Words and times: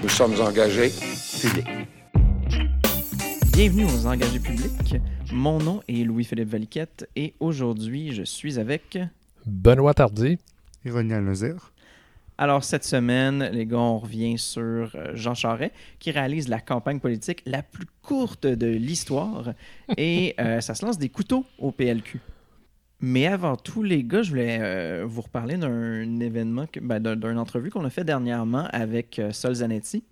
Nous 0.00 0.08
sommes 0.08 0.40
engagés 0.40 0.92
publics. 1.40 1.66
Bienvenue 3.52 3.84
aux 3.84 4.06
engagés 4.06 4.38
publics. 4.38 4.96
Mon 5.32 5.58
nom 5.58 5.80
est 5.88 6.04
Louis-Philippe 6.04 6.48
Valiquette 6.48 7.08
et 7.16 7.34
aujourd'hui, 7.40 8.12
je 8.14 8.22
suis 8.22 8.60
avec... 8.60 8.96
Benoît 9.44 9.94
Tardy. 9.94 10.38
Ironie 10.84 11.14
à 11.14 11.20
Lozère. 11.20 11.72
Alors, 12.38 12.62
cette 12.62 12.84
semaine, 12.84 13.50
les 13.52 13.66
gars, 13.66 13.78
on 13.78 13.98
revient 13.98 14.38
sur 14.38 14.62
euh, 14.94 15.10
Jean 15.14 15.34
Charest, 15.34 15.72
qui 15.98 16.12
réalise 16.12 16.46
la 16.46 16.60
campagne 16.60 17.00
politique 17.00 17.42
la 17.44 17.64
plus 17.64 17.86
courte 18.02 18.46
de 18.46 18.68
l'histoire. 18.68 19.52
et 19.96 20.36
euh, 20.38 20.60
ça 20.60 20.76
se 20.76 20.86
lance 20.86 20.98
des 20.98 21.08
couteaux 21.08 21.44
au 21.58 21.72
PLQ. 21.72 22.20
Mais 23.00 23.26
avant 23.26 23.56
tout, 23.56 23.82
les 23.82 24.02
gars, 24.02 24.22
je 24.22 24.30
voulais 24.30 24.58
euh, 24.60 25.04
vous 25.06 25.20
reparler 25.20 25.56
d'un 25.56 26.18
événement, 26.20 26.66
ben, 26.82 26.98
d'un- 27.00 27.14
d'une 27.16 27.38
entrevue 27.38 27.70
qu'on 27.70 27.84
a 27.84 27.90
fait 27.90 28.04
dernièrement 28.04 28.66
avec 28.72 29.18
euh, 29.20 29.30
Sol 29.32 29.54
Zanetti. 29.54 30.02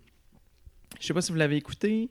Je 0.99 1.05
sais 1.05 1.13
pas 1.13 1.21
si 1.21 1.31
vous 1.33 1.37
l'avez 1.37 1.57
écouté. 1.57 2.09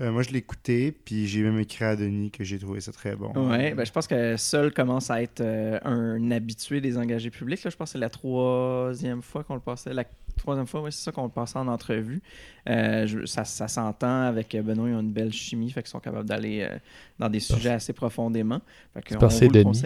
Euh, 0.00 0.10
moi, 0.12 0.22
je 0.22 0.30
l'ai 0.30 0.38
écouté, 0.38 0.92
puis 0.92 1.26
j'ai 1.26 1.42
même 1.42 1.58
écrit 1.58 1.84
à 1.84 1.96
Denis 1.96 2.30
que 2.30 2.44
j'ai 2.44 2.58
trouvé 2.58 2.80
ça 2.80 2.92
très 2.92 3.16
bon. 3.16 3.32
Ouais, 3.50 3.72
ben, 3.74 3.86
je 3.86 3.92
pense 3.92 4.06
que 4.06 4.36
Sol 4.36 4.72
commence 4.72 5.10
à 5.10 5.22
être 5.22 5.42
un 5.84 6.30
habitué 6.30 6.80
des 6.82 6.98
engagés 6.98 7.30
publics. 7.30 7.62
Là. 7.64 7.70
Je 7.70 7.76
pense 7.76 7.90
que 7.90 7.92
c'est 7.92 7.98
la 7.98 8.10
troisième 8.10 9.22
fois 9.22 9.44
qu'on 9.44 9.54
le 9.54 9.60
passait. 9.60 9.94
La 9.94 10.04
troisième 10.36 10.66
fois, 10.66 10.82
oui, 10.82 10.90
c'est 10.92 11.02
ça 11.04 11.12
qu'on 11.12 11.24
le 11.24 11.28
passait 11.30 11.58
en 11.58 11.68
entrevue. 11.68 12.20
Euh, 12.68 13.06
je- 13.06 13.24
ça 13.26 13.44
ça 13.44 13.68
s'entend 13.68 14.22
avec 14.22 14.56
Benoît, 14.56 14.88
ils 14.88 14.94
ont 14.94 15.00
une 15.00 15.12
belle 15.12 15.32
chimie, 15.32 15.70
fait 15.70 15.82
qu'ils 15.82 15.90
sont 15.90 16.00
capables 16.00 16.28
d'aller 16.28 16.60
euh, 16.62 16.76
dans 17.18 17.28
des 17.28 17.40
sujets 17.40 17.70
assez 17.70 17.92
profondément. 17.92 18.60
Fait 18.94 19.02
que 19.02 19.28
C'est 19.30 19.46
le 19.48 19.52
Denis. 19.64 19.82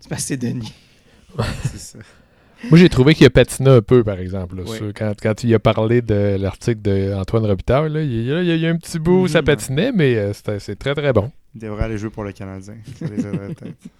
C'est 0.00 0.18
c'est 0.18 0.36
Denis. 0.36 0.72
C'est 1.64 1.78
ça. 1.78 1.98
Moi, 2.68 2.78
j'ai 2.78 2.90
trouvé 2.90 3.14
qu'il 3.14 3.24
a 3.26 3.30
patiné 3.30 3.70
un 3.70 3.80
peu, 3.80 4.04
par 4.04 4.18
exemple. 4.18 4.56
là, 4.56 4.64
Oui. 4.66 4.76
sur- 4.76 4.92
quand, 4.94 5.14
quand 5.22 5.44
il 5.44 5.54
a 5.54 5.58
parlé 5.58 6.02
de 6.02 6.36
l'article 6.38 6.82
d'Antoine 6.82 7.46
Robitaille, 7.46 7.90
là, 7.90 8.02
il, 8.02 8.10
il 8.12 8.24
y 8.26 8.32
a- 8.34 8.42
il 8.42 8.60
y 8.60 8.66
a 8.66 8.70
un 8.70 8.76
petit 8.76 8.98
bout 8.98 9.22
où 9.22 9.28
ça 9.28 9.40
Mhm. 9.40 9.44
patinait, 9.46 9.92
mais 9.92 10.14
euh, 10.16 10.32
c'était- 10.34 10.58
c'est 10.58 10.76
très, 10.76 10.94
très 10.94 11.12
bon. 11.14 11.32
Il 11.54 11.60
devrait 11.62 11.84
aller 11.84 11.96
jouer 11.96 12.10
pour 12.10 12.22
le 12.22 12.32
Canadien. 12.32 12.74
Ça 12.98 13.06
les. 13.06 13.16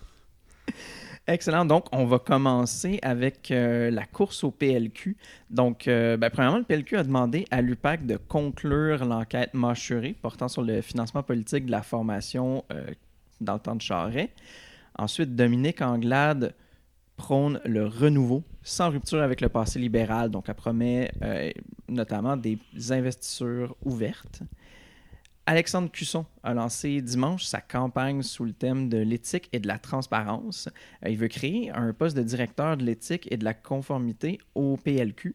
Excellent. 1.30 1.64
Donc, 1.64 1.84
on 1.92 2.06
va 2.06 2.18
commencer 2.18 2.98
avec 3.02 3.52
euh, 3.52 3.88
la 3.92 4.04
course 4.04 4.42
au 4.42 4.50
PLQ. 4.50 5.16
Donc, 5.48 5.86
euh, 5.86 6.16
ben, 6.16 6.28
premièrement, 6.28 6.58
le 6.58 6.64
PLQ 6.64 6.96
a 6.96 7.04
demandé 7.04 7.46
à 7.52 7.62
l'UPAC 7.62 8.04
de 8.04 8.16
conclure 8.16 9.04
l'enquête 9.04 9.54
mâchurée 9.54 10.16
portant 10.20 10.48
sur 10.48 10.62
le 10.62 10.80
financement 10.80 11.22
politique 11.22 11.66
de 11.66 11.70
la 11.70 11.82
formation 11.82 12.64
euh, 12.72 12.84
dans 13.40 13.54
le 13.54 13.60
temps 13.60 13.76
de 13.76 13.80
Charret. 13.80 14.30
Ensuite, 14.98 15.36
Dominique 15.36 15.82
Anglade 15.82 16.52
prône 17.16 17.60
le 17.64 17.86
renouveau 17.86 18.42
sans 18.64 18.90
rupture 18.90 19.22
avec 19.22 19.40
le 19.40 19.48
passé 19.48 19.78
libéral. 19.78 20.30
Donc, 20.30 20.48
elle 20.48 20.54
promet 20.56 21.12
notamment 21.88 22.36
des 22.36 22.58
investitures 22.90 23.76
ouvertes. 23.84 24.42
Alexandre 25.50 25.90
Cusson 25.90 26.26
a 26.44 26.54
lancé 26.54 27.02
dimanche 27.02 27.42
sa 27.42 27.60
campagne 27.60 28.22
sous 28.22 28.44
le 28.44 28.52
thème 28.52 28.88
de 28.88 28.98
l'éthique 28.98 29.48
et 29.52 29.58
de 29.58 29.66
la 29.66 29.78
transparence. 29.78 30.68
Euh, 31.04 31.08
il 31.08 31.16
veut 31.16 31.26
créer 31.26 31.70
un 31.70 31.92
poste 31.92 32.16
de 32.16 32.22
directeur 32.22 32.76
de 32.76 32.84
l'éthique 32.84 33.26
et 33.32 33.36
de 33.36 33.42
la 33.42 33.52
conformité 33.52 34.38
au 34.54 34.76
PLQ. 34.76 35.34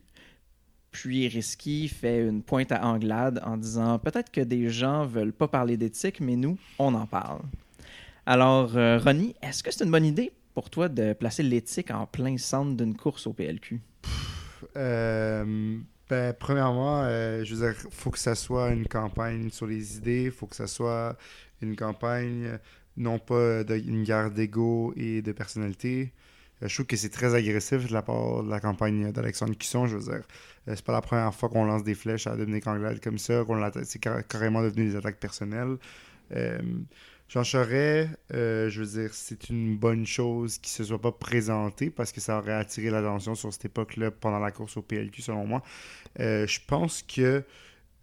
Puis 0.92 1.28
Risky 1.28 1.90
fait 1.90 2.26
une 2.26 2.44
pointe 2.44 2.72
à 2.72 2.86
Anglade 2.86 3.42
en 3.44 3.58
disant 3.58 4.00
peut-être 4.00 4.32
que 4.32 4.40
des 4.40 4.70
gens 4.70 5.06
veulent 5.06 5.34
pas 5.34 5.50
parler 5.50 5.76
d'éthique, 5.76 6.22
mais 6.22 6.38
nous, 6.38 6.58
on 6.80 6.94
en 6.94 7.08
parle. 7.08 7.42
Alors, 8.26 8.78
euh, 8.78 8.98
Ronnie, 8.98 9.36
est-ce 9.42 9.64
que 9.64 9.70
c'est 9.70 9.84
une 9.84 9.92
bonne 9.92 10.06
idée 10.06 10.32
pour 10.54 10.70
toi 10.70 10.88
de 10.88 11.12
placer 11.12 11.44
l'éthique 11.44 11.92
en 11.92 12.06
plein 12.08 12.38
centre 12.38 12.78
d'une 12.78 12.96
course 12.96 13.28
au 13.28 13.34
PLQ? 13.34 13.82
Ben, 16.10 16.34
premièrement, 16.34 17.02
euh, 17.04 17.44
je 17.44 17.56
veux 17.56 17.68
dire, 17.68 17.82
faut 17.92 18.12
que 18.12 18.20
ça 18.20 18.36
soit 18.36 18.70
une 18.72 18.88
campagne 18.88 19.50
sur 19.50 19.66
les 19.68 19.98
idées, 19.98 20.30
faut 20.32 20.46
que 20.48 20.56
ça 20.56 20.68
soit 20.68 21.18
une 21.62 21.76
campagne, 21.76 22.46
euh, 22.46 22.58
non 22.98 23.18
pas 23.20 23.64
d'une 23.64 24.04
guerre 24.04 24.32
d'ego 24.32 24.94
et 24.96 25.22
de 25.22 25.32
personnalité. 25.32 26.14
Euh, 26.64 26.68
je 26.68 26.76
trouve 26.76 26.86
que 26.86 26.96
c'est 26.96 27.10
très 27.10 27.34
agressif 27.36 27.88
de 27.88 27.94
la 27.94 28.02
part 28.04 28.44
de 28.44 28.50
la 28.50 28.60
campagne 28.60 29.12
d'Alexandre 29.12 29.56
Cusson. 29.58 29.88
Je 29.88 29.98
veux 29.98 30.04
dire, 30.04 30.24
c'est 30.68 30.84
pas 30.84 30.94
la 30.94 31.02
première 31.02 31.34
fois 31.34 31.50
qu'on 31.50 31.66
lance 31.66 31.84
des 31.84 31.96
flèches 31.96 32.28
à 32.28 32.36
Dominique 32.38 32.68
Anglade 32.68 33.00
comme 33.02 33.18
ça, 33.18 33.44
c'est 33.84 34.00
car- 34.00 34.26
carrément 34.28 34.62
devenu 34.62 34.90
des 34.90 34.96
attaques 34.96 35.20
personnelles. 35.20 35.78
Jean 37.28 37.44
Charest, 37.44 38.10
euh, 38.34 38.70
je 38.70 38.82
veux 38.84 39.02
dire, 39.02 39.10
c'est 39.14 39.50
une 39.50 39.76
bonne 39.78 40.06
chose 40.06 40.60
qu'il 40.60 40.72
ne 40.72 40.76
se 40.78 40.84
soit 40.86 41.02
pas 41.02 41.12
présenté 41.12 41.90
parce 41.90 42.12
que 42.12 42.22
ça 42.22 42.38
aurait 42.38 42.54
attiré 42.54 42.92
l'attention 42.92 43.34
sur 43.34 43.52
cette 43.52 43.66
époque-là 43.66 44.12
pendant 44.12 44.40
la 44.40 44.52
course 44.52 44.78
au 44.78 44.84
PLQ, 44.84 45.22
selon 45.24 45.46
moi. 45.46 45.64
Euh, 46.20 46.46
je 46.46 46.60
pense 46.68 47.02
que. 47.02 47.44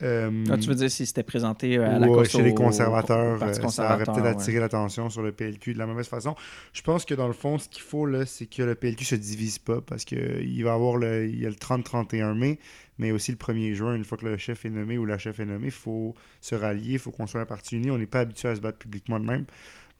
euh, 0.03 0.44
Ah, 0.50 0.59
tu 0.59 0.69
veux 0.69 0.75
dire 0.75 0.91
s'il 0.91 1.06
s'était 1.06 1.22
présenté 1.22 1.78
à 1.78 2.00
la 2.00 2.09
course 2.09 2.31
chez 2.31 2.38
au- 2.38 2.44
les 2.44 2.53
conservateurs, 2.53 3.37
euh, 3.37 3.38
ça 3.38 3.44
aurait 3.53 3.61
conservateur, 3.61 4.15
peut-être 4.16 4.25
ouais. 4.25 4.31
attiré 4.43 4.59
l'attention 4.59 5.09
sur 5.09 5.22
le 5.22 5.31
PLQ 5.31 5.75
de 5.75 5.78
la 5.78 5.87
mauvaise 5.87 6.09
façon. 6.09 6.34
Je 6.72 6.82
pense 6.82 7.05
que 7.05 7.15
dans 7.15 7.28
le 7.28 7.32
fond, 7.32 7.59
ce 7.59 7.69
qu'il 7.69 7.82
faut, 7.82 8.06
là, 8.06 8.27
c'est 8.27 8.47
que 8.47 8.65
le 8.65 8.75
PLQ 8.75 9.05
se 9.05 9.15
divise 9.15 9.61
pas 9.61 9.81
parce 9.81 10.05
qu'il 10.05 10.65
va 10.65 10.72
avoir 10.75 10.97
le, 10.97 11.28
il 11.28 11.41
y 11.41 11.47
a 11.47 11.49
le 11.49 11.55
30-31 11.55 12.34
mai, 12.37 12.59
mais 12.98 13.10
aussi 13.10 13.32
le 13.32 13.38
1er 13.38 13.75
juin, 13.75 13.94
une 13.94 14.04
fois 14.04 14.19
que 14.19 14.26
le 14.26 14.36
chef 14.36 14.64
est 14.64 14.70
nommé 14.70 14.98
ou 14.98 15.04
la 15.06 15.19
chef 15.19 15.41
est 15.41 15.44
nommée, 15.44 15.66
il 15.66 15.72
faut 15.72 16.14
se 16.41 16.54
rallier, 16.54 16.94
il 16.94 16.98
faut 16.98 17.10
qu'on 17.10 17.26
soit 17.26 17.41
un 17.41 17.47
parti 17.47 17.76
uni. 17.76 17.91
On 17.91 17.98
n'est 17.98 18.06
pas 18.06 18.20
habitué 18.20 18.48
à 18.48 18.54
se 18.54 18.60
battre 18.60 18.78
publiquement 18.78 19.19
de 19.19 19.26
même. 19.26 19.47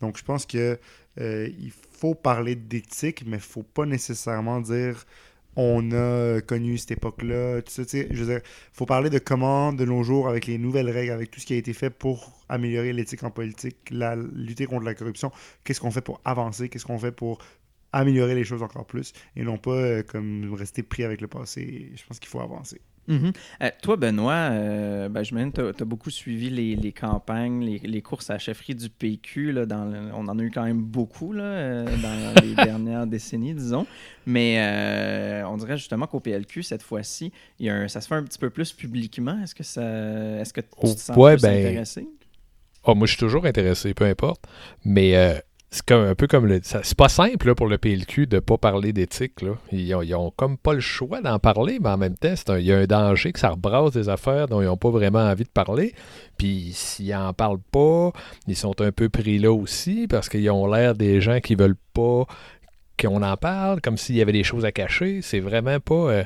Donc, 0.01 0.19
je 0.19 0.25
pense 0.25 0.47
que 0.47 0.79
euh, 1.21 1.49
il 1.59 1.73
faut 1.93 2.15
parler 2.15 2.57
d'éthique, 2.57 3.25
mais 3.27 3.37
il 3.37 3.43
faut 3.43 3.63
pas 3.63 3.87
nécessairement 3.87 4.61
dire 4.61 5.05
on 5.57 5.91
a 5.93 6.41
connu 6.41 6.79
cette 6.79 6.93
époque-là. 6.93 7.63
Tout 7.63 7.71
ça, 7.71 7.83
je 7.85 8.25
veux 8.25 8.27
dire, 8.27 8.41
faut 8.73 8.87
parler 8.87 9.11
de 9.11 9.19
comment, 9.19 9.73
de 9.73 9.85
nos 9.85 10.03
jours, 10.03 10.29
avec 10.29 10.47
les 10.47 10.59
nouvelles 10.59 10.91
règles, 10.91 11.13
avec 11.13 11.31
tout 11.31 11.41
ce 11.41 11.47
qui 11.47 11.55
a 11.55 11.57
été 11.57 11.73
fait 11.73 11.91
pour 11.91 12.45
améliorer 12.49 12.93
l'éthique 12.93 13.23
en 13.23 13.31
politique, 13.31 13.77
la, 13.91 14.17
lutter 14.17 14.67
contre 14.67 14.85
la 14.85 14.95
corruption, 14.95 15.31
qu'est-ce 15.65 15.81
qu'on 15.81 15.91
fait 15.91 16.01
pour 16.01 16.21
avancer, 16.25 16.69
qu'est-ce 16.69 16.87
qu'on 16.87 16.99
fait 16.99 17.13
pour 17.13 17.39
améliorer 17.93 18.35
les 18.35 18.45
choses 18.45 18.63
encore 18.63 18.87
plus, 18.87 19.13
et 19.37 19.43
non 19.43 19.59
pas 19.59 19.71
euh, 19.73 20.03
comme 20.03 20.53
rester 20.55 20.83
pris 20.83 21.05
avec 21.05 21.21
le 21.21 21.29
passé. 21.29 21.93
Je 21.95 22.03
pense 22.07 22.19
qu'il 22.19 22.29
faut 22.29 22.41
avancer. 22.41 22.81
Mhm. 23.09 23.33
Euh, 23.63 23.71
toi, 23.83 23.97
Benoît, 23.97 24.51
euh, 24.53 25.09
ben, 25.09 25.25
je 25.25 25.35
que 25.35 25.73
tu 25.73 25.83
as, 25.83 25.85
beaucoup 25.85 26.11
suivi 26.11 26.51
les, 26.51 26.77
les 26.77 26.93
campagnes, 26.93 27.65
les, 27.65 27.79
les 27.79 28.01
courses 28.01 28.31
à 28.31 28.35
la 28.35 28.39
chefferie 28.39 28.75
du 28.77 28.89
PQ. 28.89 29.53
Là, 29.53 29.67
dans 29.67 29.85
le- 29.85 30.13
on 30.15 30.29
en 30.29 30.39
a 30.39 30.43
eu 30.43 30.51
quand 30.51 30.65
même 30.65 30.81
beaucoup 30.81 31.33
là, 31.33 31.43
euh, 31.43 31.85
dans 31.85 32.41
les 32.43 32.55
dernières 32.55 33.07
décennies, 33.07 33.55
disons. 33.55 33.87
Mais 34.25 34.57
euh, 34.59 35.47
on 35.49 35.57
dirait 35.57 35.77
justement 35.79 36.07
qu'au 36.07 36.21
PLQ, 36.21 36.63
cette 36.63 36.83
fois-ci, 36.83 37.33
il 37.59 37.67
y 37.67 37.71
a 37.71 37.75
un- 37.75 37.89
ça 37.89 38.01
se 38.01 38.07
fait 38.07 38.15
un 38.15 38.23
petit 38.23 38.39
peu 38.39 38.51
plus 38.51 38.73
publiquement. 38.73 39.37
Est-ce 39.43 39.55
que, 39.57 39.65
ça, 39.65 39.83
est-ce 40.41 40.53
que 40.53 40.61
tu 40.61 40.95
te 40.95 41.01
sens 41.01 41.17
Ouais, 41.17 41.35
plus 41.35 41.43
ben, 41.43 41.59
intéressé? 41.59 42.07
Oh, 42.85 42.95
moi, 42.95 43.07
je 43.07 43.13
suis 43.13 43.21
toujours 43.21 43.47
intéressé, 43.47 43.95
peu 43.95 44.05
importe. 44.05 44.45
Mais 44.85 45.17
euh, 45.17 45.39
c'est 45.75 45.91
un 45.91 46.15
peu 46.15 46.27
comme 46.27 46.47
le. 46.47 46.61
C'est 46.63 46.95
pas 46.95 47.09
simple 47.09 47.47
là, 47.47 47.55
pour 47.55 47.67
le 47.67 47.79
PLQ 47.79 48.27
de 48.27 48.41
pas 48.41 48.59
parler 48.59 48.93
d'éthique. 48.93 49.37
Ils, 49.73 49.95
ont, 49.95 50.03
ils 50.03 50.15
ont 50.15 50.31
comme 50.31 50.59
pas 50.59 50.75
le 50.75 50.81
choix 50.81 51.23
d'en 51.23 51.39
parler, 51.39 51.79
mais 51.81 51.89
en 51.89 51.97
même 51.97 52.15
temps, 52.15 52.35
il 52.59 52.67
y 52.67 52.73
a 52.75 52.77
un 52.77 52.85
danger 52.85 53.33
que 53.33 53.39
ça 53.39 53.49
rebrasse 53.49 53.93
des 53.93 54.11
affaires 54.11 54.49
dont 54.49 54.61
ils 54.61 54.67
n'ont 54.67 54.77
pas 54.77 54.91
vraiment 54.91 55.21
envie 55.21 55.45
de 55.45 55.49
parler. 55.49 55.95
Puis 56.37 56.73
s'ils 56.75 57.15
en 57.15 57.33
parlent 57.33 57.63
pas, 57.71 58.13
ils 58.47 58.55
sont 58.55 58.79
un 58.83 58.93
peu 58.93 59.09
pris 59.09 59.39
là 59.39 59.51
aussi 59.51 60.07
parce 60.09 60.29
qu'ils 60.29 60.51
ont 60.51 60.67
l'air 60.67 60.95
des 60.95 61.23
gens 61.23 61.41
qui 61.41 61.55
veulent 61.55 61.79
pas 61.95 62.27
qu'on 63.01 63.23
en 63.23 63.37
parle, 63.39 63.81
comme 63.81 63.97
s'il 63.97 64.17
y 64.17 64.21
avait 64.21 64.33
des 64.33 64.45
choses 64.45 64.67
à 64.67 64.73
cacher. 64.73 65.23
C'est 65.23 65.41
vraiment 65.41 65.81
pas. 65.81 65.95
euh, 65.95 66.25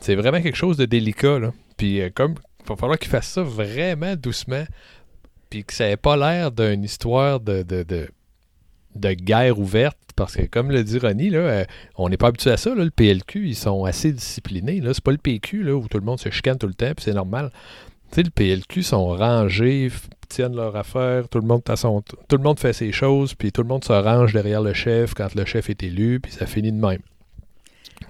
c'est 0.00 0.16
vraiment 0.16 0.42
quelque 0.42 0.56
chose 0.58 0.76
de 0.76 0.86
délicat. 0.86 1.38
Là. 1.38 1.52
Puis 1.76 2.00
euh, 2.00 2.10
comme. 2.12 2.34
Il 2.64 2.70
va 2.70 2.76
falloir 2.76 2.98
qu'ils 2.98 3.10
fassent 3.10 3.28
ça 3.30 3.42
vraiment 3.42 4.14
doucement 4.14 4.64
puis 5.48 5.64
que 5.64 5.72
ça 5.72 5.86
n'ait 5.86 5.96
pas 5.96 6.16
l'air 6.16 6.52
d'une 6.52 6.84
histoire 6.84 7.40
de, 7.40 7.62
de 8.98 9.12
guerre 9.12 9.58
ouverte, 9.58 9.96
parce 10.16 10.34
que 10.36 10.42
comme 10.46 10.70
le 10.70 10.82
dit 10.84 10.98
Ronnie, 10.98 11.30
là, 11.30 11.38
euh, 11.38 11.64
on 11.96 12.08
n'est 12.08 12.16
pas 12.16 12.28
habitué 12.28 12.50
à 12.50 12.56
ça. 12.56 12.74
Là, 12.74 12.84
le 12.84 12.90
PLQ, 12.90 13.46
ils 13.48 13.54
sont 13.56 13.84
assez 13.84 14.12
disciplinés. 14.12 14.80
Là. 14.80 14.92
C'est 14.94 15.02
pas 15.04 15.12
le 15.12 15.18
PQ 15.18 15.70
où 15.72 15.86
tout 15.88 15.98
le 15.98 16.04
monde 16.04 16.18
se 16.18 16.30
chicane 16.30 16.58
tout 16.58 16.66
le 16.66 16.74
temps, 16.74 16.92
puis 16.96 17.04
c'est 17.04 17.14
normal. 17.14 17.50
Tu 18.10 18.16
sais, 18.16 18.22
le 18.22 18.30
PLQ 18.30 18.82
sont 18.82 19.08
rangés, 19.08 19.90
tiennent 20.28 20.56
leur 20.56 20.74
affaire, 20.76 21.28
tout 21.28 21.38
le 21.40 21.46
monde, 21.46 21.62
t- 21.62 21.72
tout 21.76 22.36
le 22.36 22.42
monde 22.42 22.58
fait 22.58 22.72
ses 22.72 22.90
choses, 22.92 23.34
puis 23.34 23.52
tout 23.52 23.62
le 23.62 23.68
monde 23.68 23.84
se 23.84 23.92
range 23.92 24.32
derrière 24.32 24.62
le 24.62 24.72
chef 24.72 25.14
quand 25.14 25.34
le 25.34 25.44
chef 25.44 25.68
est 25.70 25.82
élu, 25.82 26.18
puis 26.20 26.32
ça 26.32 26.46
finit 26.46 26.72
de 26.72 26.80
même. 26.80 27.00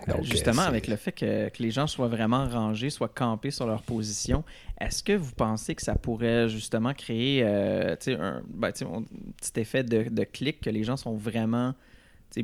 Donc, 0.09 0.25
Justement, 0.25 0.63
euh, 0.63 0.67
avec 0.69 0.87
le 0.89 0.97
fait 0.97 1.13
que, 1.13 1.49
que 1.49 1.63
les 1.63 1.71
gens 1.71 1.87
soient 1.87 2.09
vraiment 2.09 2.49
rangés, 2.49 2.91
soient 2.91 3.09
campés 3.09 3.51
sur 3.51 3.67
leur 3.67 3.83
position, 3.83 4.45
est-ce 4.81 5.03
que 5.03 5.13
vous 5.13 5.33
pensez 5.35 5.75
que 5.75 5.83
ça 5.83 5.95
pourrait 5.95 6.49
justement 6.49 6.95
créer 6.95 7.43
euh, 7.45 7.95
sais, 8.01 8.15
un, 8.15 8.43
ben, 8.49 8.69
un 8.69 9.03
petit 9.37 9.61
effet 9.61 9.85
de, 9.85 10.09
de 10.09 10.25
clic, 10.25 10.61
que 10.61 10.71
les 10.71 10.85
gens 10.85 10.97
sont 10.97 11.15
vraiment 11.15 11.75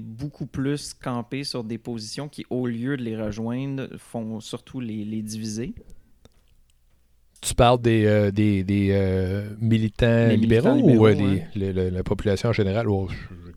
beaucoup 0.00 0.46
plus 0.46 0.94
campés 0.94 1.44
sur 1.44 1.62
des 1.62 1.78
positions 1.78 2.28
qui, 2.28 2.44
au 2.50 2.66
lieu 2.66 2.96
de 2.96 3.02
les 3.02 3.16
rejoindre, 3.16 3.88
font 3.96 4.40
surtout 4.40 4.80
les, 4.80 5.04
les 5.04 5.22
diviser? 5.22 5.74
Tu 7.40 7.54
parles 7.54 7.80
des, 7.80 8.06
euh, 8.06 8.30
des, 8.30 8.64
des, 8.64 8.88
euh, 8.92 9.50
militants 9.60 10.30
libéraux, 10.30 10.74
militants 10.74 10.98
ou 10.98 11.06
euh, 11.06 11.36
le- 11.54 11.72
le- 11.72 11.90
la 11.90 12.02
population 12.02 12.48
en 12.48 12.52
général? 12.52 12.88
Oh, 12.88 13.08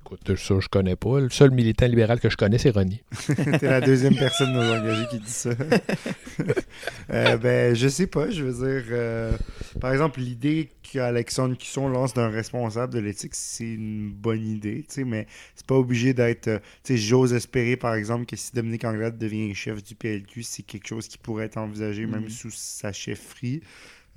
Écoute, 0.10 0.38
ça, 0.38 0.58
je 0.62 0.70
connais 0.70 0.96
pas. 0.96 1.20
Le 1.20 1.30
seul 1.30 1.52
militant 1.52 1.86
libéral 1.86 2.22
que 2.22 2.30
je 2.30 2.38
connais, 2.38 2.58
c'est 2.58 2.70
René. 2.70 3.04
T'es 3.60 3.68
la 3.68 3.82
deuxième 3.82 4.16
personne 4.16 4.54
de 4.54 4.58
nos 4.58 4.74
engagés 4.74 5.06
qui 5.10 5.20
dit 5.20 5.30
ça. 5.30 5.50
euh, 7.10 7.36
ben, 7.36 7.76
je 7.76 7.90
sais 7.90 8.08
pas. 8.08 8.30
Je 8.32 8.44
veux 8.44 8.54
dire, 8.54 8.86
euh, 8.92 9.38
par 9.82 9.92
exemple, 9.92 10.22
l'idée 10.22 10.70
qu'Alexandre 10.82 11.58
Cusson 11.58 11.90
lance 11.90 12.14
d'un 12.14 12.30
responsable 12.30 12.94
de 12.94 13.00
l'éthique, 13.00 13.36
c'est 13.36 13.66
une 13.74 14.10
bonne 14.14 14.48
idée, 14.48 14.86
tu 14.88 14.96
sais, 14.96 15.04
mais 15.04 15.28
c'est 15.56 15.66
pas 15.66 15.76
obligé 15.76 16.14
d'être. 16.14 16.48
euh, 16.48 16.60
tu 16.86 16.94
sais, 16.94 16.98
j'ose 16.98 17.34
espérer, 17.34 17.76
par 17.76 17.94
exemple, 17.94 18.26
que 18.28 18.38
si 18.38 18.54
Dominique 18.54 18.86
Anglade 18.86 19.18
devient 19.18 19.54
chef 19.54 19.84
du 19.84 19.94
PLQ, 19.96 20.42
c'est 20.44 20.64
quelque 20.64 20.88
chose 20.88 21.10
qui 21.10 21.18
pourrait 21.18 21.46
être 21.46 21.58
envisagé 21.58 22.06
même 22.06 22.24
Mhm. 22.24 22.30
sous 22.30 22.52
sa 22.52 22.94
chefferie. 22.94 23.62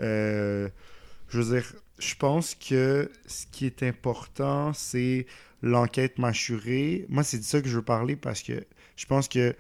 Euh, 0.01 0.69
je 1.31 1.41
veux 1.41 1.55
dire, 1.57 1.73
je 1.99 2.15
pense 2.15 2.55
que 2.55 3.11
ce 3.27 3.47
qui 3.51 3.67
est 3.67 3.83
important, 3.83 4.73
c'est 4.73 5.27
l'enquête 5.63 6.19
mâchurée. 6.19 7.07
Moi, 7.09 7.23
c'est 7.23 7.39
de 7.39 7.43
ça 7.45 7.61
que 7.61 7.69
je 7.69 7.77
veux 7.77 7.85
parler 7.85 8.17
parce 8.17 8.43
que 8.43 8.65
je 8.97 9.07
pense 9.07 9.29
que 9.29 9.55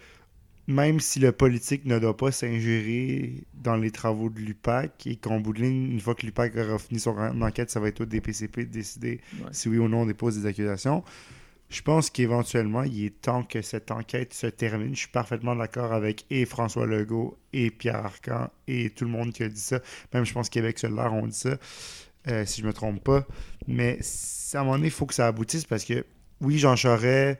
même 0.67 1.00
si 1.00 1.19
le 1.19 1.32
politique 1.32 1.85
ne 1.85 1.99
doit 1.99 2.17
pas 2.17 2.31
s'ingérer 2.31 3.43
dans 3.55 3.76
les 3.76 3.91
travaux 3.91 4.31
de 4.31 4.38
l'UPAC 4.41 5.06
et 5.06 5.17
qu'en 5.17 5.41
bout 5.41 5.52
de 5.52 5.62
ligne, 5.62 5.91
une 5.91 6.00
fois 6.00 6.14
que 6.14 6.25
l'UPAC 6.25 6.55
aura 6.56 6.79
fini 6.79 7.00
son 7.00 7.17
enquête, 7.43 7.70
ça 7.70 7.81
va 7.81 7.88
être 7.88 8.02
au 8.02 8.05
DPCP 8.06 8.67
de 8.67 8.70
décider 8.70 9.20
Ouais. 9.41 9.49
si 9.52 9.69
oui 9.69 9.79
ou 9.79 9.88
non 9.88 10.02
on 10.02 10.06
dépose 10.06 10.38
des 10.38 10.47
accusations. 10.47 11.02
Je 11.70 11.82
pense 11.82 12.11
qu'éventuellement, 12.11 12.82
il 12.82 13.05
est 13.05 13.20
temps 13.20 13.44
que 13.44 13.62
cette 13.62 13.93
enquête 13.93 14.35
se 14.35 14.49
termine. 14.49 14.93
Je 14.94 15.00
suis 15.00 15.08
parfaitement 15.08 15.55
d'accord 15.55 15.93
avec 15.93 16.26
et 16.29 16.44
François 16.44 16.85
Legault 16.87 17.38
et 17.53 17.70
Pierre 17.70 18.05
Arcan 18.05 18.50
et 18.67 18.91
tout 18.91 19.05
le 19.05 19.11
monde 19.11 19.32
qui 19.32 19.44
a 19.44 19.49
dit 19.49 19.61
ça. 19.61 19.81
Même, 20.12 20.25
je 20.25 20.32
pense, 20.32 20.49
Québec 20.49 20.79
solidaire 20.81 21.12
ont 21.14 21.29
dit 21.29 21.37
ça, 21.38 21.58
euh, 22.28 22.44
si 22.44 22.61
je 22.61 22.67
me 22.67 22.72
trompe 22.72 23.02
pas. 23.02 23.26
Mais 23.67 23.99
à 24.55 24.61
un 24.61 24.64
moment 24.64 24.76
donné, 24.76 24.88
il 24.88 24.93
faut 24.93 25.06
que 25.06 25.14
ça 25.14 25.26
aboutisse 25.26 25.64
parce 25.64 25.84
que, 25.84 26.05
oui, 26.40 26.58
Jean 26.58 26.76
Charest, 26.76 27.38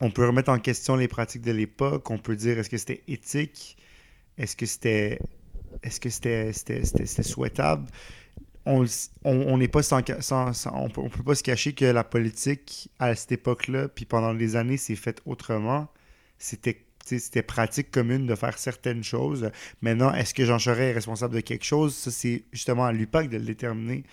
on 0.00 0.10
peut 0.10 0.26
remettre 0.26 0.50
en 0.50 0.58
question 0.58 0.96
les 0.96 1.08
pratiques 1.08 1.42
de 1.42 1.52
l'époque. 1.52 2.10
On 2.10 2.18
peut 2.18 2.36
dire 2.36 2.58
est-ce 2.58 2.70
que 2.70 2.76
c'était 2.76 3.02
éthique? 3.08 3.76
Est-ce 4.38 4.56
que 4.56 4.66
c'était 4.66 5.18
est-ce 5.82 6.00
que 6.00 6.10
c'était 6.10 7.22
souhaitable? 7.22 7.86
On 8.64 8.84
on 9.24 9.56
n'est 9.58 9.68
pas 9.68 9.82
sans, 9.82 10.02
on 10.72 10.88
peut, 10.88 11.08
peut 11.08 11.22
pas 11.22 11.34
se 11.34 11.42
cacher 11.42 11.72
que 11.72 11.84
la 11.84 12.04
politique 12.04 12.90
à 12.98 13.14
cette 13.14 13.32
époque-là, 13.32 13.88
puis 13.88 14.04
pendant 14.04 14.32
les 14.32 14.56
années, 14.56 14.76
c'est 14.76 14.96
fait 14.96 15.22
autrement. 15.24 15.88
C'était 16.38 16.85
c'était 17.06 17.42
pratique 17.42 17.90
commune 17.90 18.26
de 18.26 18.34
faire 18.34 18.58
certaines 18.58 19.02
choses. 19.04 19.50
Maintenant, 19.82 20.12
est-ce 20.12 20.34
que 20.34 20.44
Jean 20.44 20.58
Charest 20.58 20.82
est 20.90 20.92
responsable 20.92 21.34
de 21.34 21.40
quelque 21.40 21.64
chose? 21.64 21.94
Ça, 21.94 22.10
c'est 22.10 22.44
justement 22.52 22.84
à 22.86 22.92
l'UPAC 22.92 23.28
de 23.28 23.36
le 23.38 23.44
déterminer. 23.44 24.04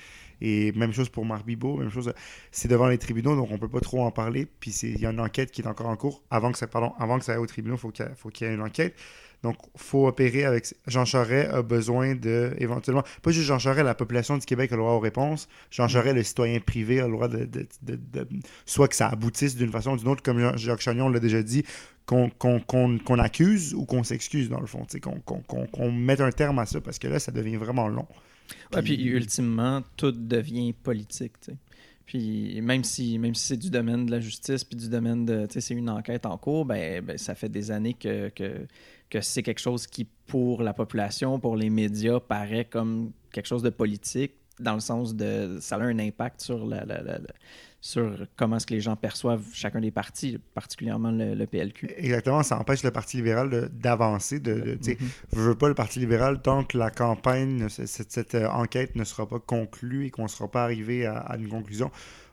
Et 0.41 0.71
même 0.73 0.91
chose 0.93 1.07
pour 1.09 1.25
Marc 1.25 1.45
Bibot, 1.45 1.77
même 1.77 1.89
chose. 1.89 2.11
C'est 2.51 2.67
devant 2.67 2.87
les 2.87 2.97
tribunaux, 2.97 3.35
donc 3.35 3.49
on 3.51 3.57
peut 3.57 3.69
pas 3.69 3.79
trop 3.79 4.03
en 4.03 4.11
parler. 4.11 4.45
Puis 4.59 4.71
il 4.83 4.99
y 4.99 5.05
a 5.05 5.11
une 5.11 5.19
enquête 5.21 5.51
qui 5.51 5.61
est 5.61 5.67
encore 5.67 5.87
en 5.87 5.95
cours. 5.95 6.21
Avant 6.29 6.51
que 6.51 6.57
ça, 6.57 6.67
pardon, 6.67 6.91
avant 6.99 7.17
que 7.17 7.23
ça 7.25 7.33
aille 7.33 7.37
au 7.37 7.45
tribunal, 7.45 7.77
faut 7.77 7.91
ait- 7.99 8.11
faut 8.15 8.29
qu'il 8.29 8.47
y 8.47 8.49
ait 8.49 8.53
une 8.53 8.61
enquête. 8.61 8.93
Donc, 9.41 9.57
faut 9.75 10.07
opérer 10.07 10.45
avec. 10.45 10.73
Jean 10.87 11.03
Charest 11.03 11.51
a 11.51 11.61
besoin 11.61 12.15
de, 12.15 12.53
éventuellement, 12.59 13.03
pas 13.21 13.31
juste 13.31 13.45
Jean 13.45 13.59
Charest, 13.59 13.83
la 13.85 13.93
population 13.93 14.37
du 14.37 14.45
Québec 14.45 14.71
a 14.71 14.75
le 14.75 14.81
droit 14.81 14.93
aux 14.93 14.99
réponses. 15.01 15.49
Jean 15.69 15.89
Charest, 15.89 16.15
le 16.15 16.23
citoyen 16.23 16.59
privé, 16.61 17.01
a 17.01 17.07
le 17.07 17.11
droit 17.13 17.27
de. 17.27 17.43
de- 17.45 17.67
de- 17.81 17.95
de- 17.95 18.27
soit 18.65 18.87
que 18.87 18.95
ça 18.95 19.07
aboutisse 19.09 19.55
d'une 19.57 19.69
façon 19.71 19.91
ou 19.91 19.97
d'une 19.97 20.07
autre, 20.07 20.23
comme 20.23 20.57
Jacques 20.57 20.79
Chagnon 20.81 21.09
l'a 21.09 21.19
déjà 21.19 21.43
dit, 21.43 21.65
qu'on 22.05 23.19
accuse 23.19 23.73
ou 23.73 23.85
qu'on 23.85 24.03
s'excuse, 24.03 24.49
dans 24.49 24.59
le 24.59 24.67
fond. 24.67 24.85
Qu'on 25.71 25.91
mette 25.91 26.21
un 26.21 26.31
terme 26.31 26.59
à 26.59 26.65
ça, 26.65 26.81
parce 26.81 26.99
que 26.99 27.07
là, 27.07 27.19
ça 27.19 27.31
devient 27.31 27.55
vraiment 27.55 27.87
long. 27.87 28.07
Ouais, 28.73 28.81
puis 28.81 29.01
ultimement, 29.05 29.81
tout 29.95 30.11
devient 30.11 30.73
politique. 30.73 31.33
Puis 32.05 32.59
même 32.61 32.83
si, 32.83 33.17
même 33.17 33.33
si 33.33 33.47
c'est 33.47 33.57
du 33.57 33.69
domaine 33.69 34.05
de 34.05 34.11
la 34.11 34.19
justice, 34.19 34.63
puis 34.65 34.75
du 34.75 34.89
domaine 34.89 35.25
de, 35.25 35.45
tu 35.45 35.53
sais, 35.53 35.61
c'est 35.61 35.73
une 35.73 35.89
enquête 35.89 36.25
en 36.25 36.37
cours, 36.37 36.65
ben, 36.65 37.03
ben, 37.03 37.17
ça 37.17 37.33
fait 37.33 37.47
des 37.47 37.71
années 37.71 37.93
que, 37.93 38.27
que, 38.29 38.67
que 39.09 39.21
c'est 39.21 39.41
quelque 39.41 39.61
chose 39.61 39.87
qui, 39.87 40.05
pour 40.27 40.61
la 40.63 40.73
population, 40.73 41.39
pour 41.39 41.55
les 41.55 41.69
médias, 41.69 42.19
paraît 42.19 42.65
comme 42.65 43.11
quelque 43.31 43.47
chose 43.47 43.63
de 43.63 43.69
politique, 43.69 44.33
dans 44.59 44.73
le 44.73 44.81
sens 44.81 45.15
de, 45.15 45.57
ça 45.61 45.77
a 45.77 45.79
un 45.83 45.97
impact 45.97 46.41
sur 46.41 46.65
la, 46.65 46.83
la- 46.83 47.01
la- 47.01 47.19
la- 47.19 47.33
sur 47.85 48.25
comment 48.37 48.55
est-ce 48.55 48.65
que 48.65 48.73
les 48.73 48.79
gens 48.79 48.95
perçoivent 48.95 49.43
chacun 49.51 49.81
des 49.81 49.91
partis, 49.91 50.39
particulièrement 50.53 51.11
le, 51.11 51.35
le 51.35 51.45
PLQ. 51.45 51.89
Exactement, 51.97 52.41
ça 52.41 52.57
empêche 52.57 52.81
le 52.81 52.91
Parti 52.91 53.17
libéral 53.17 53.69
d'avancer. 53.73 54.39
De, 54.39 54.53
de- 54.81 54.91
Mhm. 54.91 54.97
Je 55.33 55.39
veux 55.41 55.55
pas 55.55 55.67
le 55.67 55.73
Parti 55.75 55.99
libéral 55.99 56.41
tant 56.41 56.63
que 56.63 56.77
la 56.77 56.89
campagne, 56.91 57.57
ne- 57.57 57.67
cette, 57.67 58.35
euh, 58.35 58.47
enquête 58.47 58.95
ne 58.95 59.03
sera 59.03 59.27
pas 59.27 59.39
conclue 59.39 60.05
et 60.05 60.11
qu'on 60.11 60.23
ne 60.23 60.27
sera 60.29 60.49
pas 60.49 60.63
arrivé 60.63 61.05
à, 61.05 61.17
à 61.17 61.35
une 61.35 61.49
conclusion. 61.49 61.91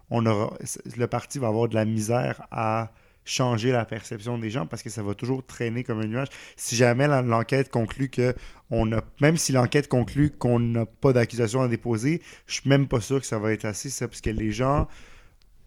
On 0.08 0.24
aura, 0.24 0.56
le 0.96 1.06
parti 1.08 1.40
va 1.40 1.48
avoir 1.48 1.68
de 1.68 1.74
la 1.74 1.84
misère 1.84 2.46
à 2.52 2.92
changer 3.24 3.72
la 3.72 3.84
perception 3.84 4.38
des 4.38 4.50
gens 4.50 4.66
parce 4.66 4.84
que 4.84 4.88
ça 4.90 5.02
va 5.02 5.14
toujours 5.14 5.44
traîner 5.44 5.82
comme 5.82 5.98
un 6.00 6.06
nuage. 6.06 6.28
Si 6.56 6.76
jamais 6.76 7.08
l'enquête 7.08 7.70
conclut 7.70 8.08
que 8.08 8.34
on 8.70 8.92
a, 8.92 9.02
même 9.20 9.36
si 9.36 9.50
l'enquête 9.50 9.88
conclut 9.88 10.30
qu'on 10.30 10.60
n'a 10.60 10.86
pas 10.86 11.12
d'accusation 11.12 11.60
à 11.62 11.66
déposer, 11.66 12.22
je 12.46 12.54
suis 12.60 12.68
même 12.68 12.86
pas 12.86 13.00
sûr 13.00 13.20
que 13.20 13.26
ça 13.26 13.40
va 13.40 13.52
être 13.52 13.64
assez 13.64 13.90
ça 13.90 14.06
parce 14.06 14.20
que 14.20 14.30
les 14.30 14.52
gens, 14.52 14.86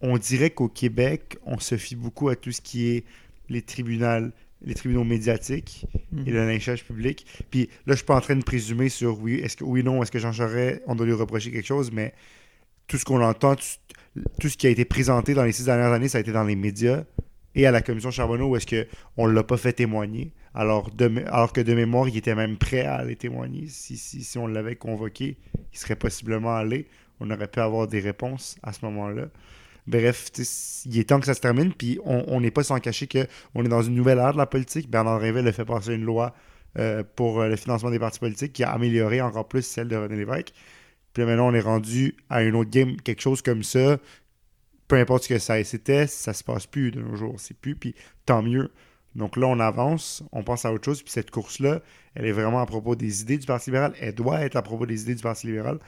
on 0.06 0.18
dirait 0.18 0.50
qu'au 0.50 0.68
Québec, 0.68 1.38
on 1.46 1.58
se 1.58 1.78
fie 1.78 1.96
beaucoup 1.96 2.28
à 2.28 2.36
tout 2.36 2.52
ce 2.52 2.60
qui 2.60 2.88
est 2.88 3.04
les 3.48 3.62
tribunaux, 3.62 4.28
les 4.62 4.74
tribunaux 4.74 5.02
médiatiques 5.02 5.86
et 6.26 6.30
le 6.30 6.46
lynchage 6.46 6.84
public. 6.84 7.26
Puis 7.50 7.70
là, 7.86 7.94
je 7.94 7.96
suis 7.96 8.04
pas 8.04 8.16
en 8.16 8.20
train 8.20 8.36
de 8.36 8.44
présumer 8.44 8.90
sur 8.90 9.18
oui, 9.18 9.36
est-ce 9.36 9.64
oui, 9.64 9.82
non, 9.82 10.02
est-ce 10.02 10.12
que 10.12 10.18
Jean 10.18 10.32
Charest, 10.32 10.82
on 10.86 10.94
doit 10.94 11.06
lui 11.06 11.14
reprocher 11.14 11.50
quelque 11.50 11.66
chose, 11.66 11.90
mais 11.90 12.12
tout 12.86 12.98
ce 12.98 13.04
qu'on 13.06 13.22
entend, 13.22 13.56
tout, 13.56 14.48
ce 14.50 14.56
qui 14.58 14.66
a 14.66 14.70
été 14.70 14.84
présenté 14.84 15.32
dans 15.32 15.42
les 15.42 15.52
six 15.52 15.64
dernières 15.64 15.92
années, 15.92 16.08
ça 16.08 16.18
a 16.18 16.20
été 16.20 16.32
dans 16.32 16.44
les 16.44 16.56
médias 16.56 17.04
et 17.54 17.66
à 17.66 17.70
la 17.70 17.80
commission 17.80 18.10
Charbonneau 18.10 18.48
où 18.48 18.56
est-ce 18.56 18.66
qu'on 18.66 19.26
ne 19.26 19.32
l'a 19.32 19.42
pas 19.42 19.56
fait 19.56 19.72
témoigner. 19.72 20.32
Alors 20.52 20.90
que 20.92 21.62
de 21.62 21.74
mémoire, 21.74 22.08
il 22.08 22.16
était 22.18 22.34
même 22.34 22.58
prêt 22.58 22.84
à 22.84 22.96
aller 22.96 23.16
témoigner. 23.16 23.68
Si, 23.68 23.96
si, 23.96 24.22
si 24.22 24.36
on 24.36 24.46
l'avait 24.46 24.76
convoqué, 24.76 25.38
il 25.72 25.78
serait 25.78 25.96
possiblement 25.96 26.54
allé. 26.54 26.88
On 27.20 27.30
aurait 27.30 27.48
pu 27.48 27.60
avoir 27.60 27.88
des 27.88 28.00
réponses 28.00 28.58
à 28.62 28.74
ce 28.74 28.84
moment-là. 28.84 29.28
Bref, 29.86 30.30
il 30.86 30.98
est 30.98 31.08
temps 31.08 31.20
que 31.20 31.26
ça 31.26 31.34
se 31.34 31.40
termine, 31.40 31.72
puis 31.72 31.98
on 32.04 32.40
n'est 32.40 32.50
pas 32.50 32.62
sans 32.62 32.80
cacher 32.80 33.06
qu'on 33.06 33.64
est 33.64 33.68
dans 33.68 33.82
une 33.82 33.94
nouvelle 33.94 34.18
ère 34.18 34.32
de 34.32 34.38
la 34.38 34.46
politique. 34.46 34.90
Bernard 34.90 35.20
Réville 35.20 35.46
a 35.46 35.52
fait 35.52 35.66
passer 35.66 35.94
une 35.94 36.04
loi 36.04 36.34
euh, 36.78 37.04
pour 37.14 37.40
euh, 37.40 37.48
le 37.48 37.56
financement 37.56 37.90
des 37.90 38.00
partis 38.00 38.18
politiques 38.18 38.52
qui 38.52 38.64
a 38.64 38.72
amélioré 38.72 39.20
encore 39.20 39.46
plus 39.46 39.62
celle 39.62 39.86
de 39.86 39.96
René 39.96 40.16
Lévesque. 40.16 40.52
Puis 41.12 41.24
maintenant, 41.24 41.48
on 41.48 41.54
est 41.54 41.60
rendu 41.60 42.16
à 42.28 42.42
une 42.42 42.56
autre 42.56 42.70
game, 42.70 42.96
quelque 42.96 43.20
chose 43.20 43.42
comme 43.42 43.62
ça. 43.62 43.98
Peu 44.88 44.96
importe 44.96 45.24
ce 45.24 45.28
que 45.28 45.38
ça 45.38 45.62
c'était, 45.62 46.08
ça 46.08 46.32
se 46.32 46.42
passe 46.42 46.66
plus 46.66 46.90
de 46.90 47.00
nos 47.00 47.14
jours. 47.14 47.36
C'est 47.38 47.56
plus, 47.56 47.76
puis 47.76 47.94
tant 48.26 48.42
mieux. 48.42 48.72
Donc 49.14 49.36
là, 49.36 49.46
on 49.46 49.60
avance, 49.60 50.24
on 50.32 50.42
pense 50.42 50.64
à 50.64 50.72
autre 50.72 50.84
chose, 50.84 51.02
puis 51.02 51.12
cette 51.12 51.30
course-là, 51.30 51.80
elle 52.16 52.26
est 52.26 52.32
vraiment 52.32 52.60
à 52.60 52.66
propos 52.66 52.96
des 52.96 53.22
idées 53.22 53.38
du 53.38 53.46
Parti 53.46 53.70
libéral. 53.70 53.94
Elle 54.00 54.14
doit 54.14 54.40
être 54.40 54.56
à 54.56 54.62
propos 54.62 54.86
des 54.86 55.02
idées 55.02 55.14
du 55.14 55.22
Parti 55.22 55.46
libéral. 55.46 55.78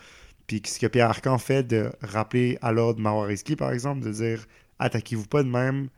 Puis 0.46 0.62
ce 0.64 0.78
que 0.78 0.86
Pierre 0.86 1.08
Arcan 1.08 1.38
fait 1.38 1.64
de 1.64 1.90
rappeler 2.00 2.58
à 2.62 2.72
l'ordre 2.72 3.00
Marois-Risky, 3.00 3.56
par 3.56 3.72
exemple, 3.72 4.04
de 4.04 4.12
dire 4.12 4.46
attaquez-vous 4.78 5.26
pas 5.26 5.42
de 5.42 5.48
même, 5.48 5.88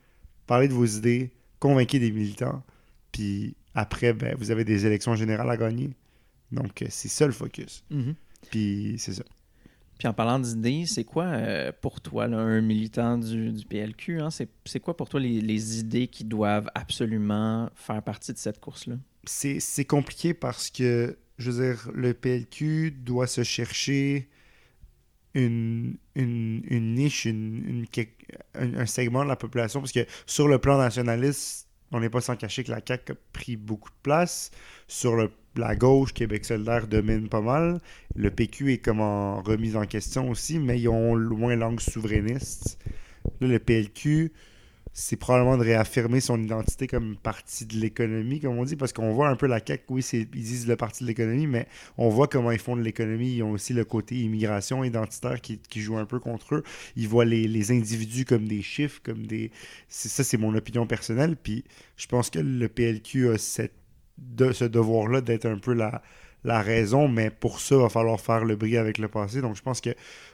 parlez 0.47 0.69
de 0.69 0.73
vos 0.73 0.87
idées, 0.87 1.31
convainquez 1.59 1.99
des 1.99 2.11
militants, 2.11 2.63
puis 3.13 3.57
après, 3.75 4.13
ben, 4.13 4.35
vous 4.39 4.51
avez 4.51 4.65
des 4.65 4.87
élections 4.87 5.15
générales 5.15 5.51
à 5.51 5.57
gagner. 5.57 5.91
Donc, 6.51 6.83
euh, 6.83 6.87
c'est 6.89 7.09
ça 7.09 7.27
le 7.27 7.33
focus. 7.33 7.85
Mhm. 7.91 8.15
Puis 8.51 8.97
c'est 8.99 9.13
ça. 9.13 9.25
Puis 9.99 10.07
en 10.07 10.15
parlant 10.15 10.39
d'idées, 10.39 10.85
c'est 10.87 11.05
quoi 11.05 11.25
euh, 11.25 11.73
pour 11.81 12.01
toi, 12.01 12.29
là, 12.29 12.39
un 12.39 12.61
militant 12.61 13.19
du, 13.19 13.53
du 13.53 13.67
PLQ, 13.67 14.21
hein, 14.21 14.29
c'est 14.31 14.81
quoi 14.81 14.97
pour 14.97 15.09
toi 15.09 15.19
les, 15.19 15.41
les 15.41 15.81
idées 15.81 16.07
qui 16.07 16.25
doivent 16.25 16.71
absolument 16.75 17.69
faire 17.75 18.03
partie 18.03 18.33
de 18.33 18.39
cette 18.39 18.61
course-là? 18.61 18.95
C'est 19.25 19.59
c'est 19.59 19.85
compliqué 19.85 20.35
parce 20.35 20.71
que, 20.71 21.19
je 21.39 21.51
veux 21.51 21.67
dire, 21.67 21.91
le 21.93 22.15
PLQ 22.15 22.93
doit 22.93 23.27
se 23.27 23.43
chercher 23.43 24.29
une, 25.35 25.97
une, 26.15 26.63
une 26.69 26.95
niche, 26.95 27.25
une, 27.25 27.87
une 27.95 28.07
un 28.55 28.87
segment 28.87 29.25
de 29.25 29.29
la 29.29 29.37
population, 29.37 29.81
parce 29.81 29.93
que 29.93 30.07
sur 30.27 30.49
le 30.49 30.59
plan 30.59 30.79
nationaliste, 30.79 31.69
on 31.93 32.01
n'est 32.01 32.11
pas 32.11 32.21
sans 32.21 32.37
cacher 32.37 32.65
que 32.65 32.71
la 32.71 32.81
CAQ 32.87 33.13
a 33.13 33.15
pris 33.33 33.57
beaucoup 33.57 33.89
de 33.89 33.97
place. 34.03 34.51
Sur 34.87 35.17
le, 35.17 35.31
la 35.57 35.75
gauche, 35.75 36.13
Québec 36.13 36.45
solidaire 36.45 36.87
domine 36.87 37.29
pas 37.29 37.41
mal. 37.41 37.81
Le 38.15 38.31
PQ 38.31 38.75
est 38.75 38.79
comme 38.79 39.01
en 39.01 39.41
remise 39.43 39.77
en 39.77 39.87
question 39.87 40.29
aussi, 40.31 40.59
mais 40.59 40.81
ils 40.81 40.89
ont 40.89 41.15
loin 41.15 41.57
langue 41.57 41.81
souverainiste. 41.81 42.79
Là, 43.41 43.49
le 43.49 43.59
PLQ, 43.59 44.33
c'est 45.01 45.15
probablement 45.15 45.57
de 45.57 45.63
réaffirmer 45.63 46.19
son 46.19 46.43
identité 46.43 46.89
comme 46.89 47.17
parti 47.17 47.65
de 47.67 47.77
l'économie, 47.77 48.41
comme 48.41 48.59
on 48.59 48.65
dit, 48.65 48.75
parce 48.75 48.93
qu'on 48.93 49.13
voit 49.13 49.29
un 49.29 49.37
peu 49.37 49.47
la 49.47 49.61
CAQ, 49.65 49.85
oui, 49.91 50.05
ils 50.13 50.27
disent 50.27 50.67
le 50.67 50.75
parti 50.75 51.05
de 51.05 51.09
l'économie, 51.09 51.47
mais 51.47 51.69
on 51.99 52.09
voit 52.09 52.27
comment 52.27 52.51
ils 52.51 52.59
font 52.59 52.75
de 52.75 52.83
l'économie. 52.83 53.37
Ils 53.37 53.45
ont 53.45 53.53
aussi 53.53 53.75
le 53.75 53.85
côté 53.85 54.17
immigration 54.17 54.83
identitaire 54.83 55.41
qui, 55.41 55.61
joue 55.77 55.97
un 55.99 56.05
peu 56.05 56.19
contre 56.19 56.57
eux. 56.57 56.65
Ils 56.97 57.07
voient 57.07 57.25
les, 57.25 57.71
individus 57.71 58.25
comme 58.25 58.49
des 58.49 58.61
chiffres, 58.61 59.01
comme 59.05 59.25
des... 59.25 59.53
Ça, 59.87 60.25
c'est 60.25 60.37
mon 60.37 60.53
opinion 60.57 60.85
personnelle. 60.85 61.37
Puis 61.37 61.63
je 61.97 62.09
pense 62.09 62.29
que 62.29 62.41
le 62.41 62.69
PLQ 62.69 63.29
a 63.29 63.63
de, 64.19 64.51
ce 64.51 64.65
devoir-là 64.65 65.21
d'être 65.21 65.47
un 65.47 65.59
peu 65.59 65.75
la, 65.75 66.03
la 66.43 66.61
raison, 66.61 67.07
mais 67.07 67.31
pour 67.31 67.61
ça, 67.61 67.77
il 67.77 67.83
va 67.83 67.89
falloir 67.89 68.21
faire 68.21 68.45
le 68.45 68.57
bris 68.57 68.77
avec 68.77 68.99
le 68.99 69.07
passé. 69.07 69.43
Donc 69.43 69.55
je 69.55 69.63
pense 69.63 69.81
que 69.81 69.91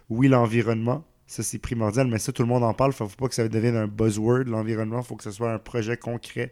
oui, 0.09 0.29
l'environnement, 0.29 1.05
Ça, 1.27 1.43
c'est 1.43 1.59
primordial, 1.59 2.07
mais 2.07 2.19
ça, 2.19 2.33
tout 2.33 2.43
le 2.43 2.49
monde 2.49 2.65
en 2.65 2.75
parle. 2.75 2.93
Il 2.99 3.03
ne 3.03 3.09
faut 3.09 3.17
pas 3.17 3.29
que 3.29 3.35
ça 3.35 3.49
devienne 3.49 3.77
un 3.77 3.87
buzzword, 3.87 4.45
l'environnement. 4.45 5.01
Il 5.01 5.05
faut 5.05 5.17
que 5.17 5.25
ce 5.25 5.31
soit 5.31 5.53
un 5.53 5.59
projet 5.59 5.97
concret 5.97 6.51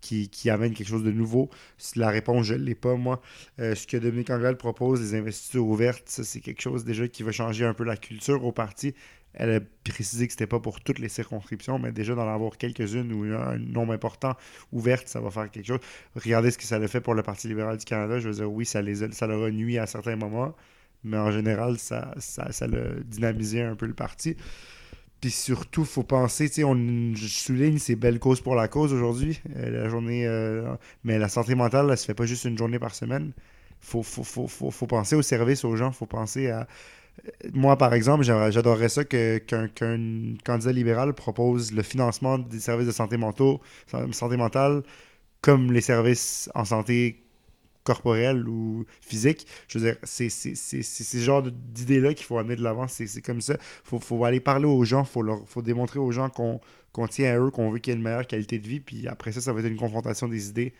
qui, 0.00 0.50
amène 0.50 0.74
quelque 0.74 0.88
chose 0.88 1.04
de 1.04 1.12
nouveau. 1.12 1.50
La 1.96 2.08
réponse, 2.10 2.46
je 2.46 2.54
ne 2.54 2.60
l'ai 2.60 2.74
pas, 2.74 2.94
moi. 2.94 3.20
Euh, 3.58 3.74
ce 3.74 3.86
que 3.86 3.96
Dominique 3.96 4.30
Anglade 4.30 4.56
propose, 4.56 5.00
les 5.00 5.14
investitures 5.14 5.66
ouvertes, 5.66 6.08
ça, 6.08 6.24
c'est 6.24 6.40
quelque 6.40 6.60
chose 6.62 6.84
déjà 6.84 7.08
qui 7.08 7.22
va 7.22 7.32
changer 7.32 7.64
un 7.64 7.74
peu 7.74 7.84
la 7.84 7.96
culture 7.96 8.44
au 8.44 8.52
parti. 8.52 8.94
Elle 9.34 9.50
a 9.50 9.60
précisé 9.84 10.26
que 10.26 10.32
ce 10.32 10.36
n'était 10.36 10.46
pas 10.46 10.58
pour 10.58 10.80
toutes 10.80 10.98
les 10.98 11.08
circonscriptions, 11.08 11.78
mais 11.78 11.92
déjà 11.92 12.14
d'en 12.14 12.26
avoir 12.26 12.56
quelques-unes 12.56 13.12
ou 13.12 13.24
un 13.24 13.58
nombre 13.58 13.92
important 13.92 14.34
ouverte, 14.72 15.06
ça 15.06 15.20
va 15.20 15.30
faire 15.30 15.50
quelque 15.50 15.66
chose. 15.66 15.80
Regardez 16.16 16.50
ce 16.50 16.58
que 16.58 16.64
ça 16.64 16.76
a 16.76 16.88
fait 16.88 17.00
pour 17.00 17.14
le 17.14 17.22
Parti 17.22 17.46
libéral 17.48 17.76
du 17.76 17.84
Canada. 17.84 18.18
Je 18.18 18.28
veux 18.28 18.34
dire, 18.34 18.50
oui, 18.50 18.64
ça, 18.64 18.80
les 18.82 19.12
ça 19.12 19.26
leur 19.26 19.44
a 19.44 19.50
nuit 19.50 19.78
à 19.78 19.86
certains 19.86 20.16
moments, 20.16 20.54
mais 21.04 21.16
en 21.16 21.30
général, 21.30 21.78
ça, 21.78 22.14
ça, 22.18 22.52
ça 22.52 22.64
a 22.66 22.68
dynamisé 23.04 23.62
un 23.62 23.74
peu 23.76 23.86
le 23.86 23.94
parti. 23.94 24.36
Puis 25.20 25.30
surtout, 25.30 25.84
faut 25.84 26.04
penser, 26.04 26.48
tu 26.48 26.56
sais, 26.56 26.64
on, 26.64 26.76
je 27.14 27.26
souligne 27.26 27.78
ces 27.78 27.96
belles 27.96 28.20
causes 28.20 28.40
pour 28.40 28.54
la 28.54 28.68
cause 28.68 28.92
aujourd'hui. 28.92 29.40
Euh, 29.56 29.82
la 29.82 29.88
journée, 29.88 30.26
euh, 30.26 30.74
mais 31.02 31.18
la 31.18 31.28
santé 31.28 31.54
mentale, 31.56 31.88
ça 31.88 31.96
se 31.96 32.06
fait 32.06 32.14
pas 32.14 32.26
juste 32.26 32.44
une 32.44 32.56
journée 32.56 32.78
par 32.78 32.94
semaine. 32.94 33.32
Faut, 33.80 34.02
faut, 34.02 34.22
faut, 34.22 34.46
faut, 34.46 34.70
faut 34.70 34.86
penser 34.86 35.16
au 35.16 35.22
service 35.22 35.64
aux 35.64 35.76
gens. 35.76 35.90
Faut 35.92 36.06
penser 36.06 36.50
à. 36.50 36.60
Euh, 36.60 37.48
moi, 37.52 37.76
par 37.76 37.94
exemple, 37.94 38.22
j'adorerais 38.24 38.88
ça 38.88 39.04
qu'un 39.04 39.68
candidat 40.44 40.72
libéral 40.72 41.14
propose 41.14 41.72
le 41.72 41.82
financement 41.82 42.38
des 42.38 42.60
services 42.60 42.86
de 42.86 42.92
santé, 42.92 43.16
mentaux, 43.16 43.60
santé 44.12 44.36
mentale 44.36 44.82
comme 45.40 45.72
les 45.72 45.80
services 45.80 46.50
en 46.54 46.64
santé 46.64 47.22
corporelle 47.88 48.48
ou 48.48 48.84
physique. 49.00 49.46
Je 49.66 49.78
veux 49.78 49.84
dire, 49.84 49.96
c'est 50.04 50.28
ce 50.28 51.16
genre 51.18 51.42
d'idées-là 51.42 52.14
qu'il 52.14 52.26
faut 52.26 52.38
amener 52.38 52.56
de 52.56 52.62
l'avant. 52.62 52.86
C'est 52.88 53.22
comme 53.22 53.40
ça. 53.40 53.56
Il 53.92 53.98
faut, 54.00 54.24
aller 54.24 54.40
parler 54.40 54.66
aux 54.66 54.84
gens, 54.84 55.02
il 55.02 55.08
faut, 55.08 55.22
leur, 55.22 55.46
faut 55.48 55.62
démontrer 55.62 55.98
aux 55.98 56.12
gens 56.12 56.30
qu'on 56.30 57.08
tient 57.08 57.32
à 57.32 57.38
eux, 57.38 57.50
qu'on 57.50 57.70
veut 57.70 57.78
qu'il 57.78 57.92
y 57.92 57.94
ait 57.94 57.98
une 57.98 58.04
meilleure 58.04 58.26
qualité 58.26 58.58
de 58.58 58.68
vie. 58.68 58.80
Puis 58.80 59.08
après 59.08 59.32
ça, 59.32 59.40
ça 59.40 59.52
va 59.52 59.60
être 59.60 59.66
une 59.66 59.76
confrontation 59.76 60.28
des 60.28 60.48
idées 60.48 60.72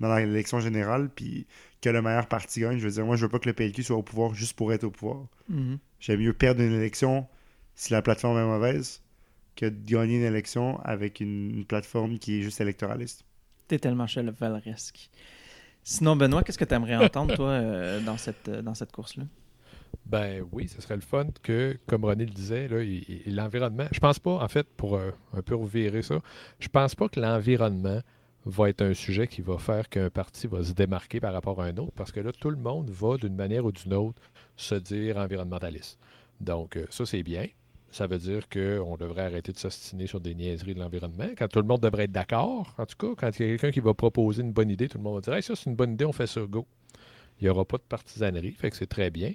dans 0.00 0.14
l'élection 0.14 0.60
générale. 0.60 1.08
Puis 1.14 1.46
que 1.80 1.88
le 1.88 2.02
meilleur 2.02 2.26
parti 2.26 2.60
gagne. 2.60 2.78
Je 2.78 2.84
veux 2.84 2.92
dire, 2.92 3.06
moi, 3.06 3.16
je 3.16 3.22
veux 3.22 3.30
pas 3.30 3.38
que 3.38 3.48
le 3.48 3.54
PLQ 3.54 3.82
soit 3.82 3.96
au 3.96 4.02
pouvoir 4.02 4.34
juste 4.34 4.54
pour 4.54 4.72
être 4.72 4.84
au 4.84 4.90
pouvoir. 4.90 5.26
Mm-hmm. 5.50 5.78
J'aime 6.00 6.20
mieux 6.20 6.32
perdre 6.32 6.60
une 6.62 6.72
élection 6.72 7.26
si 7.74 7.92
la 7.92 8.02
plateforme 8.02 8.38
est 8.38 8.44
mauvaise 8.44 9.02
que 9.54 9.66
de 9.66 9.84
gagner 9.84 10.16
une 10.16 10.24
élection 10.24 10.78
avec 10.80 11.20
une, 11.20 11.64
plateforme 11.64 12.18
qui 12.18 12.38
est 12.38 12.42
juste 12.42 12.60
électoraliste. 12.60 13.24
T'es 13.68 13.78
tellement 13.78 14.06
chevaleresque. 14.06 15.10
Sinon, 15.88 16.16
Benoît, 16.16 16.42
qu'est-ce 16.42 16.58
que 16.58 16.64
tu 16.64 16.74
aimerais 16.74 16.96
entendre, 16.96 17.36
toi, 17.36 17.50
euh, 17.50 18.00
dans 18.00 18.16
cette, 18.16 18.48
euh, 18.48 18.60
dans 18.60 18.74
cette 18.74 18.90
course-là? 18.90 19.22
Ben 20.04 20.44
oui, 20.50 20.66
ce 20.66 20.80
serait 20.80 20.96
le 20.96 21.00
fun 21.00 21.28
que, 21.44 21.78
comme 21.86 22.04
René 22.04 22.24
le 22.26 22.32
disait, 22.32 22.68
l'environnement. 23.26 23.86
Je 23.92 24.00
pense 24.00 24.18
pas, 24.18 24.32
en 24.32 24.48
fait, 24.48 24.66
pour 24.76 24.96
euh, 24.96 25.12
un 25.32 25.42
peu 25.42 25.54
revirer 25.54 26.02
ça, 26.02 26.18
je 26.58 26.66
pense 26.66 26.96
pas 26.96 27.08
que 27.08 27.20
l'environnement 27.20 28.00
va 28.46 28.68
être 28.68 28.82
un 28.82 28.94
sujet 28.94 29.28
qui 29.28 29.42
va 29.42 29.58
faire 29.58 29.88
qu'un 29.88 30.10
parti 30.10 30.48
va 30.48 30.64
se 30.64 30.72
démarquer 30.72 31.20
par 31.20 31.32
rapport 31.32 31.62
à 31.62 31.66
un 31.66 31.76
autre, 31.76 31.92
parce 31.94 32.10
que 32.10 32.18
là, 32.18 32.32
tout 32.32 32.50
le 32.50 32.56
monde 32.56 32.90
va, 32.90 33.16
d'une 33.16 33.36
manière 33.36 33.64
ou 33.64 33.70
d'une 33.70 33.94
autre, 33.94 34.20
se 34.56 34.74
dire 34.74 35.18
environnementaliste. 35.18 36.00
Donc, 36.40 36.80
ça, 36.90 37.06
c'est 37.06 37.22
bien 37.22 37.46
ça 37.90 38.06
veut 38.06 38.18
dire 38.18 38.48
qu'on 38.48 38.96
devrait 38.96 39.22
arrêter 39.22 39.52
de 39.52 39.58
s'ostiner 39.58 40.06
sur 40.06 40.20
des 40.20 40.34
niaiseries 40.34 40.74
de 40.74 40.80
l'environnement. 40.80 41.28
Quand 41.36 41.48
tout 41.48 41.60
le 41.60 41.66
monde 41.66 41.80
devrait 41.80 42.04
être 42.04 42.12
d'accord, 42.12 42.74
en 42.78 42.86
tout 42.86 42.96
cas, 42.98 43.14
quand 43.16 43.38
il 43.38 43.42
y 43.42 43.48
a 43.48 43.48
quelqu'un 43.52 43.70
qui 43.70 43.80
va 43.80 43.94
proposer 43.94 44.42
une 44.42 44.52
bonne 44.52 44.70
idée, 44.70 44.88
tout 44.88 44.98
le 44.98 45.04
monde 45.04 45.24
va 45.24 45.32
dire 45.32 45.44
ça, 45.44 45.56
c'est 45.56 45.70
une 45.70 45.76
bonne 45.76 45.92
idée, 45.92 46.04
on 46.04 46.12
fait 46.12 46.26
ça, 46.26 46.42
go. 46.42 46.66
Il 47.40 47.44
n'y 47.44 47.50
aura 47.50 47.64
pas 47.64 47.78
de 47.78 47.82
partisanerie, 47.82 48.52
fait 48.52 48.70
que 48.70 48.76
c'est 48.76 48.86
très 48.86 49.10
bien. 49.10 49.32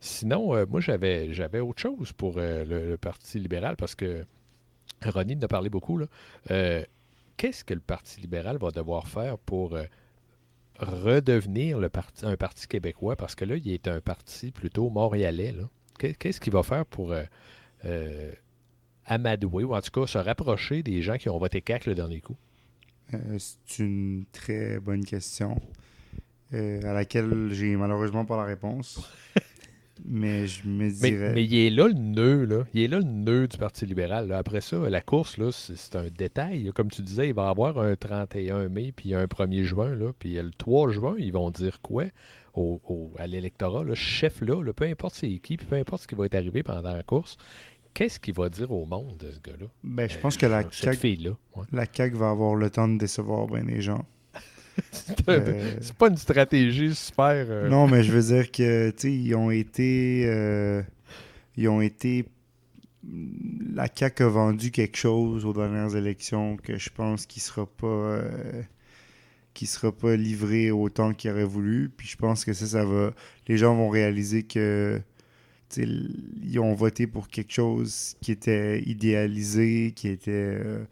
Sinon, 0.00 0.54
euh, 0.54 0.64
moi, 0.68 0.80
j'avais, 0.80 1.32
j'avais 1.32 1.60
autre 1.60 1.80
chose 1.80 2.12
pour 2.12 2.34
euh, 2.38 2.64
le, 2.64 2.96
Parti 2.98 3.38
libéral 3.38 3.76
parce 3.76 3.94
que 3.94 4.24
Ronnie 5.04 5.36
en 5.36 5.42
a 5.42 5.48
parlé 5.48 5.70
beaucoup. 5.70 5.98
Là. 5.98 6.06
Euh, 6.50 6.84
qu'est-ce 7.36 7.64
que 7.64 7.74
le 7.74 7.80
Parti 7.80 8.20
libéral 8.20 8.58
va 8.58 8.70
devoir 8.70 9.08
faire 9.08 9.38
pour 9.38 9.76
redevenir 10.78 11.78
le 11.78 11.88
parti, 11.88 12.24
un 12.24 12.36
parti 12.36 12.68
québécois? 12.68 13.16
Parce 13.16 13.34
que 13.34 13.44
là, 13.44 13.56
il 13.56 13.68
est 13.72 13.88
un 13.88 14.00
parti 14.00 14.52
plutôt 14.52 14.90
montréalais. 14.90 15.54
Qu'est-ce 15.98 16.40
qu'il 16.40 16.52
va 16.52 16.62
faire 16.62 16.86
pour 16.86 17.14
euh, 17.84 18.32
amadouer, 19.06 19.64
ou 19.64 19.74
en 19.74 19.80
tout 19.80 19.90
cas 19.90 20.06
se 20.06 20.18
rapprocher 20.18 20.82
des 20.82 21.02
gens 21.02 21.16
qui 21.16 21.28
ont 21.28 21.38
voté 21.38 21.60
CAC 21.60 21.86
le 21.86 21.94
dernier 21.94 22.20
coup? 22.20 22.36
Euh, 23.14 23.38
c'est 23.38 23.82
une 23.82 24.24
très 24.32 24.78
bonne 24.80 25.04
question 25.04 25.60
euh, 26.52 26.80
à 26.82 26.92
laquelle 26.92 27.50
j'ai 27.52 27.76
malheureusement 27.76 28.24
pas 28.24 28.36
la 28.36 28.44
réponse. 28.44 29.00
mais 30.04 30.46
je 30.46 30.66
me 30.66 30.90
dirais. 30.90 31.32
Mais, 31.34 31.44
il 31.44 31.54
est 31.54 31.70
là 31.70 31.88
le 31.88 31.94
nœud, 31.94 32.44
là. 32.44 32.64
Il 32.74 32.82
est 32.82 32.88
là 32.88 32.98
le 32.98 33.04
nœud 33.04 33.48
du 33.48 33.56
Parti 33.56 33.86
libéral. 33.86 34.30
Après 34.32 34.60
ça, 34.60 34.76
la 34.90 35.00
course, 35.00 35.38
là, 35.38 35.50
c'est, 35.52 35.96
un 35.96 36.08
détail. 36.08 36.70
Comme 36.74 36.90
tu 36.90 37.02
disais, 37.02 37.28
il 37.28 37.34
va 37.34 37.46
y 37.46 37.48
avoir 37.48 37.78
un 37.78 37.96
31 37.96 38.68
mai, 38.68 38.92
puis 38.94 39.14
un 39.14 39.24
1er 39.24 39.64
juin, 39.64 39.94
là, 39.94 40.12
puis 40.18 40.34
le 40.34 40.50
3 40.50 40.90
juin, 40.90 41.14
ils 41.18 41.32
vont 41.32 41.50
dire 41.50 41.80
quoi? 41.80 42.04
Au, 42.58 43.12
à 43.18 43.26
l'électorat, 43.26 43.84
le 43.84 43.94
chef 43.94 44.40
là, 44.40 44.72
peu 44.72 44.84
importe 44.84 45.14
c'est 45.14 45.38
qui, 45.38 45.56
peu 45.56 45.76
importe 45.76 46.02
ce 46.02 46.08
qui 46.08 46.14
va 46.14 46.26
être 46.26 46.34
arrivé 46.34 46.62
pendant 46.62 46.92
la 46.92 47.02
course, 47.02 47.36
qu'est-ce 47.94 48.20
qu'il 48.20 48.34
va 48.34 48.48
dire 48.48 48.70
au 48.70 48.86
monde, 48.86 49.24
ce 49.32 49.50
gars-là? 49.50 49.66
Ben, 49.82 50.08
je 50.08 50.18
pense 50.18 50.36
que 50.36 50.46
la 50.46 50.62
CAQ, 50.70 51.34
la 51.72 51.84
CAQ 51.92 52.16
va 52.16 52.30
avoir 52.30 52.54
le 52.54 52.70
temps 52.70 52.88
de 52.88 52.98
décevoir 52.98 53.46
bien 53.46 53.64
les 53.64 53.80
gens. 53.80 54.04
Euh, 55.28 55.74
c'est 55.80 55.96
pas 55.96 56.06
une 56.06 56.16
stratégie 56.16 56.94
super. 56.94 57.46
Euh, 57.48 57.68
non, 57.68 57.88
mais 57.88 58.04
je 58.04 58.12
veux 58.12 58.32
dire 58.32 58.52
que, 58.52 58.90
tu 58.90 59.10
ils 59.10 59.34
ont 59.34 59.50
été. 59.50 60.22
Euh, 60.24 60.82
ils 61.56 61.68
ont 61.68 61.80
été. 61.80 62.26
La 63.74 63.88
CAQ 63.92 64.22
a 64.22 64.28
vendu 64.28 64.70
quelque 64.70 64.96
chose 64.96 65.44
aux 65.44 65.52
dernières 65.52 65.96
élections 65.96 66.56
que 66.56 66.78
je 66.78 66.90
pense 66.90 67.26
qu'il 67.26 67.42
sera 67.42 67.66
pas. 67.66 68.20
Qui 69.58 69.66
sera 69.66 69.90
pas 69.90 70.14
livré 70.14 70.70
autant 70.70 71.12
qu'il 71.12 71.32
aurait 71.32 71.42
voulu. 71.42 71.90
Puis 71.96 72.06
je 72.06 72.16
pense 72.16 72.44
que 72.44 72.52
ça, 72.52 72.64
ça 72.64 72.84
va. 72.84 73.12
Les 73.48 73.56
gens 73.58 73.74
vont 73.74 73.88
réaliser 73.88 74.44
que 74.44 75.02
ils 75.76 76.60
ont 76.60 76.74
voté 76.74 77.08
pour 77.08 77.26
quelque 77.26 77.52
chose 77.52 78.14
qui 78.20 78.30
était 78.30 78.80
idéalisé, 78.82 79.92
qui 79.96 80.10
était, 80.10 80.30
euh, 80.30 80.84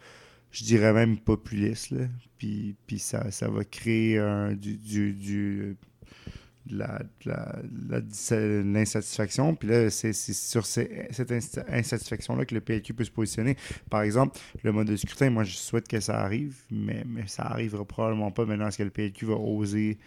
je 0.51 0.65
dirais 0.65 0.93
même 0.93 1.17
populiste. 1.17 1.95
Puis, 2.39 2.75
ça, 2.99 3.31
ça 3.31 3.49
va 3.49 3.63
créer 3.63 4.19
un, 4.19 4.53
du, 4.53 4.77
du, 5.13 5.77
de 6.67 8.63
l'insatisfaction. 8.63 9.55
Puis 9.55 9.69
là, 9.69 9.91
c'est 9.91 10.13
sur 10.13 10.67
cette 10.67 11.33
insatisfaction-là 11.69 12.45
que 12.45 12.55
le 12.55 12.61
PLQ 12.61 12.95
peut 12.95 13.05
se 13.05 13.11
positionner. 13.11 13.57
Par 13.91 14.03
exemple, 14.03 14.39
le 14.63 14.73
mode 14.73 14.89
de 14.89 14.97
scrutin, 14.97 15.31
moi, 15.31 15.45
je 15.45 15.57
souhaite 15.57 15.89
que 15.89 16.01
ça 16.01 16.21
arrive, 16.21 16.57
mais, 16.71 17.05
ça 17.27 17.45
arrivera 17.45 17.85
probablement 17.85 18.31
pas 18.31 18.45
maintenant. 18.45 18.69
Est-ce 18.69 18.79
que 18.79 18.83
le 18.83 18.91
PLQ 18.91 19.27
va 19.27 19.35
oser 19.35 19.99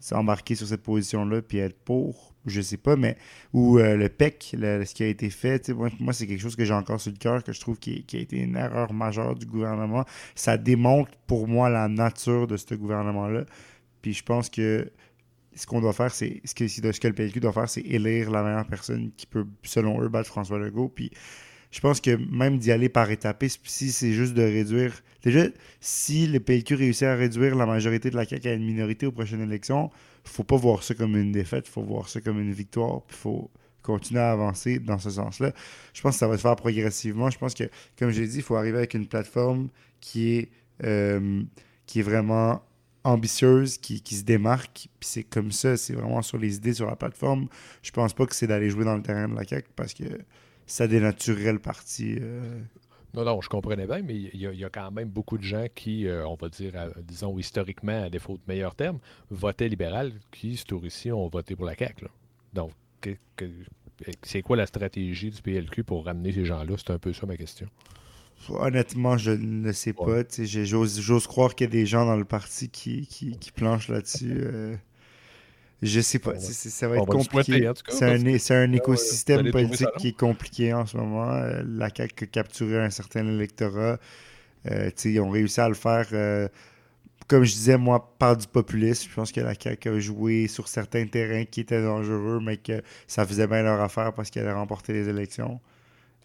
s'embarquer 0.00 0.54
sur 0.54 0.66
cette 0.66 0.82
position-là 0.82 1.40
puis 1.40 1.56
être 1.58 1.78
pour 1.84 2.34
je 2.46 2.60
sais 2.60 2.76
pas, 2.76 2.96
mais 2.96 3.16
ou 3.52 3.78
euh, 3.78 3.96
le 3.96 4.08
PEC, 4.08 4.50
ce 4.52 4.94
qui 4.94 5.02
a 5.02 5.06
été 5.06 5.30
fait, 5.30 5.70
moi, 5.70 6.12
c'est 6.12 6.26
quelque 6.26 6.40
chose 6.40 6.56
que 6.56 6.64
j'ai 6.64 6.74
encore 6.74 7.00
sur 7.00 7.10
le 7.10 7.16
cœur, 7.16 7.42
que 7.42 7.52
je 7.52 7.60
trouve 7.60 7.78
qui, 7.78 8.04
a 8.12 8.16
été 8.16 8.38
une 8.38 8.56
erreur 8.56 8.92
majeure 8.92 9.34
du 9.34 9.46
gouvernement. 9.46 10.04
Ça 10.34 10.58
démontre 10.58 11.10
pour 11.26 11.48
moi 11.48 11.70
la 11.70 11.88
nature 11.88 12.46
de 12.46 12.56
ce 12.56 12.74
gouvernement-là. 12.74 13.44
Puis 14.02 14.12
je 14.12 14.22
pense 14.22 14.50
que 14.50 14.90
ce 15.54 15.66
qu'on 15.66 15.80
doit 15.80 15.92
faire, 15.92 16.12
c'est 16.14 16.40
ce 16.44 16.54
que, 16.54 16.66
ce 16.68 17.00
que 17.00 17.08
le 17.08 17.14
PLQ 17.14 17.40
doit 17.40 17.52
faire, 17.52 17.68
c'est 17.68 17.82
élire 17.82 18.30
la 18.30 18.42
meilleure 18.42 18.66
personne 18.66 19.10
qui 19.16 19.26
peut, 19.26 19.46
selon 19.62 20.02
eux, 20.02 20.08
battre 20.08 20.28
François 20.28 20.58
Legault. 20.58 20.88
Puis 20.88 21.10
je 21.70 21.80
pense 21.80 22.00
que 22.00 22.16
même 22.32 22.58
d'y 22.58 22.70
aller 22.70 22.88
par 22.88 23.10
étapes, 23.10 23.44
si 23.64 23.90
c'est 23.90 24.12
juste 24.12 24.34
de 24.34 24.42
réduire. 24.42 25.02
Déjà, 25.22 25.46
si 25.80 26.26
le 26.26 26.38
PLQ 26.38 26.74
réussit 26.74 27.04
à 27.04 27.16
réduire 27.16 27.56
la 27.56 27.66
majorité 27.66 28.10
de 28.10 28.16
la 28.16 28.24
CAQ 28.24 28.48
à 28.48 28.52
une 28.52 28.64
minorité 28.64 29.06
aux 29.06 29.12
prochaines 29.12 29.40
élections, 29.40 29.90
faut 30.24 30.44
pas 30.44 30.56
voir 30.56 30.82
ça 30.82 30.94
comme 30.94 31.16
une 31.16 31.32
défaite, 31.32 31.66
faut 31.66 31.82
voir 31.82 32.08
ça 32.08 32.20
comme 32.20 32.40
une 32.40 32.52
victoire, 32.52 33.02
puis 33.02 33.16
faut 33.16 33.50
continuer 33.82 34.20
à 34.20 34.30
avancer 34.30 34.78
dans 34.78 34.98
ce 34.98 35.10
sens-là. 35.10 35.52
Je 35.92 36.00
pense 36.00 36.14
que 36.14 36.18
ça 36.18 36.28
va 36.28 36.36
se 36.36 36.42
faire 36.42 36.56
progressivement. 36.56 37.28
Je 37.30 37.38
pense 37.38 37.54
que, 37.54 37.64
comme 37.98 38.10
j'ai 38.10 38.26
dit, 38.26 38.36
il 38.36 38.42
faut 38.42 38.56
arriver 38.56 38.78
avec 38.78 38.94
une 38.94 39.06
plateforme 39.06 39.68
qui 40.00 40.36
est, 40.36 40.50
euh, 40.84 41.42
qui 41.86 42.00
est 42.00 42.02
vraiment 42.02 42.62
ambitieuse, 43.04 43.78
qui, 43.78 43.98
se 43.98 44.24
démarque. 44.24 44.88
Puis 44.98 45.08
c'est 45.08 45.22
comme 45.22 45.52
ça, 45.52 45.76
c'est 45.76 45.94
vraiment 45.94 46.22
sur 46.22 46.38
les 46.38 46.56
idées 46.56 46.74
sur 46.74 46.86
la 46.86 46.96
plateforme. 46.96 47.48
Je 47.82 47.90
pense 47.90 48.14
pas 48.14 48.26
que 48.26 48.34
c'est 48.34 48.46
d'aller 48.46 48.70
jouer 48.70 48.84
dans 48.84 48.96
le 48.96 49.02
terrain 49.02 49.28
de 49.28 49.34
la 49.34 49.44
CAQ 49.44 49.68
parce 49.76 49.94
que 49.94 50.04
ça 50.66 50.88
dénaturerait 50.88 51.52
le 51.52 51.58
parti. 51.58 52.16
Euh, 52.20 52.60
non, 53.12 53.24
non, 53.24 53.40
je 53.40 53.48
comprenais 53.48 53.86
bien, 53.86 54.02
mais 54.02 54.14
il 54.16 54.40
y, 54.40 54.64
a 54.64 54.70
quand 54.70 54.90
même 54.90 55.08
beaucoup 55.08 55.38
de 55.38 55.44
gens 55.44 55.66
qui, 55.72 56.08
euh, 56.08 56.26
on 56.26 56.34
va 56.34 56.48
dire, 56.48 56.72
disons 57.06 57.38
historiquement, 57.38 58.02
à 58.02 58.10
défaut 58.10 58.36
de 58.36 58.42
meilleurs 58.48 58.74
termes, 58.74 58.98
votaient 59.30 59.68
libéral, 59.68 60.12
qui, 60.32 60.56
ce 60.56 60.64
tour-ci, 60.64 61.12
ont 61.12 61.28
voté 61.28 61.54
pour 61.54 61.66
la 61.66 61.76
CAQ. 61.76 62.06
Donc, 62.52 62.72
c'est 64.22 64.42
quoi 64.42 64.56
la 64.56 64.66
stratégie 64.66 65.30
du 65.30 65.40
PLQ 65.42 65.84
pour 65.84 66.04
ramener 66.06 66.32
ces 66.32 66.44
gens-là? 66.44 66.74
C'est 66.76 66.90
un 66.90 66.98
peu 66.98 67.12
ça 67.12 67.26
ma 67.26 67.36
question. 67.36 67.68
Honnêtement, 68.50 69.16
je 69.16 69.32
ne 69.32 69.72
sais 69.72 69.92
pas. 69.92 70.22
J'ose 70.38 71.26
croire 71.26 71.54
qu'il 71.54 71.66
y 71.66 71.68
a 71.68 71.72
des 71.72 71.86
gens 71.86 72.06
dans 72.06 72.16
le 72.16 72.24
parti 72.24 72.68
qui, 72.68 73.06
qui, 73.06 73.52
planchent 73.52 73.88
là-dessus. 73.88 74.34
Euh. 74.44 74.76
Je 75.84 76.00
sais 76.00 76.18
pas. 76.18 76.38
Ça 76.38 76.88
va 76.88 76.96
être 76.96 77.06
compliqué. 77.06 77.70
C'est 77.88 78.54
un, 78.54 78.72
écosystème 78.72 79.50
politique 79.50 79.88
qui 79.98 80.08
est 80.08 80.16
compliqué 80.16 80.72
en 80.72 80.86
ce 80.86 80.96
moment. 80.96 81.30
Euh, 81.30 81.62
la 81.66 81.90
CAQ 81.94 82.24
a 82.24 82.26
capturé 82.26 82.78
un 82.82 82.90
certain 82.90 83.26
électorat. 83.26 83.98
Euh, 84.70 84.90
ils 85.04 85.20
ont 85.20 85.28
réussi 85.28 85.60
à 85.60 85.68
le 85.68 85.74
faire, 85.74 86.06
euh, 86.12 86.48
comme 87.28 87.44
je 87.44 87.52
disais, 87.52 87.76
moi, 87.76 88.14
par 88.18 88.36
du 88.36 88.46
populisme. 88.46 89.10
Je 89.10 89.14
pense 89.14 89.30
que 89.30 89.40
la 89.40 89.52
CAQ 89.54 89.88
a 89.90 89.98
joué 89.98 90.48
sur 90.48 90.68
certains 90.68 91.06
terrains 91.06 91.44
qui 91.44 91.60
étaient 91.60 91.82
dangereux, 91.82 92.40
mais 92.42 92.56
que 92.56 92.82
ça 93.06 93.26
faisait 93.26 93.46
bien 93.46 93.62
leur 93.62 93.80
affaire 93.82 94.14
parce 94.14 94.30
qu'elle 94.30 94.48
a 94.48 94.54
remporté 94.54 94.94
les 94.94 95.10
élections. 95.10 95.60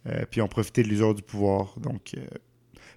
Euh, 0.08 0.26
puis 0.30 0.42
ont 0.42 0.48
profité 0.48 0.84
de 0.84 0.88
l'usure 0.88 1.14
du 1.14 1.22
pouvoir. 1.22 1.76
Donc, 1.80 2.12
euh, 2.18 2.26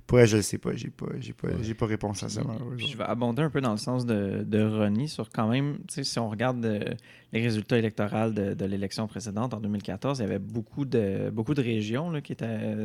pour 0.06 0.20
elle, 0.20 0.26
je 0.26 0.36
ne 0.36 0.42
sais 0.42 0.58
pas. 0.58 0.70
J'ai 0.74 0.90
pas, 0.90 1.06
j'ai 1.18 1.32
pas, 1.32 1.48
j'ai 1.60 1.74
pas 1.74 1.86
réponse 1.86 2.22
à 2.22 2.28
ça, 2.28 2.42
malheureusement. 2.44 2.86
je 2.86 2.96
vais 2.96 3.04
abonder 3.04 3.42
un 3.42 3.50
peu 3.50 3.60
dans 3.60 3.72
le 3.72 3.76
sens 3.78 4.06
de, 4.06 4.44
de 4.46 4.62
Ronnie 4.62 5.08
sur 5.08 5.30
quand 5.30 5.48
même, 5.48 5.78
si 5.88 6.18
on 6.18 6.28
regarde 6.28 6.64
euh, 6.64 6.94
les 7.32 7.40
résultats 7.42 7.78
électoraux 7.78 8.30
de, 8.30 8.54
de 8.54 8.64
l'élection 8.64 9.06
précédente 9.08 9.52
en 9.54 9.60
2014, 9.60 10.18
il 10.18 10.22
y 10.22 10.24
avait 10.24 10.38
beaucoup 10.38 10.84
de, 10.84 11.30
beaucoup 11.30 11.54
de 11.54 11.62
régions 11.62 12.10
là, 12.10 12.20
qui, 12.20 12.32
étaient, 12.32 12.76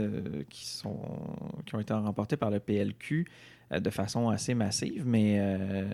qui, 0.50 0.66
sont, 0.66 1.00
qui 1.66 1.76
ont 1.76 1.80
été 1.80 1.94
remportées 1.94 2.38
par 2.38 2.50
le 2.50 2.60
PLQ 2.60 3.26
de 3.72 3.90
façon 3.90 4.30
assez 4.30 4.54
massive, 4.54 5.04
mais, 5.06 5.38
euh, 5.40 5.86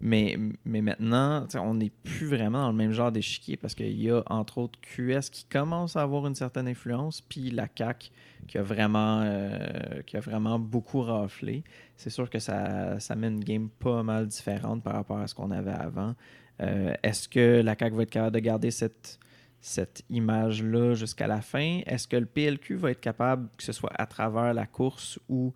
mais, 0.00 0.38
mais 0.64 0.80
maintenant, 0.80 1.46
on 1.56 1.74
n'est 1.74 1.90
plus 1.90 2.26
vraiment 2.26 2.62
dans 2.62 2.70
le 2.70 2.76
même 2.76 2.92
genre 2.92 3.12
d'échiquier 3.12 3.56
parce 3.56 3.74
qu'il 3.74 4.00
y 4.00 4.10
a 4.10 4.22
entre 4.26 4.58
autres 4.58 4.78
QS 4.80 5.30
qui 5.30 5.44
commence 5.44 5.96
à 5.96 6.02
avoir 6.02 6.26
une 6.26 6.34
certaine 6.34 6.68
influence, 6.68 7.20
puis 7.20 7.50
la 7.50 7.68
CAQ 7.76 8.10
qui 8.48 8.58
a 8.58 8.62
vraiment, 8.62 9.20
euh, 9.22 10.02
qui 10.06 10.16
a 10.16 10.20
vraiment 10.20 10.58
beaucoup 10.58 11.02
raflé 11.02 11.62
c'est 12.00 12.08
sûr 12.08 12.30
que 12.30 12.38
ça, 12.38 12.98
ça 12.98 13.14
met 13.14 13.28
une 13.28 13.44
game 13.44 13.68
pas 13.68 14.02
mal 14.02 14.26
différente 14.26 14.82
par 14.82 14.94
rapport 14.94 15.18
à 15.18 15.26
ce 15.26 15.34
qu'on 15.34 15.50
avait 15.50 15.70
avant. 15.70 16.14
Euh, 16.62 16.94
Est-ce 17.02 17.28
que 17.28 17.60
la 17.60 17.76
CAQ 17.78 17.94
va 17.94 18.02
être 18.04 18.10
capable 18.10 18.34
de 18.36 18.40
garder 18.40 18.70
cette, 18.70 19.18
cette 19.60 20.02
image-là 20.08 20.94
jusqu'à 20.94 21.26
la 21.26 21.42
fin? 21.42 21.82
Est-ce 21.84 22.08
que 22.08 22.16
le 22.16 22.24
PLQ 22.24 22.76
va 22.76 22.92
être 22.92 23.00
capable, 23.00 23.50
que 23.54 23.62
ce 23.62 23.72
soit 23.72 23.92
à 23.94 24.06
travers 24.06 24.54
la 24.54 24.64
course 24.64 25.18
ou 25.28 25.52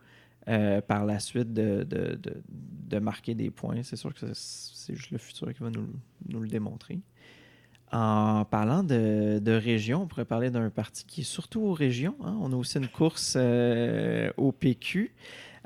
euh, 0.48 0.80
par 0.80 1.04
la 1.04 1.18
suite, 1.18 1.52
de, 1.52 1.84
de- 1.84 2.16
de- 2.16 2.42
de 2.48 2.98
marquer 2.98 3.34
des 3.34 3.50
points? 3.50 3.82
C'est 3.82 3.96
sûr 3.96 4.12
que 4.14 4.26
c'est 4.34 4.94
juste 4.94 5.10
le 5.10 5.18
futur 5.18 5.52
qui 5.54 5.60
va 5.62 5.70
nous, 5.70 5.88
nous 6.28 6.40
le 6.40 6.48
démontrer. 6.48 7.00
En 7.92 8.44
parlant 8.44 8.82
de, 8.82 9.38
de 9.38 9.52
région, 9.52 10.02
on 10.02 10.06
pourrait 10.06 10.24
parler 10.24 10.50
d'un 10.50 10.68
parti 10.70 11.04
qui 11.04 11.20
est 11.20 11.24
surtout 11.24 11.60
aux 11.62 11.72
régions. 11.74 12.16
hein. 12.24 12.36
On 12.40 12.52
a 12.52 12.56
aussi 12.56 12.78
une 12.78 12.88
course 12.88 13.34
euh, 13.38 14.30
au 14.36 14.50
PQ. 14.50 15.14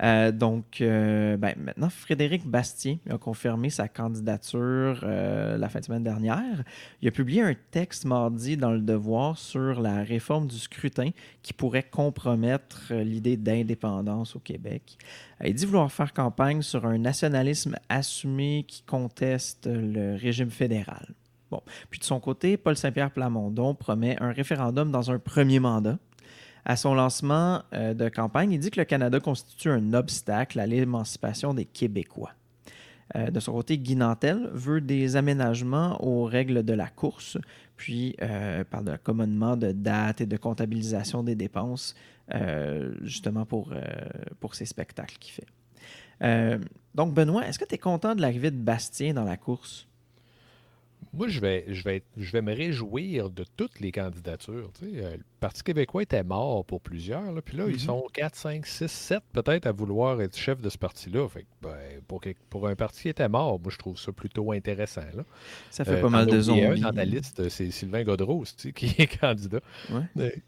Euh, 0.03 0.31
donc, 0.31 0.81
euh, 0.81 1.37
ben, 1.37 1.55
maintenant, 1.59 1.91
Frédéric 1.91 2.47
Bastien 2.47 2.99
a 3.11 3.19
confirmé 3.19 3.71
sa 3.71 3.89
candidature 3.89 5.01
euh, 5.03 5.57
la 5.59 5.69
fin 5.69 5.81
de 5.81 5.85
semaine 5.85 6.05
dernière. 6.05 6.63
Il 7.03 7.09
a 7.09 7.11
publié 7.11 7.43
un 7.43 7.55
texte 7.71 8.05
mardi 8.05 8.57
dans 8.57 8.71
Le 8.71 8.81
Devoir 8.81 9.37
sur 9.37 9.81
la 9.81 10.03
réforme 10.05 10.47
du 10.47 10.59
scrutin 10.59 11.11
qui 11.43 11.53
pourrait 11.53 11.83
compromettre 11.83 12.93
l'idée 12.95 13.37
d'indépendance 13.37 14.37
au 14.37 14.41
Québec. 14.41 14.97
Il 15.45 15.55
dit 15.55 15.67
vouloir 15.67 15.91
faire 15.91 16.13
campagne 16.13 16.63
sur 16.63 16.87
un 16.87 16.99
nationalisme 16.99 17.77
assumé 17.89 18.65
qui 18.69 18.83
conteste 18.83 19.69
le 19.71 20.17
régime 20.17 20.51
fédéral. 20.51 21.15
Bon. 21.51 21.63
Puis 21.91 21.99
de 21.99 22.05
son 22.05 22.21
côté, 22.21 22.57
Paul 22.57 22.77
Saint-Pierre 22.77 23.11
Plamondon 23.11 23.75
promet 23.75 24.17
un 24.21 24.33
référendum 24.33 24.91
dans 24.93 25.11
un 25.11 25.19
premier 25.19 25.61
mandat. 25.61 25.99
À 26.69 26.77
son 26.77 26.95
lancement 26.95 27.63
euh, 27.73 27.95
de 27.95 28.11
campagne, 28.11 28.53
il 28.53 28.59
dit 28.59 28.71
que 28.71 28.79
le 28.79 28.85
Canada 28.85 29.19
constitue 29.21 29.71
un 29.71 29.95
obstacle 29.95 30.61
à 30.61 30.67
l'émancipation 30.67 31.55
des 31.55 31.65
Québécois. 31.65 32.33
Euh, 33.17 33.31
de 33.31 33.41
son 33.41 33.53
côté, 33.53 33.79
Guy 33.79 33.97
Nantel 33.97 34.51
veut 34.53 34.83
des 34.83 35.17
aménagements 35.17 35.97
aux 36.05 36.25
règles 36.25 36.63
de 36.63 36.75
la 36.75 36.89
course, 36.89 37.39
puis 37.77 38.17
euh, 38.21 38.65
parle 38.65 38.85
de 38.85 38.91
l'accommodement 38.91 39.57
de 39.57 39.73
dates 39.73 40.21
et 40.21 40.27
de 40.27 40.37
comptabilisation 40.37 41.23
des 41.23 41.35
dépenses, 41.35 41.97
justement 43.01 43.47
pour, 43.47 43.73
pour 44.39 44.55
ces 44.55 44.67
spectacles 44.67 45.17
qu'il 45.19 45.33
fait. 45.33 46.67
Donc, 46.95 47.15
Benoît, 47.15 47.47
est-ce 47.47 47.59
que 47.59 47.65
tu 47.65 47.77
es 47.77 47.79
content 47.79 48.15
de 48.15 48.21
l'arrivée 48.21 48.51
de 48.51 48.59
Bastien 48.59 49.15
dans 49.15 49.25
la 49.25 49.39
course? 49.39 49.88
Moi, 51.13 51.29
je 51.29 51.41
vais, 51.41 51.65
je, 51.69 51.83
vais, 51.85 52.03
je 52.17 52.31
vais 52.33 52.43
me 52.43 52.55
réjouir 52.55 53.31
de 53.31 53.45
toutes 53.57 53.81
les 53.81 53.93
candidatures. 53.93 54.71
tu 54.79 54.91
sais. 54.91 55.05
Euh, 55.05 55.17
le 55.17 55.23
Parti 55.41 55.63
québécois 55.63 56.03
était 56.03 56.23
mort 56.25 56.65
pour 56.65 56.81
plusieurs. 56.81 57.33
là, 57.33 57.41
puis 57.41 57.57
là, 57.57 57.65
ils 57.69 57.75
Mhm. 57.75 57.79
sont 57.79 58.05
4, 58.13 58.35
5, 58.37 58.67
6, 58.67 58.89
7 58.91 59.23
peut-être 59.33 59.67
à 59.67 59.73
vouloir 59.73 60.21
être 60.21 60.37
chef 60.37 60.61
de 60.61 60.69
ce 60.69 60.77
parti-là. 60.79 61.29
Fait 61.29 61.43
que, 61.43 61.47
ben, 61.63 62.01
pour, 62.51 62.69
un 62.69 62.75
parti 62.75 63.03
qui 63.03 63.09
était 63.09 63.29
mort, 63.29 63.61
moi, 63.61 63.71
je 63.73 63.79
trouve 63.79 63.99
ça 63.99 64.11
plutôt 64.13 64.51
intéressant. 64.53 65.03
Là. 65.15 65.25
Ça 65.71 65.85
fait 65.85 65.93
Euh, 65.93 66.01
pas 66.01 66.09
mal 66.09 66.27
de 66.27 66.39
oublié 66.39 66.67
un 66.67 66.69
zombies. 66.77 66.81
Dans 66.97 67.03
liste, 67.05 67.49
c'est 67.49 67.71
Sylvain 67.71 68.03
Godreau 68.03 68.41
aussi, 68.41 68.73
qui 68.75 68.87
est 68.99 69.19
candidat. 69.21 69.61
Ouais. 69.91 70.43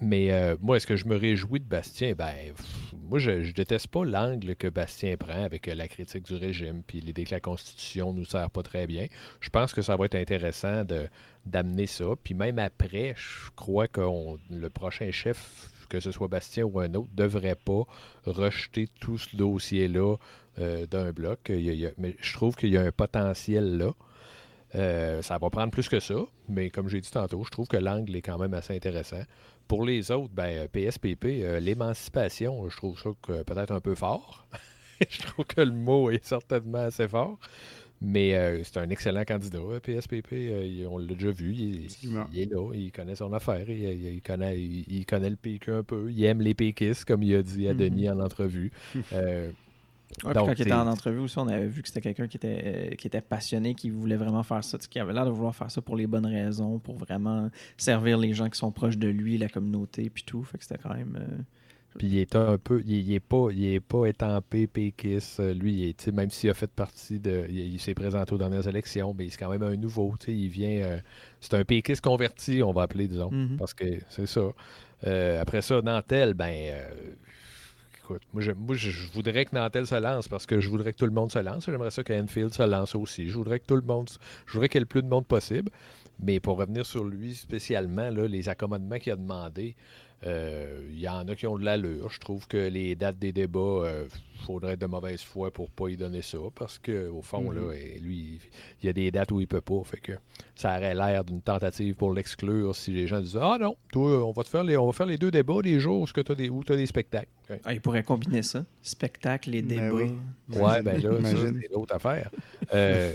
Mais 0.00 0.32
euh, 0.32 0.56
moi, 0.60 0.76
est-ce 0.76 0.86
que 0.86 0.96
je 0.96 1.06
me 1.06 1.16
réjouis 1.16 1.60
de 1.60 1.64
Bastien? 1.64 2.14
Ben, 2.14 2.34
moi, 3.08 3.18
je, 3.18 3.52
déteste 3.52 3.88
pas 3.88 4.04
l'angle 4.04 4.56
que 4.56 4.66
Bastien 4.66 5.16
prend 5.16 5.44
avec 5.44 5.68
euh, 5.68 5.74
la 5.74 5.86
critique 5.86 6.24
du 6.24 6.34
régime, 6.34 6.82
puis 6.84 7.00
l'idée 7.00 7.24
que 7.24 7.34
la 7.34 7.40
Constitution 7.40 8.12
nous 8.12 8.24
sert 8.24 8.50
pas 8.50 8.62
très 8.62 8.86
bien. 8.86 9.06
Je 9.40 9.50
pense 9.50 9.72
que 9.72 9.82
ça 9.82 9.96
va 9.96 10.06
être 10.06 10.16
intéressant 10.16 10.84
d'amener 11.46 11.86
ça. 11.86 12.06
Puis 12.22 12.34
même 12.34 12.58
après, 12.58 13.14
je 13.16 13.50
crois 13.54 13.86
que 13.86 14.00
le 14.50 14.70
prochain 14.70 15.10
chef, 15.12 15.70
que 15.88 16.00
ce 16.00 16.10
soit 16.10 16.28
Bastien 16.28 16.64
ou 16.64 16.80
un 16.80 16.92
autre, 16.94 17.10
devrait 17.14 17.56
pas 17.56 17.84
rejeter 18.26 18.88
tout 19.00 19.18
ce 19.18 19.36
dossier-là 19.36 20.16
euh, 20.58 20.86
d'un 20.86 21.12
bloc. 21.12 21.52
Mais 21.98 22.16
je 22.20 22.32
trouve 22.34 22.56
qu'il 22.56 22.70
y 22.70 22.76
a 22.76 22.82
un 22.82 22.92
potentiel 22.92 23.78
là. 23.78 23.92
Ça 25.22 25.38
va 25.38 25.50
prendre 25.50 25.70
plus 25.70 25.88
que 25.88 26.00
ça, 26.00 26.16
mais 26.48 26.68
comme 26.68 26.88
j'ai 26.88 27.00
dit 27.00 27.10
tantôt, 27.10 27.44
je 27.44 27.50
trouve 27.50 27.68
que 27.68 27.76
l'angle 27.76 28.16
est 28.16 28.22
quand 28.22 28.38
même 28.38 28.54
assez 28.54 28.74
intéressant. 28.74 29.22
Pour 29.68 29.84
les 29.84 30.10
autres, 30.10 30.32
ben, 30.34 30.66
euh, 30.66 30.68
PSPP, 30.68 31.24
euh, 31.42 31.60
l'émancipation, 31.60 32.68
je 32.68 32.76
trouve 32.76 32.98
ça 33.00 33.10
que 33.22 33.42
peut-être 33.42 33.72
un 33.72 33.80
peu 33.80 33.94
fort. 33.94 34.46
je 35.10 35.22
trouve 35.22 35.44
que 35.46 35.60
le 35.60 35.72
mot 35.72 36.10
est 36.10 36.24
certainement 36.24 36.78
assez 36.84 37.08
fort. 37.08 37.38
Mais 38.02 38.34
euh, 38.34 38.62
c'est 38.64 38.76
un 38.78 38.90
excellent 38.90 39.24
candidat, 39.24 39.58
euh, 39.58 39.80
PSPP. 39.80 40.32
euh, 40.32 40.86
on 40.90 40.98
l'a 40.98 41.14
déjà 41.14 41.30
vu. 41.30 41.52
Il, 41.54 41.86
est 42.36 42.50
là, 42.52 42.70
il 42.74 42.92
connaît 42.92 43.14
son 43.16 43.32
affaire. 43.32 43.68
Il, 43.70 44.20
connaît, 44.20 44.60
il, 44.60 44.84
il 44.88 45.06
connaît 45.06 45.30
le 45.30 45.36
PQ 45.36 45.72
un 45.72 45.82
peu. 45.82 46.10
Il 46.10 46.22
aime 46.24 46.42
les 46.42 46.54
péquistes, 46.54 47.06
comme 47.06 47.22
il 47.22 47.34
a 47.36 47.42
dit 47.42 47.66
à 47.68 47.72
Mhm. 47.72 47.78
Denis 47.78 48.10
en 48.10 48.20
entrevue. 48.20 48.72
Euh, 49.12 49.50
Ouais, 50.24 50.32
Donc, 50.32 50.46
quand 50.46 50.54
il 50.58 50.62
était 50.62 50.72
en 50.72 50.86
entrevue 50.86 51.18
aussi, 51.18 51.38
on 51.38 51.48
avait 51.48 51.66
vu 51.66 51.82
que 51.82 51.88
c'était 51.88 52.00
quelqu'un 52.00 52.28
qui 52.28 52.36
était, 52.36 52.62
euh, 52.64 52.94
qui 52.94 53.06
était 53.06 53.20
passionné, 53.20 53.74
qui 53.74 53.90
voulait 53.90 54.16
vraiment 54.16 54.42
faire 54.42 54.62
ça, 54.62 54.78
qui 54.78 54.98
avait 55.00 55.12
l'air 55.12 55.24
de 55.26 55.30
vouloir 55.30 55.54
faire 55.56 55.70
ça 55.70 55.82
pour 55.82 55.96
les 55.96 56.06
bonnes 56.06 56.26
raisons, 56.26 56.78
pour 56.78 56.96
vraiment 56.96 57.50
servir 57.76 58.16
les 58.18 58.32
gens 58.32 58.48
qui 58.48 58.58
sont 58.58 58.70
proches 58.70 58.96
de 58.98 59.08
lui, 59.08 59.38
la 59.38 59.48
communauté, 59.48 60.10
puis 60.10 60.22
tout. 60.24 60.44
Fait 60.44 60.56
que 60.58 60.64
c'était 60.64 60.80
quand 60.82 60.94
même. 60.94 61.18
euh, 61.20 61.42
Puis 61.98 62.06
il 62.08 62.18
est 62.18 62.36
un 62.36 62.58
peu, 62.58 62.82
il, 62.86 62.92
il 63.08 63.12
est 63.12 63.20
pas, 63.20 63.48
il 63.52 63.64
est 63.66 63.80
pas 63.80 64.06
étampé 64.06 64.66
péquiste. 64.66 65.40
Euh, 65.40 65.52
Lui, 65.52 65.72
il 65.74 65.84
est, 65.88 66.06
même 66.12 66.30
s'il 66.30 66.48
a 66.50 66.54
fait 66.54 66.70
partie 66.70 67.18
de, 67.18 67.46
il, 67.48 67.74
il 67.74 67.80
s'est 67.80 67.94
présenté 67.94 68.32
aux 68.34 68.38
dernières 68.38 68.66
élections, 68.68 69.14
mais 69.18 69.28
c'est 69.30 69.38
quand 69.38 69.50
même 69.50 69.62
un 69.64 69.76
nouveau. 69.76 70.14
Il 70.28 70.48
vient, 70.48 70.82
euh, 70.84 70.98
c'est 71.40 71.54
un 71.54 71.64
péquiste 71.64 72.02
converti, 72.02 72.62
on 72.62 72.72
va 72.72 72.82
appeler, 72.82 73.08
disons, 73.08 73.30
Mhm. 73.32 73.56
parce 73.58 73.74
que 73.74 73.84
c'est 74.10 74.26
ça. 74.26 74.42
Euh, 75.06 75.40
après 75.42 75.60
ça, 75.60 75.82
Nantel, 75.82 76.34
ben, 76.34 76.54
euh, 76.54 76.88
écoute, 78.04 78.22
moi, 78.32 78.42
je, 78.42 78.90
voudrais 79.12 79.46
que 79.46 79.54
Nantel 79.54 79.86
se 79.86 79.94
lance 79.94 80.28
parce 80.28 80.44
que 80.46 80.60
je 80.60 80.68
voudrais 80.68 80.92
que 80.92 80.98
tout 80.98 81.06
le 81.06 81.12
monde 81.12 81.32
se 81.32 81.38
lance. 81.38 81.64
J'aimerais 81.64 81.90
ça 81.90 82.04
qu'Enfield 82.04 82.52
se 82.52 82.62
lance 82.62 82.94
aussi. 82.94 83.28
Je 83.28 83.34
voudrais 83.34 83.60
que 83.60 83.66
tout 83.66 83.76
le 83.76 83.82
monde, 83.82 84.08
je 84.46 84.52
voudrais 84.52 84.68
qu'il 84.68 84.78
y 84.78 84.80
ait 84.80 84.80
le 84.80 84.86
plus 84.86 85.02
de 85.02 85.08
monde 85.08 85.26
possible. 85.26 85.70
Mais 86.20 86.38
pour 86.38 86.58
revenir 86.58 86.86
sur 86.86 87.04
lui 87.04 87.34
spécialement, 87.34 88.10
là, 88.10 88.28
les 88.28 88.48
accommodements 88.48 88.98
qu'il 88.98 89.12
a 89.12 89.16
demandé, 89.16 89.74
il 90.26 90.98
y 90.98 91.08
en 91.08 91.26
a 91.28 91.34
qui 91.36 91.46
ont 91.46 91.58
de 91.58 91.64
l'allure. 91.64 92.08
Je 92.10 92.18
trouve 92.20 92.46
que 92.46 92.56
les 92.56 92.94
dates 92.94 93.18
des 93.18 93.32
débats, 93.32 93.84
il 94.38 94.40
faudrait 94.46 94.72
être 94.72 94.80
de 94.80 94.86
mauvaise 94.86 95.20
foi 95.22 95.50
pour 95.50 95.70
pas 95.70 95.88
y 95.88 95.96
donner 95.96 96.22
ça. 96.22 96.38
Parce 96.54 96.78
qu'au 96.78 97.20
fond, 97.22 97.50
Mhm. 97.50 97.54
là, 97.56 97.72
eh, 97.74 97.98
lui, 97.98 98.38
il 98.82 98.86
y 98.86 98.88
a 98.88 98.92
des 98.92 99.10
dates 99.10 99.32
où 99.32 99.40
il 99.40 99.46
peut 99.46 99.60
pas. 99.60 99.82
Fait 99.84 99.98
que 100.00 100.12
ça 100.54 100.76
aurait 100.76 100.94
l'air 100.94 101.24
d'une 101.24 101.42
tentative 101.42 101.94
pour 101.94 102.12
l'exclure 102.14 102.74
si 102.74 102.90
les 102.92 103.06
gens 103.06 103.20
disaient 103.20 103.38
Ah 103.42 103.58
non, 103.60 103.76
toi, 103.92 104.24
on 104.26 104.32
va 104.32 104.42
te 104.44 104.48
faire 104.48 104.64
les, 104.64 104.76
on 104.76 104.86
va 104.86 104.92
faire 104.92 105.06
les 105.06 105.18
deux 105.18 105.30
débats 105.30 105.60
des 105.62 105.78
jours 105.80 106.02
où 106.02 106.06
tu 106.06 106.32
as 106.32 106.34
des, 106.34 106.48
où 106.48 106.64
t'as 106.64 106.76
des 106.76 106.86
spectacles. 106.86 107.28
Ah, 107.64 107.74
il 107.74 107.80
pourrait 107.80 108.02
combiner 108.02 108.42
ça. 108.42 108.64
Spectacle 108.82 109.54
et 109.54 109.62
Ben 109.62 109.68
débats. 109.68 109.92
oui. 109.92 110.12
Ouais, 110.56 110.82
ben 110.82 111.02
là, 111.02 111.18
c'est 111.22 111.68
l'autre 111.72 111.94
affaire. 111.94 112.30
Euh, 112.72 113.12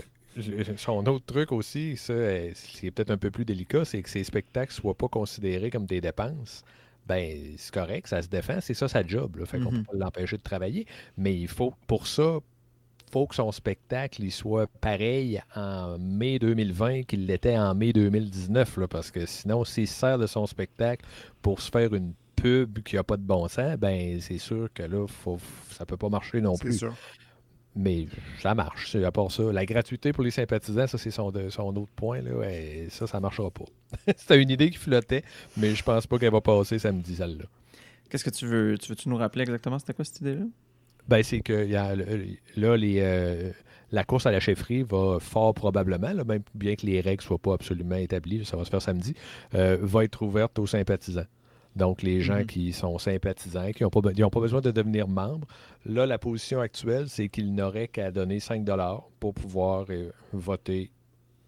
son 0.76 1.04
autre 1.06 1.24
truc 1.26 1.50
aussi, 1.52 1.96
ça, 1.96 2.12
euh, 2.12 2.50
c'est 2.54 2.90
peut-être 2.92 3.10
un 3.10 3.18
peu 3.18 3.30
plus 3.32 3.44
délicat, 3.44 3.84
c'est 3.84 4.00
que 4.00 4.08
ces 4.08 4.22
spectacles 4.22 4.72
soient 4.72 4.94
pas 4.96 5.08
considérés 5.08 5.70
comme 5.70 5.86
des 5.86 6.00
dépenses. 6.00 6.64
Ben, 7.06 7.54
c'est 7.56 7.72
correct, 7.74 8.06
ça 8.06 8.22
se 8.22 8.28
défend, 8.28 8.58
c'est 8.60 8.74
ça 8.74 8.86
sa 8.88 9.04
job. 9.06 9.36
Là, 9.36 9.46
fait 9.46 9.58
qu'on 9.58 9.72
Mhm. 9.72 9.84
peut 9.84 9.92
pas 9.98 10.04
l'empêcher 10.04 10.36
de 10.36 10.42
travailler. 10.42 10.86
Mais 11.16 11.34
il 11.34 11.48
faut, 11.48 11.74
pour 11.86 12.06
ça, 12.06 12.38
faut 13.10 13.26
que 13.26 13.34
son 13.34 13.50
spectacle 13.50 14.22
il 14.22 14.30
soit 14.30 14.68
pareil 14.80 15.40
en 15.56 15.98
mai 15.98 16.38
2020 16.38 17.02
qu'il 17.02 17.26
l'était 17.26 17.58
en 17.58 17.74
mai 17.74 17.92
2019. 17.92 18.76
Là, 18.76 18.86
parce 18.86 19.10
que 19.10 19.26
sinon, 19.26 19.64
s'il 19.64 19.88
se 19.88 19.94
sert 19.94 20.18
de 20.18 20.28
son 20.28 20.46
spectacle 20.46 21.04
pour 21.42 21.60
se 21.60 21.70
faire 21.70 21.92
une 21.94 22.12
pub 22.36 22.78
qui 22.84 22.94
n'a 22.94 23.02
pas 23.02 23.16
de 23.16 23.22
bon 23.22 23.48
sens, 23.48 23.76
ben 23.76 24.20
c'est 24.20 24.38
sûr 24.38 24.68
que 24.72 24.84
là, 24.84 25.06
faut, 25.08 25.38
ça 25.72 25.84
peut 25.84 25.96
pas 25.96 26.08
marcher 26.08 26.40
non 26.40 26.54
C'est 26.54 26.64
plus. 26.64 26.78
sûr. 26.78 26.94
Mais 27.76 28.06
ça 28.40 28.54
marche, 28.54 28.90
c'est 28.90 29.04
à 29.04 29.12
part 29.12 29.30
ça. 29.30 29.44
La 29.52 29.64
gratuité 29.64 30.12
pour 30.12 30.24
les 30.24 30.32
sympathisants, 30.32 30.86
ça, 30.86 30.98
c'est 30.98 31.12
son, 31.12 31.32
son 31.50 31.76
autre 31.76 31.92
point. 31.94 32.20
Là. 32.20 32.32
Ouais, 32.32 32.88
ça, 32.90 33.06
ça 33.06 33.20
marchera 33.20 33.50
pas. 33.50 33.64
C'était 34.16 34.42
une 34.42 34.50
idée 34.50 34.70
qui 34.70 34.78
flottait, 34.78 35.22
mais 35.56 35.74
je 35.74 35.82
pense 35.84 36.06
pas 36.06 36.18
qu'elle 36.18 36.32
va 36.32 36.40
passer 36.40 36.78
samedi, 36.78 37.14
celle-là. 37.14 37.44
Qu'est-ce 38.08 38.24
que 38.24 38.30
tu 38.30 38.46
veux 38.46 38.76
Tu 38.76 38.88
veux-tu 38.88 39.08
nous 39.08 39.16
rappeler 39.16 39.42
exactement? 39.42 39.78
C'était 39.78 39.94
quoi 39.94 40.04
cette 40.04 40.20
idée-là? 40.20 40.46
Ben, 41.08 41.22
c'est 41.22 41.40
que 41.40 41.64
il 41.64 41.70
y 41.70 41.76
a, 41.76 41.94
là, 41.94 42.76
les, 42.76 42.98
euh, 43.00 43.52
la 43.92 44.04
course 44.04 44.26
à 44.26 44.30
la 44.30 44.40
chefferie 44.40 44.82
va 44.82 45.18
fort 45.20 45.54
probablement, 45.54 46.12
là, 46.12 46.24
même 46.24 46.42
bien 46.54 46.74
que 46.74 46.86
les 46.86 47.00
règles 47.00 47.22
ne 47.22 47.26
soient 47.26 47.38
pas 47.38 47.54
absolument 47.54 47.96
établies, 47.96 48.44
ça 48.44 48.56
va 48.56 48.64
se 48.64 48.70
faire 48.70 48.82
samedi, 48.82 49.14
euh, 49.54 49.78
va 49.80 50.04
être 50.04 50.22
ouverte 50.22 50.58
aux 50.58 50.66
sympathisants. 50.66 51.26
Donc, 51.80 52.02
les 52.02 52.20
gens 52.20 52.40
Mhm. 52.40 52.46
qui 52.46 52.72
sont 52.72 52.98
sympathisants, 52.98 53.72
qui 53.72 53.82
n'ont 53.82 53.90
pas, 53.90 54.00
besoin 54.40 54.60
de 54.60 54.70
devenir 54.70 55.08
membres, 55.08 55.48
là, 55.86 56.04
la 56.06 56.18
position 56.18 56.60
actuelle, 56.60 57.08
c'est 57.08 57.28
qu'ils 57.30 57.54
n'auraient 57.54 57.88
qu'à 57.88 58.10
donner 58.12 58.38
5 58.38 58.64
pour 59.18 59.32
pouvoir 59.34 59.86
euh, 59.90 60.10
voter 60.34 60.90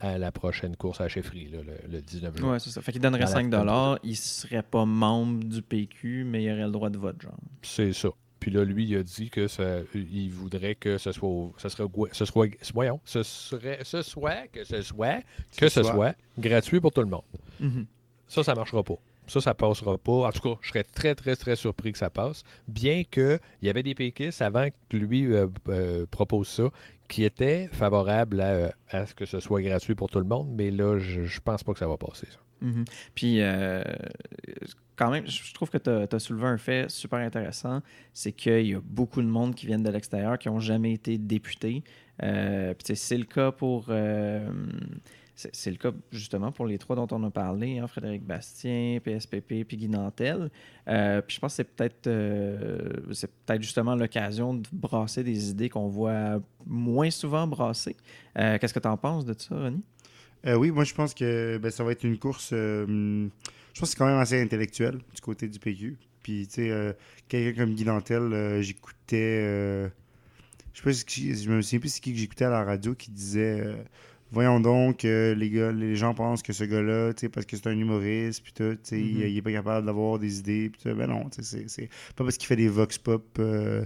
à 0.01 0.17
la 0.19 0.33
prochaine 0.33 0.75
course 0.75 1.01
à 1.01 1.05
la 1.05 1.09
chefferie, 1.11 1.49
là, 1.49 1.59
le, 1.65 1.75
le 1.97 2.01
19 2.01 2.37
juin. 2.39 2.53
Ouais, 2.53 2.59
c'est 2.59 2.71
ça. 2.71 2.81
Fait 2.81 2.91
qu'il 2.93 3.01
donnerait 3.03 3.21
Dans 3.21 3.27
la 3.27 3.31
5 3.33 3.39
semaine. 3.41 3.51
dollars, 3.51 3.99
il 4.03 4.17
serait 4.17 4.63
pas 4.63 4.85
membre 4.87 5.45
du 5.45 5.61
PQ, 5.63 6.25
mais 6.25 6.43
il 6.43 6.51
aurait 6.51 6.65
le 6.65 6.71
droit 6.73 6.91
de 6.91 6.99
vote, 6.99 7.21
genre. 7.23 7.37
C'est 7.61 7.93
ça. 7.93 8.09
Puis 8.41 8.51
là, 8.51 8.65
lui, 8.65 8.85
il 8.87 8.97
a 8.97 9.03
dit 9.05 9.31
que 9.31 9.47
ça, 9.47 9.81
il 9.95 10.31
voudrait 10.31 10.75
que 10.75 10.99
ce 10.99 11.13
soit, 11.13 11.53
ce 11.59 11.69
serait, 11.69 11.85
ce 12.13 12.25
soit, 12.25 12.49
voyons, 12.75 13.01
ce 13.05 13.23
serait, 13.23 13.79
ce 13.85 14.03
soit, 14.03 14.49
que 14.51 14.65
ce 14.65 14.83
soit, 14.83 15.21
que 15.57 15.69
ce 15.69 15.83
soit. 15.83 15.93
soit 15.93 16.15
gratuit 16.39 16.81
pour 16.81 16.91
tout 16.91 17.03
le 17.03 17.07
monde. 17.07 17.23
Mhm. 17.61 17.87
Ça, 18.27 18.43
ça 18.43 18.55
marchera 18.57 18.83
pas. 18.83 18.97
Ça, 19.27 19.41
ça 19.41 19.55
passera 19.55 19.99
pas. 19.99 20.29
En 20.29 20.33
tout 20.33 20.41
cas, 20.41 20.59
je 20.61 20.69
serais 20.69 20.85
très, 20.85 21.15
très, 21.15 21.37
très 21.37 21.57
surpris 21.57 21.93
que 21.93 21.99
ça 21.99 22.11
passe. 22.11 22.43
Bien 22.69 23.05
qu'il 23.05 23.39
y 23.63 23.69
avait 23.69 23.83
des 23.83 23.95
péquistes 23.95 24.43
avant 24.43 24.69
que 24.89 24.97
lui 24.97 25.33
euh, 25.33 25.47
euh, 25.69 26.07
propose 26.11 26.49
ça, 26.49 26.65
qui 27.09 27.25
étaient 27.25 27.69
favorables 27.73 28.41
à, 28.41 28.51
euh, 28.51 28.69
à 28.91 29.07
ce 29.07 29.15
que 29.15 29.25
ce 29.25 29.41
soit 29.41 29.63
gratuit 29.63 29.95
pour 29.95 30.11
tout 30.11 30.19
le 30.19 30.25
monde. 30.25 30.49
Mais 30.53 30.71
là, 30.71 30.99
je, 30.99 31.23
je 31.23 31.41
pense 31.41 31.63
pas 31.63 31.73
que 31.73 31.79
ça 31.79 31.87
va 31.87 31.97
passer. 31.97 32.27
Mhm. 32.61 32.85
Puis, 33.15 33.41
quand 34.97 35.11
même, 35.11 35.27
je 35.27 35.55
trouve 35.55 35.71
que 35.71 35.79
tu 35.79 35.91
as, 35.91 36.19
soulevé 36.19 36.47
un 36.47 36.59
fait 36.59 36.91
super 36.91 37.19
intéressant. 37.19 37.81
C'est 38.13 38.33
qu'il 38.33 38.67
y 38.67 38.75
a 38.75 38.81
beaucoup 38.81 39.23
de 39.23 39.27
monde 39.27 39.55
qui 39.55 39.67
viennent 39.67 39.83
de 39.83 39.91
l'extérieur 39.91 40.39
qui 40.39 40.49
n'ont 40.49 40.61
jamais 40.61 40.93
été 40.93 41.19
députés. 41.19 41.83
C'est 42.21 43.19
le 43.19 43.25
cas 43.25 43.51
pour. 43.53 43.91
C'est 45.53 45.71
le 45.71 45.77
cas 45.77 45.93
justement 46.11 46.53
pour 46.53 46.67
les 46.67 46.79
trois 46.79 46.97
dont 46.97 47.09
on 47.11 47.23
a 47.25 47.31
parlé, 47.31 47.79
hein, 47.79 47.87
Frédéric 47.87 48.25
Bastien, 48.25 48.99
PSPP, 49.03 49.65
puis 49.67 49.77
Guy 49.77 49.89
Nantel. 49.89 50.51
Euh, 50.89 51.23
puis 51.23 51.37
je 51.37 51.41
pense 51.41 51.53
que 51.53 51.57
c'est 51.57 51.65
peut-être 51.65 52.07
euh, 52.07 52.79
peut-être 53.47 53.63
justement 53.63 53.95
l'occasion 53.95 54.55
de 54.55 54.67
brasser 54.73 55.23
des 55.25 55.51
idées 55.51 55.69
qu'on 55.69 55.89
voit 55.89 56.41
moins 56.67 57.11
souvent 57.11 57.47
brasser. 57.47 57.97
Euh, 58.39 58.59
Qu'est-ce 58.59 58.75
que 58.75 58.81
tu 58.81 58.89
en 58.89 58.97
penses 58.97 59.25
de 59.25 59.35
ça, 59.37 59.55
Ronnie? 59.55 59.85
Oui, 60.45 60.73
moi 60.73 60.85
je 60.85 60.93
pense 60.93 61.15
que 61.15 61.59
ben, 61.59 61.71
ça 61.71 61.85
va 61.85 61.93
être 61.93 62.03
une 62.05 62.19
course. 62.19 62.51
je 62.51 63.29
pense 63.79 63.81
que 63.81 63.87
c'est 63.87 63.97
quand 63.97 64.07
même 64.07 64.19
assez 64.19 64.41
intellectuel 64.41 64.99
du 65.15 65.21
côté 65.21 65.49
du 65.49 65.59
PQ. 65.59 65.97
Puis, 66.23 66.47
tu 66.47 66.55
sais, 66.55 66.97
quelqu'un 67.29 67.65
comme 67.65 67.75
Guy 67.75 67.85
Dantel, 67.85 68.33
euh, 68.33 68.63
j'écoutais. 68.63 69.91
je 70.73 70.79
sais 70.79 70.83
pas 70.83 70.93
si 70.93 71.35
je 71.35 71.51
me 71.51 71.63
souviens 71.63 71.81
plus 71.81 71.89
c'est 71.89 72.01
qui 72.01 72.13
que 72.13 72.19
j'écoutais 72.19 72.45
à 72.45 72.51
la 72.51 72.65
radio 72.65 72.95
qui 72.95 73.11
disait. 73.11 73.65
Voyons 74.33 74.61
donc, 74.61 75.05
euh, 75.05 75.35
les 75.35 75.51
gars, 75.51 75.73
les 75.73 75.95
gens 75.95 76.15
pensent 76.15 76.43
que 76.43 76.53
ce 76.55 76.65
gars-là, 76.65 77.13
parce 77.33 77.45
que 77.47 77.57
c'est 77.57 77.67
un 77.67 77.79
humoriste, 77.79 78.43
puis 78.43 78.53
tout, 78.55 78.79
il- 78.91 79.21
il, 79.29 79.37
est 79.37 79.43
pas 79.43 79.53
capable 79.53 79.87
d'avoir 79.87 80.19
des 80.19 80.39
idées, 80.39 80.71
puis 80.71 80.81
tout. 80.83 80.97
Ben 80.97 81.07
non, 81.07 81.27
c'est 81.39 81.89
pas 82.17 82.25
parce 82.25 82.39
qu'il 82.39 82.47
fait 82.47 82.57
des 82.57 82.69
vox 82.69 82.97
pop 82.99 83.25
euh, 83.39 83.85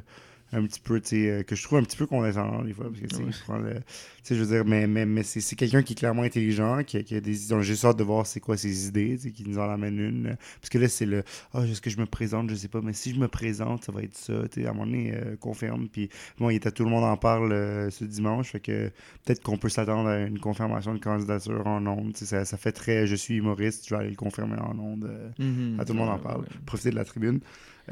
un 0.52 0.64
petit 0.64 0.80
peu, 0.80 1.00
tu 1.00 1.09
sais, 1.09 1.30
euh, 1.30 1.42
que 1.42 1.56
je 1.56 1.62
trouve 1.64 1.78
un 1.78 1.82
petit 1.82 1.96
peu 1.96 2.06
condescendant 2.06 2.62
des 2.62 2.72
fois, 2.72 2.87
parce 2.88 3.00
que, 3.00 3.16
Ouais. 3.22 3.30
il 3.30 3.42
prend 3.44 3.59
le- 3.59 3.74
tu 3.74 3.80
sais, 4.22 4.37
je 4.37 4.42
veux 4.42 4.54
dire, 4.56 4.64
mais, 4.64 4.87
mais, 4.87 5.04
mais 5.04 5.22
c'est 5.22 5.56
quelqu'un 5.56 5.82
qui 5.82 5.92
est 5.92 5.96
clairement 5.96 6.22
intelligent, 6.22 6.82
qui 6.85 6.96
a, 6.98 7.02
qui 7.02 7.14
a 7.16 7.20
des 7.20 7.44
idées. 7.46 7.62
J'ai 7.62 7.87
hâte 7.87 7.96
de 7.98 8.04
voir 8.04 8.26
c'est 8.26 8.40
quoi 8.40 8.56
ses 8.56 8.87
idées, 8.88 9.18
qui 9.35 9.44
nous 9.48 9.59
en 9.59 9.68
amène 9.70 9.98
une. 9.98 10.37
Parce 10.61 10.68
que 10.70 10.78
là, 10.78 10.88
c'est 10.88 11.06
le 11.06 11.24
Ah, 11.52 11.62
est-ce 11.64 11.80
que 11.80 11.90
je 11.90 11.98
me 11.98 12.06
présente? 12.06 12.48
Je 12.50 12.54
sais 12.54 12.68
pas, 12.68 12.80
mais 12.80 12.92
si 12.92 13.12
je 13.14 13.18
me 13.20 13.28
présente, 13.28 13.85
ça 13.85 13.92
va 13.92 14.02
être 14.02 14.16
ça. 14.16 14.35
Tu 14.52 14.61
sais, 14.62 14.66
à 14.66 14.70
un 14.70 14.72
moment 14.74 14.87
donné, 14.87 15.12
euh, 15.14 15.37
confirme. 15.37 15.88
Puis 15.88 16.09
bon, 16.38 16.50
il 16.50 16.56
était 16.56 16.70
tout 16.70 16.85
le 16.85 16.90
monde 16.90 17.04
en 17.04 17.16
parle 17.16 17.52
euh, 17.52 17.90
ce 17.90 18.04
dimanche, 18.04 18.50
fait 18.52 18.61
que 18.61 18.88
peut-être 19.24 19.42
qu'on 19.42 19.59
peut 19.59 19.68
s'attendre 19.68 20.09
à 20.09 20.20
une 20.20 20.38
confirmation 20.38 20.94
de 20.94 20.98
candidature 21.00 21.66
en 21.66 21.85
ondes. 21.87 22.16
Ça, 22.16 22.44
ça 22.44 22.56
fait 22.56 22.72
très 22.72 23.06
je 23.06 23.14
suis 23.16 23.35
humoriste, 23.37 23.87
je 23.88 23.94
vais 23.94 24.00
aller 24.00 24.11
le 24.11 24.16
confirmer 24.16 24.56
en 24.59 24.78
ondes. 24.78 25.04
euh, 25.04 25.28
Mhm. 25.38 25.80
à 25.80 25.85
tout 25.85 25.92
le 25.92 25.98
monde 25.98 26.09
en 26.11 26.18
parle. 26.18 26.42
ouais. 26.42 26.46
Profiter 26.66 26.90
de 26.90 26.96
la 26.96 27.04
tribune. 27.04 27.40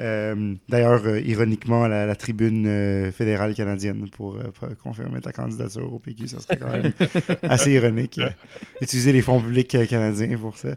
Euh, 0.01 0.55
D'ailleurs, 0.69 1.03
euh, 1.07 1.21
ironiquement, 1.21 1.87
la, 1.87 2.07
la 2.07 2.17
tribune 2.17 2.67
euh, 2.67 3.13
fédérale 3.13 3.55
canadienne 3.55 4.09
pour, 4.11 4.37
pour 4.39 4.69
confirmer 4.83 5.21
ta 5.21 5.33
candidature 5.33 5.93
au 5.93 5.99
PQ, 5.99 6.29
ça 6.29 6.41
serait 6.41 6.57
quand 6.57 6.71
même 6.73 6.93
assez 7.43 7.73
ironique. 7.73 8.21
utiliser 8.81 9.13
les 9.13 9.23
fonds 9.23 9.41
publics 9.41 9.77
canadiens 9.89 10.37
pour 10.39 10.57
ça. 10.57 10.71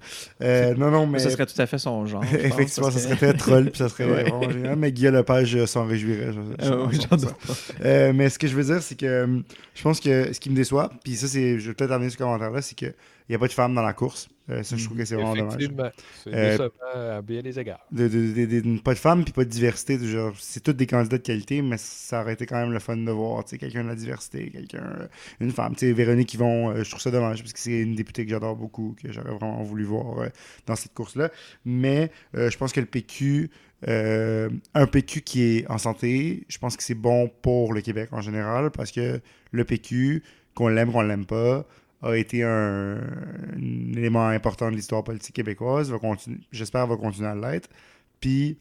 Non, 0.77 0.91
non, 0.91 1.07
mais 1.07 1.19
Ça 1.19 1.29
serait 1.29 1.45
tout 1.45 1.59
à 1.61 1.65
fait 1.65 1.77
son 1.77 2.05
genre. 2.05 2.21
pense, 2.31 2.33
effectivement, 2.33 2.91
ça 2.91 2.97
que- 2.99 3.03
serait 3.05 3.15
très 3.15 3.33
troll, 3.33 3.65
puis 3.71 3.77
ça 3.79 3.89
serait 3.89 4.05
Ouais. 4.11 4.23
vraiment 4.23 4.49
génial. 4.49 4.75
Mais 4.75 4.91
Guillaume 4.91 5.15
Lepage 5.15 5.65
s'en 5.65 5.85
réjouirait. 5.85 6.31
je- 6.33 6.73
oui, 6.73 6.99
euh, 7.83 8.13
mais 8.13 8.29
ce 8.29 8.39
que 8.39 8.47
je 8.47 8.55
veux 8.55 8.63
dire, 8.63 8.81
c'est 8.81 8.95
que 8.97 9.27
je 9.73 9.81
pense 9.81 9.99
que 9.99 10.31
ce 10.33 10.39
qui 10.39 10.49
me 10.49 10.55
déçoit, 10.55 10.91
puis 11.03 11.15
ça, 11.15 11.27
c'est, 11.27 11.59
je 11.59 11.67
vais 11.69 11.73
peut-être 11.73 11.91
amener 11.91 12.09
ce 12.09 12.17
commentaire-là, 12.17 12.61
c'est 12.61 12.75
qu'il 12.75 12.93
n'y 13.31 13.35
a 13.35 13.39
pas 13.39 13.47
de 13.47 13.53
femmes 13.53 13.73
dans 13.75 13.81
la 13.81 13.93
course. 13.93 14.29
Euh, 14.49 14.63
ça, 14.63 14.77
je 14.77 14.85
trouve 14.85 14.97
que 14.97 15.03
c'est 15.03 15.15
vraiment 15.15 15.35
dommage. 15.35 15.67
C'est 16.23 16.33
Euh, 16.33 17.17
à 17.17 17.21
bien 17.21 17.41
des 17.41 17.59
égards. 17.59 17.85
de, 17.91 18.07
de- 18.07 18.45
de- 18.45 18.59
de- 18.61 18.79
pas 18.79 18.93
de 18.93 18.99
femmes 18.99 19.25
puis 19.25 19.33
pas 19.33 19.43
de 19.43 19.49
diversité. 19.49 19.99
c'est 20.39 20.61
tous 20.63 20.71
des 20.71 20.87
candidats 20.87 21.17
de 21.17 21.23
qualité, 21.23 21.61
mais 21.61 21.75
ça 21.77 22.21
aurait 22.21 22.33
été 22.33 22.45
quand 22.45 22.55
même 22.55 22.71
le 22.71 22.79
fun 22.79 22.95
de 22.95 23.11
voir 23.11 23.43
quelqu'un 23.43 23.83
de 23.83 23.89
la 23.89 23.95
diversité, 23.95 24.49
quelqu'un, 24.49 24.83
euh, 25.01 25.07
une 25.41 25.51
femme. 25.51 25.73
Véronique 25.81 26.33
Yvon, 26.33 26.69
euh, 26.69 26.83
je 26.83 26.89
trouve 26.89 27.01
ça 27.01 27.11
dommage 27.11 27.41
parce 27.41 27.51
que 27.51 27.59
c'est 27.59 27.81
une 27.81 27.95
députée 27.95 28.23
que 28.23 28.31
j'adore 28.31 28.55
beaucoup, 28.55 28.95
que 29.01 29.11
j'aurais 29.11 29.31
vraiment 29.31 29.61
voulu 29.63 29.83
voir 29.83 30.19
euh, 30.19 30.29
dans 30.65 30.75
cette 30.77 30.93
course-là. 30.93 31.29
Mais 31.65 32.09
je 32.33 32.55
pense 32.57 32.71
que 32.71 32.79
le 32.79 32.85
PQ, 32.85 33.49
un 33.85 34.87
PQ 34.89 35.21
qui 35.21 35.41
est 35.43 35.69
en 35.69 35.77
santé, 35.77 36.45
je 36.47 36.57
pense 36.57 36.77
que 36.77 36.83
c'est 36.83 36.95
bon 36.95 37.29
pour 37.41 37.73
le 37.73 37.81
Québec 37.81 38.09
en 38.13 38.21
général 38.21 38.71
parce 38.71 38.91
que 38.91 39.19
le 39.51 39.63
PQ, 39.65 40.23
qu'on 40.55 40.69
l'aime, 40.69 40.91
qu'on 40.91 41.01
l'aime 41.01 41.25
pas, 41.25 41.65
a 42.01 42.13
été 42.15 42.43
un, 42.43 42.97
un 42.97 43.93
élément 43.93 44.27
important 44.27 44.69
de 44.69 44.75
l'histoire 44.75 45.03
politique 45.03 45.35
québécoise. 45.35 45.91
J'espère 46.51 46.87
va 46.87 46.97
continuer 46.97 47.27
à 47.27 47.35
l'être. 47.35 47.69
Puis, 48.19 48.57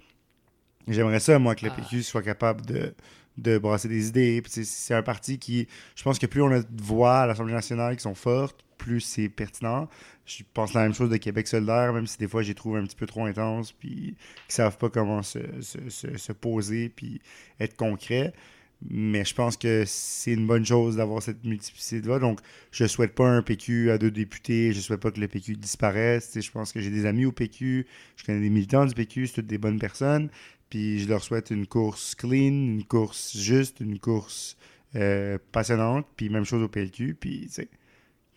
j'aimerais 0.88 1.20
ça, 1.20 1.38
moi, 1.38 1.54
que 1.54 1.66
le 1.66 1.72
PQ 1.72 2.02
soit 2.02 2.22
capable 2.22 2.64
de, 2.66 2.94
de 3.38 3.58
brasser 3.58 3.88
des 3.88 4.08
idées. 4.08 4.42
C'est 4.46 4.94
un 4.94 5.02
parti 5.02 5.38
qui, 5.38 5.68
je 5.94 6.02
pense 6.02 6.18
que 6.18 6.26
plus 6.26 6.42
on 6.42 6.50
a 6.50 6.60
de 6.60 6.82
voix 6.82 7.20
à 7.20 7.26
l'Assemblée 7.26 7.54
nationale 7.54 7.96
qui 7.96 8.02
sont 8.02 8.14
fortes, 8.14 8.64
plus 8.78 9.00
c'est 9.00 9.28
pertinent. 9.28 9.88
Je 10.26 10.42
pense 10.54 10.74
la 10.74 10.82
même 10.82 10.94
chose 10.94 11.10
de 11.10 11.16
Québec 11.16 11.46
solidaire, 11.46 11.92
même 11.92 12.06
si 12.06 12.18
des 12.18 12.28
fois, 12.28 12.42
j'y 12.42 12.54
trouve 12.54 12.76
un 12.76 12.84
petit 12.84 12.96
peu 12.96 13.06
trop 13.06 13.24
intense, 13.26 13.72
puis 13.72 14.16
qui 14.48 14.54
savent 14.54 14.76
pas 14.78 14.90
comment 14.90 15.22
se, 15.22 15.38
se- 15.60 15.88
se- 15.88 16.16
se 16.16 16.32
poser, 16.32 16.88
puis 16.88 17.20
être 17.60 17.76
concret. 17.76 18.32
Mais 18.82 19.24
je 19.24 19.34
pense 19.34 19.56
que 19.56 19.84
c'est 19.86 20.32
une 20.32 20.46
bonne 20.46 20.64
chose 20.64 20.96
d'avoir 20.96 21.22
cette 21.22 21.44
multiplicité 21.44 22.00
de 22.00 22.06
voix. 22.06 22.18
Donc, 22.18 22.40
je 22.70 22.86
souhaite 22.86 23.14
pas 23.14 23.28
un 23.28 23.42
PQ 23.42 23.90
à 23.90 23.98
deux 23.98 24.10
députés. 24.10 24.72
Je 24.72 24.80
souhaite 24.80 25.00
pas 25.00 25.10
que 25.10 25.20
le 25.20 25.28
PQ 25.28 25.56
disparaisse. 25.56 26.38
Je 26.38 26.50
pense 26.50 26.72
que 26.72 26.80
j'ai 26.80 26.90
des 26.90 27.06
amis 27.06 27.24
au 27.24 27.32
PQ. 27.32 27.86
Je 28.16 28.24
connais 28.24 28.40
des 28.40 28.50
militants 28.50 28.84
du 28.84 28.94
PQ. 28.94 29.26
C'est 29.26 29.34
toutes 29.34 29.46
des 29.46 29.58
bonnes 29.58 29.78
personnes. 29.78 30.28
Puis 30.68 31.00
je 31.00 31.08
leur 31.08 31.22
souhaite 31.22 31.50
une 31.50 31.66
course 31.66 32.14
clean, 32.14 32.52
une 32.52 32.84
course 32.84 33.36
juste, 33.36 33.80
une 33.80 33.98
course 33.98 34.56
euh, 34.94 35.38
passionnante. 35.52 36.06
Puis 36.16 36.28
même 36.28 36.44
chose 36.44 36.62
au 36.62 36.68
PLQ. 36.68 37.16
Puis, 37.18 37.48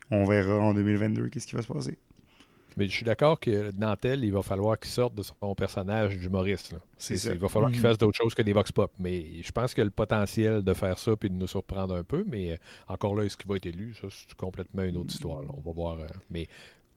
on 0.10 0.26
verra 0.26 0.56
en 0.58 0.74
2022 0.74 1.30
qu'est-ce 1.30 1.48
qui 1.48 1.56
va 1.56 1.62
se 1.62 1.68
passer. 1.68 1.98
Mais 2.78 2.88
je 2.88 2.92
suis 2.94 3.06
d'accord 3.06 3.40
que 3.40 3.72
Nantel, 3.78 4.24
il 4.24 4.32
va 4.32 4.42
falloir 4.42 4.80
qu'il 4.80 4.90
sorte 4.92 5.16
de 5.16 5.24
son 5.24 5.56
personnage 5.56 6.18
d'humoriste. 6.18 6.72
là. 6.72 6.80
C'est 6.98 7.18
ça. 7.18 7.34
Il 7.34 7.40
va 7.40 7.50
falloir 7.50 7.72
qu'il 7.72 7.80
Mhm. 7.82 7.88
fasse 7.88 7.98
d'autres 7.98 8.18
choses 8.18 8.34
que 8.34 8.42
des 8.42 8.54
vox 8.54 8.72
pop. 8.72 8.92
Mais 9.00 9.42
je 9.42 9.52
pense 9.52 9.74
qu'il 9.74 9.82
a 9.82 9.86
le 9.86 9.92
potentiel 9.92 10.64
de 10.64 10.74
faire 10.74 10.98
ça 10.98 11.16
puis 11.16 11.30
de 11.30 11.36
nous 11.36 11.48
surprendre 11.48 11.96
un 11.96 12.04
peu. 12.04 12.24
Mais 12.28 12.52
euh, 12.54 12.58
encore 12.88 13.16
là, 13.16 13.24
est-ce 13.24 13.36
qu'il 13.38 13.48
va 13.50 13.56
être 13.58 13.66
élu? 13.66 13.94
Ça, 14.02 14.08
c'est 14.12 14.34
complètement 14.36 14.84
une 14.84 14.98
autre 14.98 15.14
histoire. 15.14 15.42
là. 15.42 15.50
On 15.58 15.62
va 15.62 15.72
voir. 15.72 16.00
euh, 16.00 16.06
mais 16.30 16.48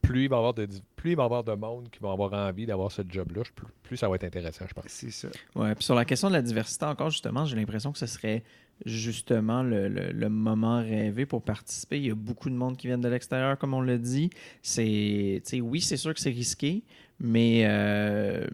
plus 0.03 0.25
il 0.25 0.29
va 0.29 0.35
y 0.37 0.39
avoir 0.39 0.53
de 0.55 0.67
plus 0.97 1.13
il 1.13 1.17
va 1.17 1.23
y 1.23 1.27
avoir 1.27 1.45
de 1.45 1.53
monde 1.55 1.89
qui 1.89 2.01
va 2.01 2.11
avoir 2.11 2.33
envie 2.33 2.67
d'avoir 2.67 2.91
ce 2.91 3.03
job-là, 3.09 3.43
plus, 3.55 3.67
plus 3.85 3.97
ça 3.97 4.09
va 4.09 4.17
être 4.17 4.25
intéressant, 4.25 4.65
je 4.69 4.75
pense. 4.75 4.85
C'est 4.89 5.13
ça. 5.13 5.29
Ouais, 5.55 5.75
puis 5.77 5.85
sur 5.85 5.95
la 5.95 6.05
question 6.05 6.27
de 6.29 6.33
la 6.33 6.43
diversité, 6.43 6.85
encore 6.87 7.11
justement, 7.11 7.45
j'ai 7.45 7.55
l'impression 7.55 7.93
que 7.93 7.99
ce 8.01 8.07
serait 8.07 8.43
justement 8.85 9.63
le, 9.63 9.89
le- 9.89 10.13
le 10.13 10.29
moment 10.29 10.79
rêvé 10.81 11.27
pour 11.27 11.43
participer. 11.43 11.99
Il 11.99 12.07
y 12.07 12.11
a 12.11 12.15
beaucoup 12.15 12.51
de 12.51 12.55
monde 12.55 12.77
qui 12.77 12.87
viennent 12.89 13.01
de 13.01 13.09
l'extérieur, 13.09 13.57
comme 13.59 13.75
on 13.75 13.81
l'a 13.83 13.99
dit. 13.99 14.31
C'est, 14.63 15.41
tu 15.45 15.51
sais, 15.51 15.61
oui, 15.61 15.81
c'est 15.81 15.97
sûr 15.97 16.13
que 16.15 16.21
c'est 16.21 16.31
risqué, 16.31 16.83
mais, 17.21 17.63
euh, 17.67 18.47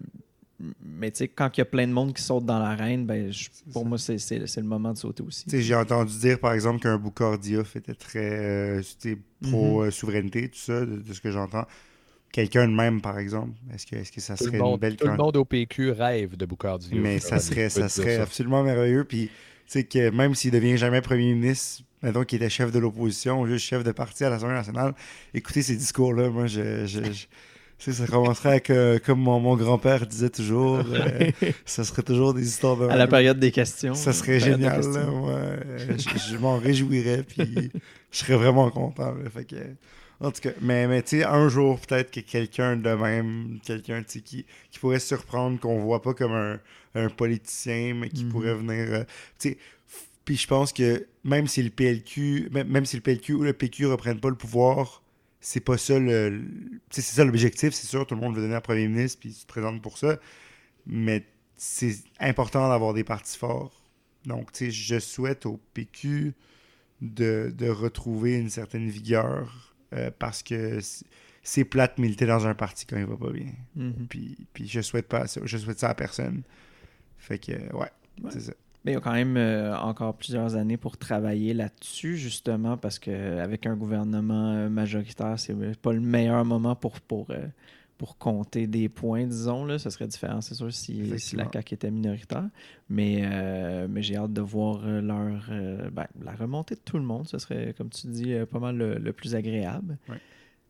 mais 0.85 1.11
tu 1.13 1.19
sais, 1.19 1.29
quand 1.29 1.57
il 1.57 1.61
y 1.61 1.63
a 1.63 1.65
plein 1.67 1.87
de 1.87 1.93
monde 1.93 2.13
qui 2.13 2.23
saute 2.23 2.45
dans 2.45 2.59
l'arène, 2.59 3.07
ben, 3.07 3.31
je- 3.33 3.49
pour 3.73 3.83
ça. 3.83 3.89
moi, 3.89 3.99
c'est, 3.99 4.19
c'est- 4.19 4.47
c'est 4.47 4.61
le 4.61 4.67
moment 4.67 4.93
de 4.93 4.99
sauter 4.99 5.23
aussi. 5.23 5.45
Tu 5.45 5.51
sais, 5.51 5.63
j'ai 5.63 5.75
entendu 5.75 6.17
dire, 6.19 6.41
par 6.41 6.53
exemple, 6.53 6.81
qu'un 6.81 6.99
Boucard 6.99 7.39
Diouf 7.39 7.77
était 7.77 7.95
très 7.95 8.19
euh, 8.39 8.83
tu 9.01 9.11
sais, 9.13 9.19
pro-souveraineté, 9.43 10.49
tout 10.49 10.59
ça, 10.59 10.85
de, 10.85 10.97
de 10.97 11.13
ce 11.15 11.21
que 11.21 11.31
j'entends. 11.31 11.65
Quelqu'un 12.33 12.69
de 12.69 12.75
même, 12.75 13.01
par 13.01 13.19
exemple, 13.19 13.53
est-ce 13.73 13.87
que, 13.87 13.97
est-ce 13.97 14.13
que 14.13 14.21
ça 14.21 14.37
serait 14.37 14.59
monde, 14.59 14.75
une 14.75 14.81
belle 14.81 14.97
tout 14.97 15.07
le 15.07 15.17
monde 15.17 15.37
au 15.37 15.45
PQ 15.47 15.93
rêve 15.93 16.37
de. 16.37 16.47
Mais 16.93 17.19
ça 17.21 17.39
serait, 17.41 17.71
ça 17.71 17.89
serait 17.89 18.17
absolument 18.17 18.63
merveilleux. 18.63 19.05
Puis, 19.05 19.31
sais, 19.69 19.85
que 19.85 20.11
même 20.11 20.35
s'il 20.35 20.51
devient 20.51 20.77
jamais 20.77 21.01
premier 21.01 21.35
ministre, 21.35 21.83
mettons 22.03 22.25
qu'il 22.25 22.37
était 22.37 22.51
chef 22.51 22.73
de 22.73 22.79
l'opposition 22.79 23.41
ou 23.41 23.47
juste 23.47 23.65
chef 23.65 23.85
de 23.85 23.93
parti 23.93 24.25
à 24.25 24.31
l'Assemblée 24.31 24.55
nationale, 24.55 24.95
écoutez 25.35 25.63
ces 25.63 25.77
discours-là, 25.77 26.31
moi, 26.31 26.47
je, 26.47 26.87
je, 26.87 27.93
ça 27.93 28.07
commencerait 28.07 28.49
avec, 28.51 28.71
euh, 28.71 28.99
comme 28.99 29.21
mon, 29.21 29.41
mon 29.41 29.57
grand-père 29.57 30.07
disait 30.07 30.31
toujours, 30.31 30.79
euh, 30.79 31.31
ça 31.65 31.85
serait 31.85 32.03
toujours 32.03 32.35
des 32.35 32.47
histoires 32.47 32.77
de 32.77 32.89
À 32.89 32.97
la 32.97 33.07
période 33.07 33.39
des 33.39 33.53
questions. 33.53 33.95
Ça 33.95 34.13
serait 34.13 34.41
génial, 34.41 34.81
là, 34.81 35.05
moi. 35.07 35.41
Je 35.97 36.33
je 36.33 36.37
m'en 36.37 36.57
réjouirais, 36.57 37.23
puis 37.23 37.71
je 38.11 38.19
serais 38.19 38.37
vraiment 38.37 38.71
content. 38.71 39.15
là. 39.15 39.31
Fait 39.31 39.45
que, 39.45 39.57
en 40.21 40.33
tout 40.33 40.41
cas, 40.41 40.51
mais, 40.61 40.89
mais 40.89 41.03
tu 41.03 41.19
sais, 41.19 41.25
un 41.25 41.49
jour, 41.49 41.79
peut-être 41.79 42.11
que 42.11 42.21
quelqu'un 42.21 42.77
de 42.77 42.91
même, 42.91 43.59
quelqu'un 43.65 44.03
qui, 44.03 44.23
qui 44.23 44.79
pourrait 44.81 44.99
surprendre, 44.99 45.61
qu'on 45.61 45.79
voit 45.79 46.03
pas 46.03 46.15
comme 46.15 46.33
un, 46.33 46.59
un 46.99 47.09
politicien, 47.11 47.95
mais 47.95 48.09
qui 48.09 48.25
Mhm. 48.25 48.31
pourrait 48.33 48.55
venir. 48.55 48.87
euh, 48.93 49.05
puis 50.25 50.37
je 50.37 50.47
pense 50.47 50.73
que 50.73 51.07
même 51.25 51.47
si 51.47 51.63
le 51.63 51.71
PLQ, 51.71 52.49
même, 52.53 52.69
même 52.69 52.85
si 52.85 52.97
le 52.97 53.03
PLQ 53.03 53.33
ou 53.35 53.43
le 53.45 53.53
PQ 53.55 53.87
reprennent 53.87 54.21
pas 54.21 54.29
le 54.29 54.35
pouvoir, 54.37 55.03
c'est 55.41 55.61
pas 55.61 55.79
ça 55.79 55.99
le. 55.99 56.43
c'est 56.91 57.01
ça 57.03 57.25
l'objectif, 57.25 57.73
c'est 57.73 57.87
sûr, 57.87 58.07
tout 58.07 58.15
le 58.15 58.21
monde 58.21 58.35
veut 58.35 58.43
devenir 58.43 58.61
premier 58.61 58.89
ministre, 58.89 59.21
puis 59.21 59.31
il 59.31 59.35
se 59.35 59.47
présente 59.47 59.81
pour 59.81 59.97
ça. 59.97 60.19
Mais 60.87 61.25
c'est 61.57 61.97
important 62.21 62.69
d'avoir 62.69 62.93
des 62.95 63.05
partis 63.05 63.39
forts. 63.39 63.83
Donc, 64.27 64.53
tu 64.53 64.67
sais, 64.67 64.71
je 64.71 64.99
souhaite 64.99 65.47
au 65.47 65.59
PQ 65.75 66.35
de, 67.01 67.53
de 67.57 67.69
retrouver 67.69 68.35
une 68.39 68.51
certaine 68.51 68.89
vigueur 68.89 69.75
euh, 69.95 70.11
parce 70.19 70.43
que 70.43 70.81
c'est- 70.81 71.07
c'est 71.43 71.65
plate 71.65 71.97
militer 71.99 72.27
dans 72.27 72.47
un 72.47 72.55
parti 72.55 72.85
quand 72.85 72.99
il 72.99 73.07
va 73.07 73.17
pas 73.17 73.31
bien. 73.31 73.53
Mhm. 73.77 74.07
Puis, 74.11 74.37
puis 74.53 74.69
je 74.69 74.81
souhaite 74.83 75.09
pas 75.09 75.27
ça. 75.27 75.41
Je 75.45 75.57
souhaite 75.57 75.79
ça 75.79 75.89
à 75.89 75.95
personne. 75.95 76.43
Fait 77.19 77.39
que, 77.39 77.53
euh, 77.53 77.59
ouais, 77.75 77.91
Ouais. 78.23 78.31
c'est 78.31 78.41
ça. 78.41 78.53
Mais 78.85 78.93
il 78.93 78.95
y 78.95 78.97
a 78.99 79.01
quand 79.01 79.13
même 79.13 79.37
euh, 79.37 79.77
encore 79.77 80.15
plusieurs 80.17 80.55
années 80.55 80.77
pour 80.77 80.97
travailler 80.97 81.53
là-dessus, 81.53 82.17
justement, 82.17 82.77
parce 82.77 82.99
qu'avec 82.99 83.67
un 83.67 83.77
gouvernement 83.77 84.53
euh, 84.53 84.69
majoritaire, 84.69 85.39
c'est 85.39 85.55
pas 85.81 85.93
le 85.93 86.01
meilleur 86.01 86.45
moment 86.45 86.75
pour, 86.77 87.01
pour, 87.01 87.27
euh, 87.31 87.45
pour 87.99 88.17
compter 88.19 88.67
des 88.69 88.89
points, 88.89 89.27
disons. 89.27 89.65
Là. 89.65 89.79
Ce 89.79 89.91
serait 89.91 90.07
différent, 90.07 90.41
c'est 90.41 90.55
sûr, 90.55 90.73
si, 90.73 91.19
si 91.19 91.35
la. 91.37 91.49
CAQ 91.53 91.75
était 91.75 91.91
minoritaire. 91.91 92.49
Mais, 92.89 93.23
euh, 93.25 93.89
mais 93.91 94.03
j'ai 94.03 94.17
hâte 94.17 94.33
de 94.33 94.41
voir 94.41 94.81
euh, 94.85 95.01
leur, 95.01 95.49
euh, 95.51 95.91
ben, 95.91 96.07
la 96.23 96.33
remontée 96.33 96.77
de 96.77 96.81
tout 96.85 96.99
le 96.99 97.05
monde. 97.05 97.27
Ce 97.29 97.39
serait, 97.39 97.75
comme 97.77 97.91
tu 97.91 98.07
dis, 98.07 98.33
euh, 98.33 98.47
pas 98.47 98.61
mal 98.61 98.77
le, 98.77 98.95
le 98.99 99.13
plus 99.13 99.35
agréable. 99.35 99.99
Ouais. 100.09 100.19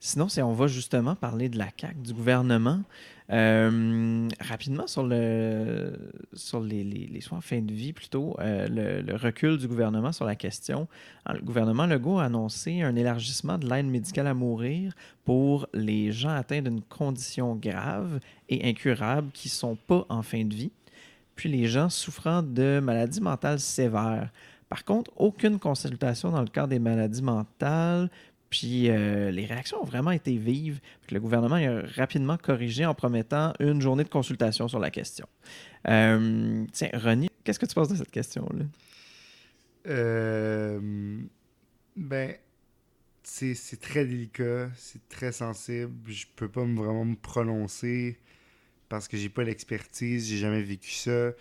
Sinon, 0.00 0.28
si 0.28 0.40
on 0.40 0.52
va 0.52 0.68
justement 0.68 1.16
parler 1.16 1.48
de 1.48 1.58
la 1.58 1.68
CAQ, 1.76 1.96
du 1.96 2.14
gouvernement, 2.14 2.82
euh, 3.30 4.28
rapidement 4.40 4.86
sur, 4.86 5.02
le, 5.02 5.92
sur 6.32 6.60
les, 6.60 7.20
soins 7.20 7.38
en 7.38 7.40
fin 7.40 7.60
de 7.60 7.72
vie, 7.72 7.92
plutôt, 7.92 8.36
euh, 8.38 9.02
le, 9.02 9.16
recul 9.16 9.58
du 9.58 9.66
gouvernement 9.66 10.12
sur 10.12 10.24
la 10.24 10.36
question. 10.36 10.86
Alors, 11.24 11.40
le 11.40 11.44
gouvernement 11.44 11.86
Legault 11.86 12.20
a 12.20 12.24
annoncé 12.24 12.80
un 12.80 12.94
élargissement 12.94 13.58
de 13.58 13.68
l'aide 13.68 13.86
médicale 13.86 14.28
à 14.28 14.34
mourir 14.34 14.94
pour 15.24 15.68
les 15.74 16.12
gens 16.12 16.30
atteints 16.30 16.62
d'une 16.62 16.80
condition 16.80 17.56
grave 17.56 18.20
et 18.48 18.68
incurable 18.68 19.30
qui 19.32 19.48
ne 19.48 19.52
sont 19.52 19.76
pas 19.76 20.06
en 20.08 20.22
fin 20.22 20.44
de 20.44 20.54
vie, 20.54 20.70
puis 21.34 21.48
les 21.48 21.66
gens 21.66 21.90
souffrant 21.90 22.42
de 22.42 22.80
maladies 22.80 23.20
mentales 23.20 23.60
sévères. 23.60 24.30
Par 24.68 24.84
contre, 24.84 25.10
aucune 25.16 25.58
consultation 25.58 26.30
dans 26.30 26.42
le 26.42 26.48
cadre 26.48 26.68
des 26.68 26.78
maladies 26.78 27.22
mentales, 27.22 28.10
puis 28.50 28.88
euh, 28.90 29.30
les 29.30 29.44
réactions 29.46 29.80
ont 29.82 29.84
vraiment 29.84 30.10
été 30.10 30.36
vives. 30.36 30.80
Le 31.10 31.20
gouvernement 31.20 31.56
a 31.56 31.82
rapidement 31.96 32.36
corrigé 32.36 32.86
en 32.86 32.94
promettant 32.94 33.52
une 33.60 33.80
journée 33.80 34.04
de 34.04 34.08
consultation 34.08 34.68
sur 34.68 34.78
la 34.78 34.90
question. 34.90 35.26
Euh, 35.88 36.64
tiens, 36.72 36.90
Ronnie, 36.94 37.30
qu'est-ce 37.44 37.58
que 37.58 37.66
tu 37.66 37.74
penses 37.74 37.88
de 37.88 37.96
cette 37.96 38.10
question-là? 38.10 38.64
Euh, 39.86 41.20
ben, 41.96 42.34
c'est 43.22 43.80
très 43.80 44.04
délicat, 44.04 44.70
c'est 44.76 45.06
très 45.08 45.32
sensible. 45.32 45.92
Je 46.06 46.26
peux 46.36 46.48
pas 46.48 46.64
me- 46.64 46.76
vraiment 46.76 47.04
me 47.04 47.16
prononcer 47.16 48.18
parce 48.88 49.06
que 49.08 49.16
j'ai 49.16 49.28
pas 49.28 49.44
l'expertise, 49.44 50.28
j'ai 50.28 50.38
jamais 50.38 50.62
vécu 50.62 50.90
ça. 50.92 51.32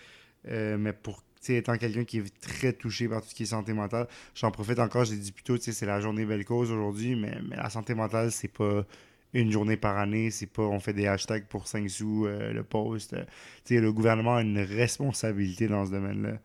Euh, 0.49 0.77
mais 0.77 0.93
pour 0.93 1.23
étant 1.49 1.77
quelqu'un 1.77 2.03
qui 2.03 2.19
est 2.19 2.39
très 2.41 2.73
touché 2.73 3.07
par 3.07 3.21
tout 3.21 3.29
ce 3.29 3.35
qui 3.35 3.43
est 3.43 3.47
santé 3.47 3.73
mentale, 3.73 4.07
j'en 4.35 4.51
profite 4.51 4.79
encore, 4.79 5.05
j'ai 5.05 5.15
dit 5.15 5.31
plus 5.31 5.43
tôt, 5.43 5.57
c'est 5.57 5.85
la 5.85 5.99
journée 5.99 6.25
belle 6.25 6.45
cause 6.45 6.71
aujourd'hui, 6.71 7.15
mais, 7.15 7.37
mais 7.47 7.55
la 7.55 7.69
santé 7.69 7.93
mentale, 7.93 8.31
c'est 8.31 8.47
pas 8.47 8.85
une 9.33 9.51
journée 9.51 9.77
par 9.77 9.97
année, 9.97 10.31
c'est 10.31 10.47
pas 10.47 10.63
on 10.63 10.79
fait 10.79 10.93
des 10.93 11.07
hashtags 11.07 11.45
pour 11.45 11.67
5 11.67 11.89
sous 11.89 12.25
euh, 12.25 12.53
le 12.53 12.63
post. 12.63 13.13
Euh, 13.13 13.25
le 13.69 13.91
gouvernement 13.91 14.37
a 14.37 14.41
une 14.41 14.59
responsabilité 14.59 15.67
dans 15.67 15.85
ce 15.85 15.91
domaine-là. 15.91 16.39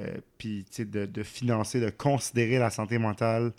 Euh, 0.00 0.16
puis 0.38 0.64
de, 0.78 1.04
de 1.04 1.22
financer, 1.22 1.78
de 1.80 1.90
considérer 1.90 2.58
la 2.58 2.70
santé 2.70 2.98
mentale, 2.98 3.52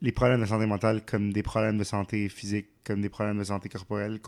les 0.00 0.12
problèmes 0.12 0.40
de 0.40 0.46
santé 0.46 0.66
mentale 0.66 1.04
comme 1.04 1.32
des 1.32 1.42
problèmes 1.42 1.76
de 1.76 1.84
santé 1.84 2.28
physique, 2.28 2.68
comme 2.84 3.00
des 3.00 3.08
problèmes 3.08 3.38
de 3.38 3.44
santé 3.44 3.68
corporelle, 3.68 4.20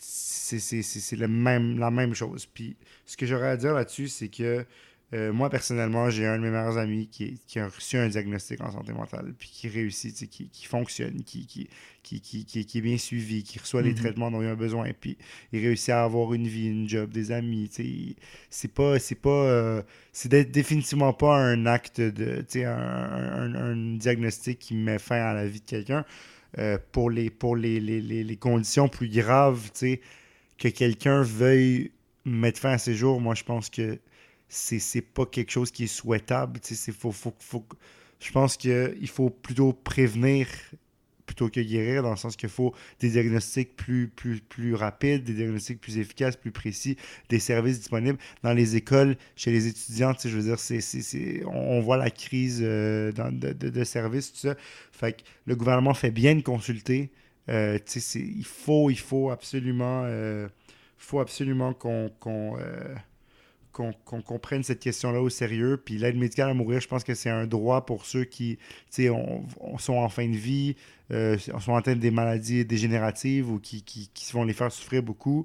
c'est 0.00 1.16
le 1.16 1.28
même, 1.28 1.78
la 1.78 1.90
même 1.90 2.14
chose. 2.14 2.46
Puis 2.46 2.76
ce 3.06 3.16
que 3.16 3.26
j'aurais 3.26 3.48
à 3.48 3.56
dire 3.56 3.74
là-dessus, 3.74 4.08
c'est 4.08 4.28
que 4.28 4.64
euh, 5.12 5.32
moi, 5.32 5.48
personnellement, 5.48 6.10
j'ai 6.10 6.26
un 6.26 6.38
de 6.38 6.42
mes 6.42 6.50
meilleurs 6.50 6.76
amis 6.78 7.06
qui, 7.06 7.24
est- 7.24 7.46
qui 7.46 7.60
a 7.60 7.68
reçu 7.68 7.96
un 7.98 8.08
diagnostic 8.08 8.60
en 8.62 8.72
santé 8.72 8.92
mentale, 8.92 9.32
puis 9.38 9.48
qui 9.52 9.68
réussit, 9.68 10.28
qui, 10.28 10.48
qui 10.48 10.66
fonctionne, 10.66 11.22
qui, 11.22 11.46
qui, 11.46 11.68
qui, 12.02 12.78
est 12.78 12.80
bien 12.80 12.98
suivi, 12.98 13.44
qui 13.44 13.58
reçoit 13.60 13.82
les 13.82 13.90
Mhm. 13.90 13.94
traitements 13.94 14.30
dont 14.30 14.42
il 14.42 14.48
a 14.48 14.56
besoin, 14.56 14.90
puis 14.98 15.16
il 15.52 15.60
réussit 15.60 15.90
à 15.90 16.02
avoir 16.02 16.34
une 16.34 16.48
vie, 16.48 16.66
une 16.68 16.88
job, 16.88 17.10
des 17.10 17.30
amis, 17.30 17.70
C'est 18.50 18.72
pas... 18.72 18.98
C'est 18.98 19.14
pas... 19.14 19.30
euh, 19.30 19.82
c'est 20.12 20.28
définitivement 20.50 21.12
pas 21.12 21.36
un 21.36 21.66
acte 21.66 22.00
de... 22.00 22.44
Un, 22.64 22.70
un- 22.70 23.54
un 23.54 23.96
diagnostic 23.96 24.58
qui 24.58 24.74
met 24.74 24.98
fin 24.98 25.16
à 25.20 25.34
la 25.34 25.46
vie 25.46 25.60
de 25.60 25.64
quelqu'un. 25.66 26.04
Euh, 26.58 26.78
pour 26.92 27.10
les, 27.10 27.30
pour 27.30 27.56
les, 27.56 27.80
les, 27.80 28.00
les, 28.00 28.36
conditions 28.36 28.88
plus 28.88 29.08
graves, 29.08 29.70
que 30.58 30.68
quelqu'un 30.68 31.22
veuille 31.22 31.90
mettre 32.24 32.60
fin 32.60 32.70
à 32.72 32.78
ses 32.78 32.94
jours, 32.94 33.20
moi, 33.20 33.34
je 33.34 33.42
pense 33.44 33.70
que 33.70 33.98
c'est 34.48 34.78
c'est 34.78 35.02
pas 35.02 35.26
quelque 35.26 35.50
chose 35.50 35.70
qui 35.72 35.84
est 35.84 35.86
souhaitable. 35.88 36.60
C'est- 36.62 36.92
faut, 36.92 37.10
faut, 37.12 37.34
faut, 37.40 37.64
je 38.20 38.30
pense 38.32 38.56
qu'il 38.56 39.08
faut 39.08 39.30
plutôt 39.30 39.72
prévenir 39.72 40.46
plutôt 41.26 41.48
que 41.48 41.60
guérir, 41.60 42.02
dans 42.02 42.10
le 42.10 42.16
sens 42.16 42.36
qu'il 42.36 42.48
faut 42.48 42.74
des 43.00 43.10
diagnostics 43.10 43.76
plus, 43.76 44.08
plus, 44.08 44.40
plus 44.40 44.74
rapides, 44.74 45.24
des 45.24 45.32
diagnostics 45.34 45.80
plus 45.80 45.98
efficaces, 45.98 46.36
plus 46.36 46.50
précis, 46.50 46.96
des 47.28 47.38
services 47.38 47.78
disponibles. 47.78 48.18
Dans 48.42 48.52
les 48.52 48.76
écoles, 48.76 49.16
chez 49.36 49.50
les 49.50 49.66
étudiants, 49.66 50.12
je 50.22 50.28
veux 50.28 50.42
dire, 50.42 50.58
c'est, 50.58 50.80
c'est, 50.80 51.42
on 51.46 51.80
voit 51.80 51.96
la 51.96 52.10
crise 52.10 52.60
euh, 52.62 53.12
dans- 53.12 53.32
de, 53.32 53.84
services, 53.84 54.32
tout 54.32 54.38
ça. 54.38 54.54
Fait 54.92 55.12
que 55.14 55.22
le 55.46 55.56
gouvernement 55.56 55.94
fait 55.94 56.10
bien 56.10 56.34
de 56.34 56.42
consulter. 56.42 57.10
Euh, 57.48 57.78
il, 58.14 58.44
faut, 58.44 58.90
il 58.90 58.98
faut 58.98 59.30
absolument, 59.30 60.02
euh, 60.04 60.48
faut 60.96 61.20
absolument 61.20 61.74
qu'on, 61.74 62.10
qu'on, 63.74 63.92
qu'on 64.22 64.38
prenne 64.38 64.62
cette 64.62 64.80
question-là 64.80 65.20
au 65.20 65.28
sérieux. 65.28 65.76
Puis 65.84 65.98
l'aide 65.98 66.16
médicale 66.16 66.48
à 66.50 66.54
mourir, 66.54 66.80
je 66.80 66.88
pense 66.88 67.04
que 67.04 67.14
c'est 67.14 67.28
un 67.30 67.46
droit 67.46 67.84
pour 67.84 68.06
ceux 68.06 68.24
qui 68.24 68.56
on- 69.00 69.44
on- 69.60 69.76
sont 69.78 69.94
en 69.96 70.08
fin 70.08 70.26
de 70.28 70.36
vie, 70.36 70.76
euh, 71.10 71.36
sont 71.38 71.74
atteints 71.76 71.96
des 71.96 72.10
maladies 72.10 72.64
dégénératives 72.64 73.50
ou 73.50 73.58
qui, 73.58 73.82
qui, 73.82 74.08
qui 74.14 74.32
vont 74.32 74.44
les 74.44 74.54
faire 74.54 74.72
souffrir 74.72 75.02
beaucoup. 75.02 75.44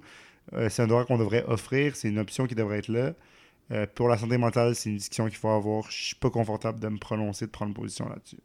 Euh, 0.54 0.70
c'est 0.70 0.82
un 0.84 0.88
droit 0.88 1.04
qu'on 1.06 1.18
devrait 1.18 1.44
offrir, 1.46 1.96
c'est 1.96 2.08
une 2.10 2.20
option 2.20 2.48
qui 2.48 2.56
devrait 2.56 2.78
être 2.80 2.88
là. 2.88 3.14
Euh, 3.72 3.86
pour 3.94 4.08
la 4.08 4.18
santé 4.18 4.38
mentale, 4.38 4.74
c'est 4.76 4.90
une 4.90 4.98
discussion 4.98 5.26
qu'il 5.28 5.36
faut 5.38 5.50
avoir. 5.50 5.92
Je 5.92 6.06
suis 6.06 6.16
pas 6.16 6.30
confortable 6.30 6.80
de 6.80 6.88
me 6.88 6.98
prononcer, 6.98 7.46
de 7.46 7.52
prendre 7.52 7.74
position 7.74 8.08
là-dessus. 8.10 8.40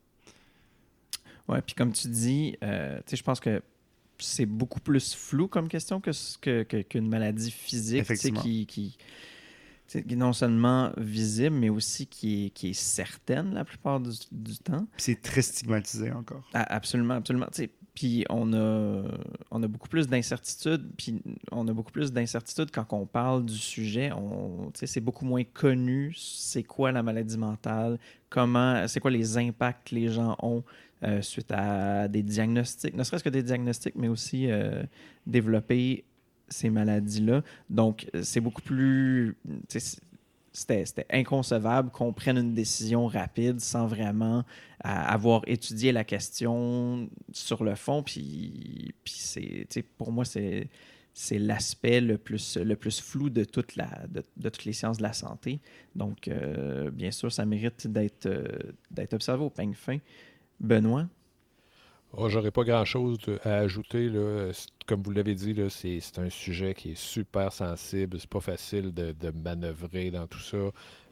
Ouais, 1.49 1.61
puis 1.62 1.75
comme 1.75 1.92
tu 1.92 2.09
dis, 2.09 2.57
euh, 2.62 3.01
je 3.12 3.23
pense 3.23 3.40
que 3.40 3.62
c'est 4.18 4.47
beaucoup 4.47 4.81
plus 4.81 5.14
flou 5.14 5.49
comme 5.49 5.68
question 5.68 6.01
que 6.01 6.62
qu'une 6.83 7.09
maladie 7.09 7.51
physique, 7.51 8.05
qui, 8.66 8.97
non 10.16 10.33
seulement 10.33 10.92
visible, 10.97 11.57
mais 11.57 11.68
aussi 11.68 12.07
qui 12.07 12.47
est, 12.47 12.51
qui 12.51 12.70
est 12.70 12.73
certaine 12.73 13.55
la 13.55 13.64
plupart 13.64 14.01
du, 14.01 14.11
du 14.33 14.59
temps. 14.59 14.87
C'est 14.97 15.20
très 15.23 15.42
stigmatisé 15.42 16.11
encore. 16.12 16.42
Ah, 16.53 16.64
absolument, 16.68 17.14
absolument. 17.14 17.47
Puis 17.94 18.25
on 18.29 18.53
a, 18.53 19.05
on 19.53 19.62
a 19.62 19.68
beaucoup 19.68 19.88
plus 19.88 20.09
d'incertitudes, 20.09 20.90
puis 20.97 21.23
on 21.53 21.68
a 21.68 21.73
beaucoup 21.73 21.92
plus 21.92 22.12
d'incertitudes 22.12 22.73
quand 22.73 22.87
on 22.92 23.07
parle 23.07 23.44
du 23.44 23.57
sujet. 23.57 24.11
C'est 24.75 25.01
beaucoup 25.01 25.25
moins 25.25 25.44
connu 25.44 26.12
c'est 26.16 26.64
quoi 26.64 26.90
la 26.90 27.03
maladie 27.03 27.38
mentale, 27.38 27.99
comment, 28.31 28.87
c'est 28.88 28.99
quoi 28.99 29.12
les 29.12 29.38
impacts 29.38 29.90
que 29.90 29.94
les 29.94 30.09
gens 30.09 30.37
ont 30.42 30.64
euh, 31.05 31.23
suite 31.23 31.53
à 31.53 32.09
des 32.09 32.23
diagnostics, 32.23 32.97
ne 32.97 33.05
serait-ce 33.05 33.23
que 33.23 33.29
des 33.29 33.42
diagnostics, 33.42 33.94
mais 33.94 34.09
aussi 34.09 34.51
euh, 34.51 34.83
développer 35.27 36.05
ces 36.48 36.70
maladies-là. 36.70 37.42
Donc, 37.70 38.09
c'est 38.22 38.40
beaucoup 38.40 38.62
plus. 38.62 39.37
C'était 40.52 41.07
inconcevable 41.11 41.90
qu'on 41.90 42.12
prenne 42.12 42.38
une 42.38 42.54
décision 42.54 43.07
rapide 43.07 43.61
sans 43.61 43.87
vraiment 43.87 44.44
à 44.80 45.12
avoir 45.12 45.42
étudié 45.48 45.90
la 45.90 46.04
question 46.04 47.09
sur 47.33 47.64
le 47.64 47.74
fond. 47.74 48.04
Puis, 48.04 48.94
puis 49.02 49.83
pour 49.98 50.12
moi, 50.12 50.24
c'est, 50.24 50.68
l'aspect 51.33 52.00
le 52.00 52.18
plus, 52.18 52.57
le 52.57 52.76
plus 52.76 53.00
flou 53.00 53.30
de, 53.30 53.42
toute 53.42 53.74
la, 53.74 53.88
de, 54.09 54.48
toutes 54.48 54.64
les 54.64 54.72
sciences 54.72 54.98
de 54.98 55.02
la 55.02 55.12
santé. 55.12 55.59
Donc, 55.96 56.28
euh, 56.28 56.90
bien 56.90 57.11
sûr, 57.11 57.33
ça 57.33 57.44
mérite 57.46 57.88
d'être 57.88 58.26
euh, 58.26 58.46
d'être 58.92 59.14
observé 59.14 59.42
au 59.44 59.50
peigne 59.50 59.74
fin. 59.74 59.98
Benoît? 60.61 61.09
Oh, 62.16 62.29
J'aurais 62.29 62.50
pas 62.50 62.62
grand-chose 62.62 63.18
à 63.42 63.57
ajouter. 63.57 64.09
Là. 64.09 64.50
Comme 64.87 65.03
vous 65.03 65.11
l'avez 65.11 65.35
dit, 65.35 65.55
c'est 65.68 66.18
un 66.18 66.31
sujet 66.31 66.74
qui 66.74 66.92
est 66.92 66.98
super 66.98 67.53
sensible. 67.53 68.18
C'est 68.20 68.31
pas 68.31 68.40
facile 68.40 68.92
de, 68.94 69.12
de 69.12 69.31
manœuvrer 69.31 70.11
dans 70.11 70.27
tout 70.27 70.38
ça. 70.38 70.59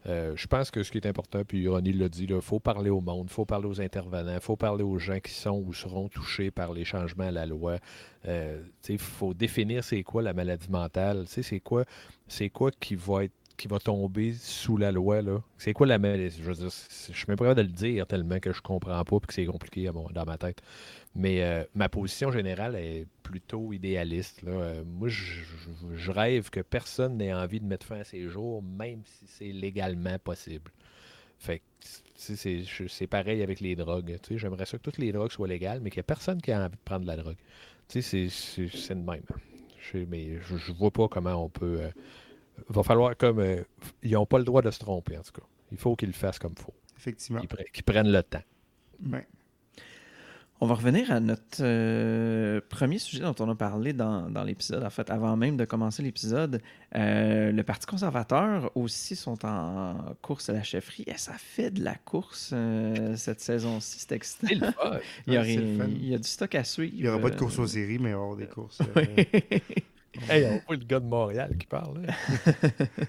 Euh, 0.07 0.33
je 0.37 0.47
pense 0.47 0.71
que 0.71 0.83
ce 0.83 0.91
qui 0.91 0.99
est 0.99 1.07
important, 1.07 1.43
puis 1.45 1.67
Ronnie 1.69 1.93
l'a 1.93 2.09
dit, 2.09 2.27
il 2.29 2.41
faut 2.41 2.59
parler 2.59 2.91
au 2.91 3.01
monde, 3.01 3.29
il 3.31 3.33
faut 3.33 3.45
parler 3.45 3.69
aux 3.69 3.81
intervenants, 3.81 4.35
il 4.35 4.41
faut 4.41 4.57
parler 4.57 4.83
aux 4.83 4.99
gens 4.99 5.21
qui 5.21 5.33
sont 5.33 5.63
ou 5.65 5.73
seront 5.73 6.09
touchés 6.09 6.51
par 6.51 6.73
les 6.73 6.85
changements 6.85 7.29
à 7.29 7.31
la 7.31 7.47
loi. 7.47 7.77
Il 8.27 8.99
faut 8.99 9.33
définir 9.33 9.85
c'est 9.85 10.03
quoi 10.03 10.23
la 10.23 10.33
maladie 10.33 10.71
mentale, 10.71 11.25
c'est 11.29 11.61
quoi, 11.61 11.85
quoi 12.53 12.71
qui 12.73 12.97
va 12.97 13.25
être 13.25 13.35
qui 13.63 13.69
va 13.69 13.79
tomber 13.79 14.33
sous 14.33 14.77
la 14.77 14.91
loi. 14.91 15.23
là. 15.23 15.41
C'est 15.57 15.73
quoi 15.73 15.87
la 15.87 15.97
maladie? 15.97 16.37
Je 16.37 16.43
veux 16.43 16.55
dire, 16.55 16.69
je 16.69 17.17
suis 17.17 17.25
même 17.29 17.37
pas 17.37 17.55
de 17.55 17.63
le 17.63 17.69
dire 17.69 18.09
tellement 18.09 18.41
que 18.41 18.53
je 18.53 18.61
comprends 18.61 19.05
pas 19.05 19.17
et 19.17 19.27
que 19.27 19.33
c'est 19.33 19.47
compliqué 19.47 19.89
dans 19.89 20.25
ma 20.25 20.37
tête. 20.37 20.61
Mais 21.15 21.45
euh, 21.45 21.63
ma 21.77 21.89
position 21.89 22.33
générale 22.33 22.75
est 22.75 23.07
plutôt 23.23 23.73
idéaliste. 23.73 24.41
Euh, 24.49 24.83
moi, 24.85 25.07
je, 25.09 26.11
rêve 26.11 26.51
que 26.51 26.59
personne 26.59 27.19
n'ait 27.19 27.33
envie 27.33 27.61
de 27.61 27.65
mettre 27.65 27.87
fin 27.87 28.01
à 28.01 28.05
ses 28.05 28.29
jours, 28.29 28.65
même 28.65 29.03
si 29.05 29.27
c'est 29.29 29.53
légalement 29.53 30.19
possible. 30.19 30.73
Fait 31.39 31.63
c'est 32.17 33.07
pareil 33.09 33.43
avec 33.43 33.61
les 33.61 33.77
drogues. 33.77 34.19
J'aimerais 34.29 34.67
ça 34.67 34.77
que 34.77 34.83
toutes 34.83 34.99
les 34.99 35.13
drogues 35.13 35.31
soient 35.31 35.47
légales, 35.47 35.81
mais 35.81 35.91
qu'il 35.91 35.99
n'y 35.99 36.01
ait 36.01 36.15
personne 36.15 36.43
qui 36.43 36.51
a 36.51 36.59
envie 36.61 36.71
de 36.71 36.81
prendre 36.85 37.03
de 37.03 37.07
la 37.07 37.17
drogue. 37.17 37.39
C'est- 37.87 38.03
de 38.27 38.95
même. 38.95 39.23
Mais 40.09 40.39
je, 40.41 40.57
je 40.57 40.73
vois 40.73 40.91
pas 40.91 41.07
comment 41.07 41.45
on 41.45 41.49
peut. 41.49 41.79
euh, 41.83 41.91
va 42.69 42.83
falloir 42.83 43.17
comme. 43.17 43.41
euh, 43.41 43.63
ils 44.03 44.13
n'ont 44.13 44.27
pas 44.27 44.39
le 44.39 44.45
droit 44.45 44.63
de 44.63 44.71
se 44.71 44.79
tromper, 44.79 45.17
en 45.19 45.23
tout 45.23 45.33
cas. 45.33 45.47
Il 45.71 45.79
faut 45.79 45.97
qu'ils 45.97 46.09
le 46.09 46.15
fassent 46.15 46.39
comme 46.39 46.55
il 46.57 46.63
faut. 46.63 46.75
Effectivement. 46.99 47.41
Qu'ils 47.41 47.49
pre- 47.49 47.71
qu'ils 47.73 47.85
prennent 47.85 48.13
le 48.13 48.23
temps. 48.23 48.43
Ouais. 49.11 49.27
On 50.61 50.67
va 50.67 50.75
revenir 50.75 51.11
à 51.11 51.19
notre 51.19 51.59
euh, 51.61 52.61
premier 52.69 52.99
sujet 52.99 53.23
dont 53.25 53.35
on 53.41 53.49
a 53.51 53.55
parlé 53.57 53.93
dans, 53.93 54.31
dans 54.31 54.45
l'épisode. 54.45 54.85
En 54.85 54.91
fait, 54.91 55.11
avant 55.11 55.37
même 55.37 55.57
de 55.57 55.65
commencer 55.65 56.05
l'épisode, 56.05 56.63
Euh, 56.95 57.51
le 57.51 57.63
Parti 57.65 57.87
conservateur 57.87 58.71
aussi 58.77 59.17
sont 59.17 59.45
en 59.45 60.15
course 60.23 60.51
à 60.51 60.53
la 60.53 60.63
chefferie. 60.63 61.05
Et 61.09 61.17
ça 61.17 61.33
fait 61.33 61.71
de 61.73 61.83
la 61.83 61.97
course 61.97 62.51
euh, 62.53 63.17
cette 63.17 63.41
saison-ci. 63.41 63.99
C'est 64.01 64.13
excitant. 64.13 64.47
C'est. 64.47 65.03
Il 65.27 65.33
y, 65.35 65.37
c'est 65.45 65.55
il 65.89 66.07
y 66.11 66.15
a 66.15 66.19
du 66.19 66.29
stock 66.29 66.55
à 66.55 66.63
suivre. 66.63 66.93
Il 66.97 67.03
n'y 67.03 67.09
aura 67.09 67.19
pas 67.19 67.31
de 67.31 67.37
course 67.39 67.59
aux 67.59 67.67
séries, 67.67 67.99
mais 67.99 68.11
il 68.11 68.15
va 68.15 68.21
y 68.21 68.23
avoir 68.23 68.37
des 68.37 68.47
courses. 68.55 68.81
Hey, 70.31 70.47
on 70.47 70.61
voit 70.67 70.77
le 70.77 70.85
gars 70.85 71.01
de 71.01 71.07
Montréal 71.07 71.57
qui 71.59 71.67
parle. 71.67 72.03
là. 72.07 72.15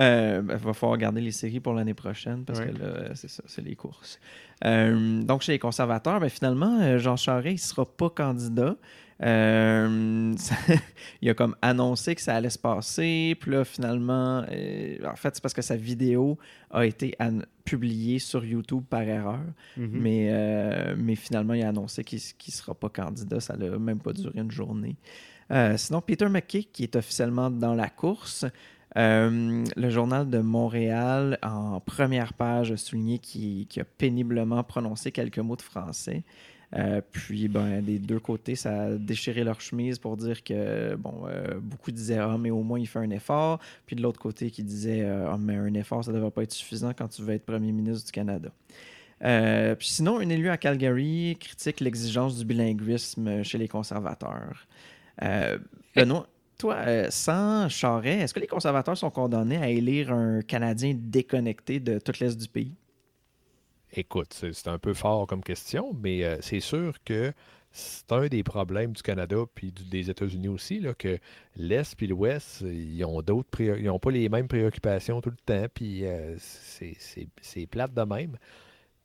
Euh, 0.00 0.42
ben, 0.42 0.56
va 0.56 0.72
falloir 0.72 0.98
garder 0.98 1.20
les 1.20 1.30
séries 1.30 1.60
pour 1.60 1.72
l'année 1.72 1.94
prochaine 1.94 2.44
parce 2.44 2.58
Ouais. 2.58 2.66
que 2.72 2.78
là, 2.82 3.14
c'est 3.14 3.30
ça, 3.30 3.44
c'est 3.46 3.62
les 3.62 3.76
courses. 3.76 4.18
Euh, 4.64 5.22
donc, 5.22 5.42
chez 5.42 5.52
les 5.52 5.60
conservateurs, 5.60 6.18
ben, 6.18 6.28
finalement, 6.28 6.80
euh, 6.80 6.98
Jean 6.98 7.14
Charest, 7.14 7.46
il 7.50 7.52
ne 7.52 7.58
sera 7.58 7.86
pas 7.86 8.10
candidat. 8.10 8.74
Euh, 9.22 10.32
ça- 10.36 10.56
il 11.22 11.30
a 11.30 11.34
comme 11.34 11.54
annoncé 11.62 12.16
que 12.16 12.22
ça 12.22 12.34
allait 12.34 12.50
se 12.50 12.58
passer. 12.58 13.36
Puis 13.38 13.52
là, 13.52 13.64
finalement, 13.64 14.38
en 14.40 15.14
fait, 15.16 15.30
c'est 15.36 15.40
parce 15.40 15.54
que 15.54 15.62
sa 15.62 15.76
vidéo 15.76 16.38
a 16.72 16.84
été 16.86 17.14
an- 17.20 17.42
publiée 17.64 18.18
sur 18.18 18.44
YouTube 18.44 18.82
par 18.90 19.02
erreur. 19.02 19.38
mhm. 19.76 19.90
Mais, 19.92 20.94
mais 20.96 21.14
finalement, 21.14 21.54
il 21.54 21.62
a 21.62 21.68
annoncé 21.68 22.02
qu'il 22.02 22.18
ne 22.18 22.52
sera 22.52 22.74
pas 22.74 22.88
candidat. 22.88 23.38
Ça 23.38 23.56
n'a 23.56 23.78
même 23.78 24.00
pas 24.00 24.12
duré 24.12 24.40
une 24.40 24.50
journée. 24.50 24.96
Euh, 25.50 25.76
sinon, 25.76 26.00
Peter 26.00 26.28
McKay, 26.28 26.64
qui 26.64 26.82
est 26.82 26.96
officiellement 26.96 27.50
dans 27.50 27.74
la 27.74 27.88
course, 27.88 28.46
euh, 28.96 29.64
le 29.76 29.90
journal 29.90 30.28
de 30.30 30.38
Montréal, 30.38 31.38
en 31.42 31.80
première 31.80 32.32
page, 32.32 32.72
a 32.72 32.76
souligné 32.76 33.18
qu'il 33.18 33.66
a 33.78 33.84
péniblement 33.84 34.62
prononcé 34.62 35.12
quelques 35.12 35.38
mots 35.38 35.56
de 35.56 35.62
français. 35.62 36.22
Euh, 36.76 37.00
puis, 37.12 37.46
ben, 37.46 37.82
des 37.82 37.98
deux 37.98 38.18
côtés, 38.18 38.56
ça 38.56 38.84
a 38.84 38.90
déchiré 38.94 39.44
leur 39.44 39.60
chemise 39.60 39.98
pour 39.98 40.16
dire 40.16 40.42
que, 40.42 40.96
beaucoup 41.60 41.92
disaient, 41.92 42.18
ah, 42.18 42.36
mais 42.38 42.50
au 42.50 42.62
moins 42.62 42.80
il 42.80 42.88
fait 42.88 42.98
un 42.98 43.10
effort. 43.10 43.60
Puis 43.86 43.94
de 43.94 44.02
l'autre 44.02 44.18
côté, 44.18 44.50
qui 44.50 44.64
disait, 44.64 45.04
ah, 45.04 45.36
mais 45.38 45.54
un 45.54 45.74
effort, 45.74 46.04
ça 46.04 46.10
ne 46.10 46.16
devrait 46.16 46.32
pas 46.32 46.42
être 46.42 46.52
suffisant 46.52 46.92
quand 46.92 47.08
tu 47.08 47.22
veux 47.22 47.34
être 47.34 47.44
premier 47.44 47.70
ministre 47.70 48.06
du 48.06 48.12
Canada. 48.12 48.48
Puis 49.20 49.88
sinon, 49.88 50.18
un 50.18 50.28
élu 50.28 50.48
à 50.48 50.56
Calgary 50.56 51.36
critique 51.38 51.78
l'exigence 51.80 52.38
du 52.38 52.44
bilinguisme 52.44 53.44
chez 53.44 53.58
les 53.58 53.68
conservateurs. 53.68 54.66
Euh, 55.22 55.58
Benoît, 55.94 56.26
toi, 56.58 56.76
euh, 56.86 57.06
sans 57.10 57.68
Charret, 57.68 58.20
est-ce 58.20 58.34
que 58.34 58.40
les 58.40 58.46
conservateurs 58.46 58.96
sont 58.96 59.10
condamnés 59.10 59.56
à 59.56 59.68
élire 59.68 60.12
un 60.12 60.42
Canadien 60.42 60.94
déconnecté 60.96 61.80
de 61.80 61.98
toute 61.98 62.18
l'Est 62.18 62.36
du 62.40 62.48
pays? 62.48 62.74
Écoute, 63.92 64.34
c'est 64.52 64.68
un 64.68 64.78
peu 64.78 64.92
fort 64.92 65.26
comme 65.26 65.42
question, 65.42 65.94
mais 66.02 66.24
euh, 66.24 66.36
c'est 66.40 66.60
sûr 66.60 66.96
que 67.04 67.32
c'est 67.70 68.10
un 68.12 68.26
des 68.26 68.42
problèmes 68.42 68.92
du 68.92 69.02
Canada 69.02 69.36
puis 69.54 69.72
des 69.72 70.10
États-Unis 70.10 70.48
aussi, 70.48 70.80
là, 70.80 70.94
que 70.94 71.18
l'Est 71.56 71.96
puis 71.96 72.06
l'Ouest, 72.06 72.62
ils 72.62 73.04
ont 73.04 73.20
d'autres 73.22 73.60
ils 73.60 73.90
ont 73.90 73.98
pas 73.98 74.10
les 74.10 74.28
mêmes 74.28 74.46
préoccupations 74.46 75.20
tout 75.20 75.30
le 75.30 75.36
temps, 75.44 75.66
puis 75.72 76.04
c'est 76.38 77.66
plate 77.66 77.92
de 77.94 78.02
même. 78.02 78.36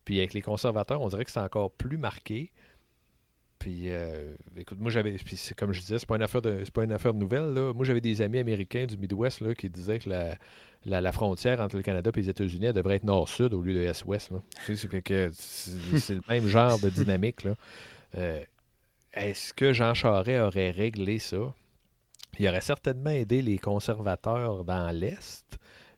Puis 0.05 0.17
avec 0.19 0.33
les 0.33 0.41
conservateurs, 0.41 1.01
on 1.01 1.07
dirait 1.07 1.25
que 1.25 1.31
c'est 1.31 1.39
encore 1.39 1.71
plus 1.71 1.97
marqué. 1.97 2.51
Puis, 3.59 3.89
euh, 3.91 4.33
écoute, 4.55 4.79
moi 4.79 4.89
j'avais, 4.89 5.11
puis 5.13 5.35
c'est 5.35 5.53
comme 5.53 5.73
je 5.73 5.81
disais, 5.81 5.99
c'est 5.99 6.07
pas 6.07 6.15
une 6.15 6.21
affaire 6.23 6.41
de, 6.41 6.61
c'est 6.63 6.73
pas 6.73 6.85
une 6.85 6.93
affaire 6.93 7.13
de 7.13 7.19
nouvelles 7.19 7.53
là. 7.53 7.73
Moi 7.73 7.83
j'avais 7.85 7.99
des 8.01 8.21
amis 8.21 8.37
américains 8.39 8.85
du 8.85 8.97
Midwest 8.97 9.41
là, 9.41 9.53
qui 9.53 9.69
disaient 9.69 9.99
que 9.99 10.09
la, 10.09 10.35
la, 10.85 11.01
la 11.01 11.11
frontière 11.11 11.59
entre 11.59 11.75
le 11.75 11.81
Canada 11.83 12.09
et 12.15 12.19
les 12.21 12.29
États-Unis 12.29 12.67
elle 12.67 12.73
devrait 12.73 12.95
être 12.95 13.03
nord-sud 13.03 13.53
au 13.53 13.61
lieu 13.61 13.73
de 13.73 13.81
est-ouest. 13.81 14.31
là. 14.31 14.37
Tu 14.65 14.75
sais, 14.75 14.75
c'est 14.77 14.87
que- 14.87 14.97
que 14.99 15.29
c'est 15.33 15.99
c'est 15.99 16.15
le 16.15 16.21
même 16.29 16.47
genre 16.47 16.79
de 16.79 16.89
dynamique 16.89 17.43
là. 17.43 17.55
Euh, 18.17 18.41
Est-ce 19.13 19.53
que 19.53 19.73
Jean 19.73 19.93
Charest 19.93 20.39
aurait 20.41 20.71
réglé 20.71 21.19
ça? 21.19 21.53
Il 22.39 22.47
aurait 22.47 22.61
certainement 22.61 23.09
aidé 23.09 23.41
les 23.41 23.57
conservateurs 23.57 24.63
dans 24.63 24.89
l'est. 24.95 25.43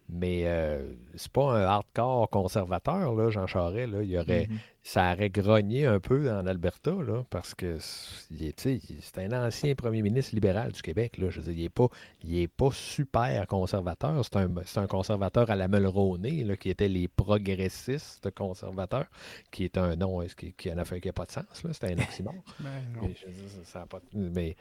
Mais 0.09 0.41
euh, 0.45 0.93
c'est 1.15 1.31
pas 1.31 1.53
un 1.53 1.63
hardcore 1.63 2.29
conservateur, 2.29 3.15
là, 3.15 3.29
Jean 3.29 3.47
Charest. 3.47 3.91
Là. 3.93 4.03
Il 4.03 4.17
aurait, 4.17 4.47
Mhm. 4.49 4.57
ça 4.83 5.13
aurait 5.13 5.29
grogné 5.29 5.85
un 5.85 6.01
peu 6.01 6.29
en 6.29 6.45
Alberta, 6.45 6.91
là, 6.91 7.23
parce 7.29 7.55
que 7.55 7.77
c'est 7.79 9.17
un 9.17 9.31
ancien 9.47 9.73
premier 9.75 10.01
ministre 10.01 10.35
libéral 10.35 10.73
du 10.73 10.81
Québec. 10.81 11.17
Là. 11.17 11.29
Je 11.29 11.39
veux 11.39 11.45
dire, 11.53 11.53
il 11.57 11.63
n'est 11.63 11.69
pas, 11.69 11.87
il 12.23 12.37
est 12.39 12.47
pas 12.49 12.71
super 12.73 13.47
conservateur. 13.47 14.23
C'est 14.25 14.35
un, 14.37 14.49
un 14.75 14.87
conservateur 14.87 15.49
à 15.49 15.55
la 15.55 15.67
Mulroney, 15.69 16.43
là, 16.43 16.57
qui 16.57 16.69
était 16.69 16.89
les 16.89 17.07
progressistes 17.07 18.31
conservateurs, 18.31 19.05
qui 19.51 19.63
est 19.63 19.77
un 19.77 19.95
nom 19.95 20.25
qui, 20.37 20.53
qui 20.53 20.71
en 20.71 20.77
a 20.77 20.85
fait 20.85 20.99
qui 20.99 21.07
n'a 21.07 21.13
pas 21.13 21.25
de 21.25 21.31
sens. 21.31 21.45
C'est 21.53 21.83
un 21.85 21.97
oxymore. 21.99 22.35
Ben. 22.59 22.69
Mais 23.01 23.13
je 23.19 23.27
veux 23.27 23.31
dire, 23.33 23.49
ça- 23.49 23.63
ça 23.71 23.81
a 23.83 23.85
pas 23.85 23.99
de- 23.99 24.29
mais 24.29 24.55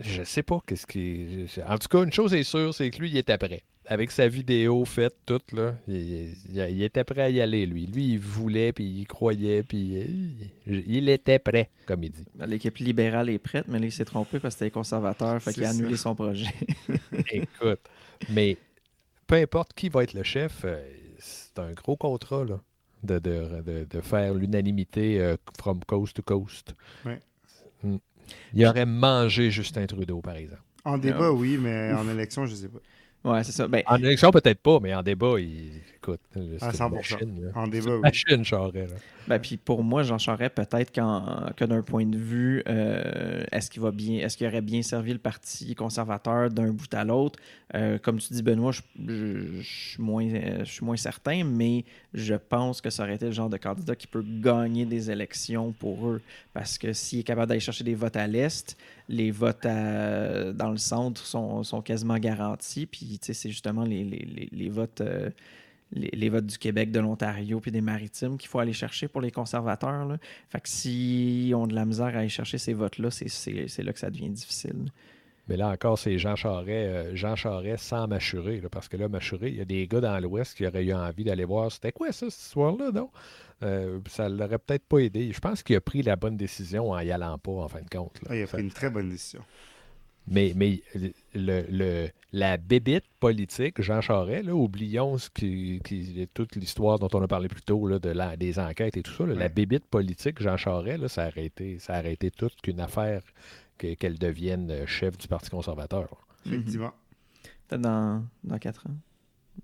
je 0.00 0.22
sais 0.24 0.42
pas 0.42 0.60
qu'est-ce 0.66 0.86
qui. 0.86 1.46
En 1.68 1.78
tout 1.78 1.88
cas, 1.88 2.02
une 2.04 2.12
chose 2.12 2.34
est 2.34 2.42
sûre, 2.44 2.74
c'est 2.74 2.90
que 2.90 2.98
lui, 2.98 3.10
il 3.10 3.16
était 3.16 3.38
prêt. 3.38 3.62
Avec 3.88 4.10
sa 4.10 4.26
vidéo 4.26 4.84
faite 4.84 5.14
toute, 5.26 5.52
là, 5.52 5.76
il, 5.86 5.94
il- 5.94 6.36
il 6.70 6.82
était 6.82 7.04
prêt 7.04 7.22
à 7.22 7.30
y 7.30 7.40
aller, 7.40 7.66
lui. 7.66 7.86
Lui, 7.86 8.08
il 8.14 8.18
voulait, 8.18 8.72
puis 8.72 8.84
il 8.84 9.06
croyait, 9.06 9.62
puis 9.62 10.36
il 10.66 11.08
était 11.08 11.38
prêt, 11.38 11.70
comme 11.86 12.02
il 12.02 12.10
dit. 12.10 12.24
L'équipe 12.46 12.76
libérale 12.78 13.30
est 13.30 13.38
prête, 13.38 13.66
mais 13.68 13.78
là, 13.78 13.86
il 13.86 13.92
s'est 13.92 14.04
trompé 14.04 14.40
parce 14.40 14.54
que 14.54 14.58
c'était 14.58 14.64
les 14.66 14.70
conservateurs, 14.72 15.40
fait 15.40 15.52
qu'il 15.52 15.64
a 15.64 15.70
annulé 15.70 15.96
son 15.96 16.16
projet. 16.16 16.52
Écoute, 17.30 17.78
mais 18.28 18.56
peu 19.28 19.36
importe 19.36 19.72
qui 19.74 19.88
va 19.88 20.02
être 20.02 20.14
le 20.14 20.24
chef, 20.24 20.62
euh, 20.64 20.82
c'est 21.20 21.56
un 21.60 21.72
gros 21.72 21.96
contrat, 21.96 22.44
là, 22.44 22.60
de, 23.04 23.20
de, 23.20 23.62
de- 23.64 23.86
de 23.88 24.00
faire 24.00 24.34
l'unanimité 24.34 25.20
euh, 25.20 25.36
from 25.60 25.78
coast 25.84 26.16
to 26.16 26.22
coast. 26.22 26.74
Ouais. 27.04 27.20
Mm. 27.84 27.96
Il 28.54 28.66
aurait 28.66 28.86
mangé 28.86 29.50
Justin 29.50 29.86
Trudeau, 29.86 30.20
par 30.20 30.36
exemple. 30.36 30.62
En 30.84 30.98
débat, 30.98 31.32
oui, 31.32 31.58
mais 31.60 31.92
en 31.92 32.08
élection, 32.08 32.46
je 32.46 32.54
sais 32.54 32.68
pas. 32.68 32.78
ouais, 33.32 33.44
c'est 33.44 33.52
ça. 33.52 33.66
Ben, 33.66 33.82
En 33.86 33.96
élection, 33.96 34.30
peut-être 34.30 34.60
pas, 34.60 34.78
mais 34.80 34.94
en 34.94 35.02
débat, 35.02 35.38
il... 35.38 35.72
écoute, 36.10 36.20
c'est 36.32 36.62
À 36.62 36.66
une 36.70 36.72
100%. 36.72 36.90
machine. 36.94 37.44
là. 37.44 37.50
En 37.54 37.66
débat, 37.66 37.98
machine, 37.98 38.44
Charest, 38.44 38.76
là. 38.92 38.96
Ben, 39.28 39.38
puis 39.40 39.56
pour 39.56 39.82
moi, 39.82 40.04
Jean 40.04 40.18
Charest, 40.18 40.54
peut-être 40.54 40.94
qu'en- 40.94 41.50
que 41.56 41.64
d'un 41.64 41.82
point 41.82 42.06
de 42.06 42.16
vue, 42.16 42.62
euh, 42.68 43.42
est-ce 43.50 43.68
qu'il 43.70 43.82
va 43.82 43.90
bien, 43.90 44.20
est-ce 44.24 44.36
qu'il 44.36 44.46
aurait 44.46 44.60
bien 44.60 44.82
servi 44.82 45.12
le 45.12 45.18
Parti 45.18 45.74
conservateur 45.74 46.48
d'un 46.50 46.70
bout 46.72 46.92
à 46.94 47.02
l'autre? 47.04 47.38
Euh, 47.74 47.98
comme 47.98 48.18
tu 48.18 48.32
dis, 48.32 48.42
Benoît, 48.42 48.70
je, 48.70 48.82
je- 49.08 49.60
je 49.60 49.90
suis 49.92 50.02
moins, 50.02 50.24
euh, 50.26 50.60
je 50.64 50.70
suis 50.70 50.84
moins 50.84 50.96
certain, 50.96 51.42
mais 51.42 51.84
je 52.14 52.34
pense 52.34 52.80
que 52.80 52.88
ça 52.88 53.02
aurait 53.02 53.16
été 53.16 53.26
le 53.26 53.32
genre 53.32 53.50
de 53.50 53.56
candidat 53.56 53.96
qui 53.96 54.06
peut 54.06 54.24
gagner 54.24 54.84
des 54.84 55.10
élections 55.10 55.72
pour 55.72 56.06
eux. 56.08 56.20
Parce 56.54 56.78
que 56.78 56.92
s'il 56.92 57.18
est 57.18 57.24
capable 57.24 57.48
d'aller 57.48 57.60
chercher 57.60 57.82
des 57.82 57.96
votes 57.96 58.16
à 58.16 58.28
l'Est, 58.28 58.76
les 59.08 59.32
votes 59.32 59.66
à- 59.66 60.52
dans 60.52 60.70
le 60.70 60.76
centre 60.78 61.26
sont, 61.26 61.64
sont 61.64 61.82
quasiment 61.82 62.18
garantis. 62.18 62.86
Puis, 62.86 63.18
tu 63.20 63.26
sais, 63.26 63.34
c'est 63.34 63.50
justement 63.50 63.82
les, 63.82 64.04
les- 64.04 64.24
les- 64.24 64.48
les 64.52 64.68
votes. 64.68 65.00
euh, 65.00 65.30
les, 65.92 66.08
les 66.12 66.28
votes 66.28 66.46
du 66.46 66.58
Québec, 66.58 66.90
de 66.90 67.00
l'Ontario 67.00 67.60
puis 67.60 67.70
des 67.70 67.80
maritimes 67.80 68.36
qu'il 68.38 68.48
faut 68.48 68.58
aller 68.58 68.72
chercher 68.72 69.08
pour 69.08 69.20
les 69.20 69.30
conservateurs. 69.30 70.04
Là. 70.04 70.18
Fait 70.48 70.60
que 70.60 70.68
s'ils 70.68 71.54
ont 71.54 71.66
de 71.66 71.74
la 71.74 71.84
misère 71.84 72.06
à 72.06 72.18
aller 72.20 72.28
chercher 72.28 72.58
ces 72.58 72.72
votes-là, 72.74 73.10
c'est- 73.10 73.28
c'est 73.28 73.68
c'est 73.68 73.82
là 73.82 73.92
que 73.92 73.98
ça 73.98 74.10
devient 74.10 74.30
difficile. 74.30 74.86
Mais 75.48 75.56
là 75.56 75.68
encore, 75.68 75.96
c'est 75.96 76.18
Jean 76.18 76.34
Charest, 76.34 76.68
euh, 76.70 77.10
Jean 77.14 77.36
Charest 77.36 77.84
sans 77.84 78.08
Machuré. 78.08 78.60
là, 78.60 78.68
parce 78.68 78.88
que 78.88 78.96
là, 78.96 79.08
Machuré, 79.08 79.48
il 79.50 79.54
y 79.56 79.60
a 79.60 79.64
des 79.64 79.86
gars 79.86 80.00
dans 80.00 80.18
l'Ouest 80.18 80.56
qui 80.56 80.66
auraient 80.66 80.84
eu 80.84 80.92
envie 80.92 81.22
d'aller 81.22 81.44
voir 81.44 81.70
c'était 81.70 81.92
quoi 81.92 82.10
ça, 82.10 82.28
cette 82.30 82.40
histoire-là, 82.46 82.90
non? 82.92 83.10
Euh, 83.62 84.00
ça 84.08 84.28
l'aurait 84.28 84.58
peut-être 84.58 84.84
pas 84.86 84.98
aidé. 84.98 85.32
Je 85.32 85.38
pense 85.38 85.62
qu'il 85.62 85.76
a 85.76 85.80
pris 85.80 86.02
la 86.02 86.16
bonne 86.16 86.36
décision 86.36 86.90
en 86.90 86.98
y 86.98 87.12
allant 87.12 87.38
pas, 87.38 87.52
en 87.52 87.68
fin 87.68 87.80
de 87.80 87.88
compte. 87.88 88.20
là. 88.22 88.28
Ah, 88.30 88.36
il 88.36 88.42
a 88.42 88.46
pris 88.48 88.60
une 88.60 88.72
très 88.72 88.90
bonne 88.90 89.08
décision. 89.08 89.40
Mais, 90.28 90.52
mais 90.56 90.82
le, 91.34 91.64
le- 91.70 92.08
la 92.32 92.56
bébite 92.56 93.04
politique, 93.20 93.80
Jean 93.80 94.00
Charest, 94.00 94.44
là, 94.46 94.54
oublions 94.54 95.16
ce 95.18 95.30
qui, 95.30 95.80
qui- 95.84 96.28
toute 96.34 96.56
l'histoire 96.56 96.98
dont 96.98 97.08
on 97.14 97.22
a 97.22 97.28
parlé 97.28 97.48
plus 97.48 97.62
tôt, 97.62 97.86
là, 97.86 97.98
de 97.98 98.10
la- 98.10 98.36
des 98.36 98.58
enquêtes 98.58 98.96
et 98.96 99.02
tout 99.02 99.12
ça. 99.12 99.24
là, 99.24 99.34
La 99.34 99.48
bébite 99.48 99.86
politique, 99.86 100.42
Jean 100.42 100.56
Charest, 100.56 100.98
là, 101.00 101.08
ça, 101.08 101.28
aurait 101.28 101.46
été, 101.46 101.78
ça 101.78 102.02
toute 102.30 102.60
qu'une 102.60 102.80
affaire 102.80 103.22
que- 103.78 103.94
qu'elle 103.94 104.18
devienne 104.18 104.70
euh, 104.70 104.86
chef 104.86 105.16
du 105.16 105.28
Parti 105.28 105.50
conservateur. 105.50 106.08
Effectivement. 106.44 106.92
Peut-être 107.68 107.80
dans, 107.82 108.24
dans 108.44 108.58
4 108.58 108.86
ans. 108.88 108.94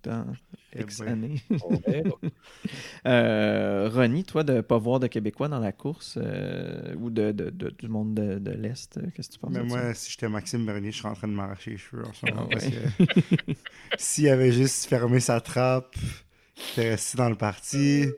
Dans 0.02 0.36
Eh 0.72 0.84
X 0.84 0.98
ben. 0.98 1.06
années. 1.06 1.42
Euh, 3.06 3.88
Ronnie, 3.92 4.24
toi, 4.24 4.44
de 4.44 4.54
ne 4.54 4.60
pas 4.60 4.78
voir 4.78 5.00
de 5.00 5.06
Québécois 5.06 5.48
dans 5.48 5.58
la 5.58 5.72
course 5.72 6.18
euh, 6.22 6.94
ou 6.96 7.10
de, 7.10 7.32
de- 7.32 7.50
de- 7.50 7.70
du 7.70 7.88
monde 7.88 8.14
de, 8.14 8.38
de 8.38 8.50
l'Est, 8.52 8.98
euh, 8.98 9.10
qu'est-ce 9.14 9.28
que 9.28 9.34
tu 9.34 9.40
penses 9.40 9.54
Mais 9.54 9.62
ça? 9.68 9.82
moi, 9.82 9.94
si 9.94 10.10
j'étais 10.10 10.28
Maxime 10.28 10.64
Bernier, 10.66 10.92
je 10.92 10.98
serais 10.98 11.08
en 11.10 11.14
train 11.14 11.28
de 11.28 11.32
m'arracher 11.34 11.72
les 11.72 11.76
cheveux 11.78 12.04
en 12.06 12.12
ce 12.12 12.26
moment. 12.26 12.46
Ah 12.46 12.48
parce 12.48 12.66
ouais. 12.66 12.70
que 12.70 12.76
s'il 13.96 14.28
avait 14.28 14.52
juste 14.52 14.86
fermé 14.86 15.20
sa 15.20 15.40
trappe, 15.40 15.96
il 15.96 16.70
était 16.70 16.90
resté 16.90 17.18
dans 17.18 17.28
le 17.30 17.36
parti, 17.36 18.14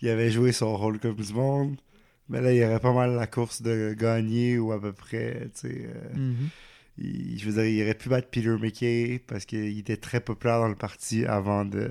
il 0.00 0.08
avait 0.08 0.30
joué 0.30 0.52
son 0.52 0.76
rôle 0.76 1.00
comme 1.00 1.16
du 1.16 1.32
monde, 1.32 1.80
mais 2.28 2.40
là, 2.40 2.52
il 2.52 2.58
y 2.58 2.64
aurait 2.64 2.80
pas 2.80 2.92
mal 2.92 3.14
la 3.14 3.26
course 3.26 3.62
de 3.62 3.94
gagner 3.98 4.58
ou 4.58 4.72
à 4.72 4.80
peu 4.80 4.92
près, 4.92 5.50
tu 5.54 5.68
sais. 5.68 5.86
euh, 5.88 6.14
Mhm. 6.14 6.52
Il- 6.98 7.38
je 7.38 7.46
veux 7.50 7.52
dire, 7.54 7.64
il 7.66 7.82
aurait 7.82 7.94
pu 7.94 8.08
battre 8.08 8.28
Peter 8.30 8.48
McKay 8.60 9.20
parce 9.26 9.44
qu'il 9.44 9.78
était 9.78 9.96
très 9.96 10.20
populaire 10.20 10.60
dans 10.60 10.68
le 10.68 10.76
parti 10.76 11.24
avant 11.26 11.64
de 11.64 11.90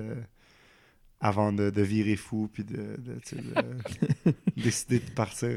avant 1.20 1.52
de, 1.52 1.70
de 1.70 1.82
virer 1.82 2.16
fou 2.16 2.50
puis 2.52 2.64
de, 2.64 2.96
décider 4.56 4.98
de 4.98 5.10
partir. 5.12 5.48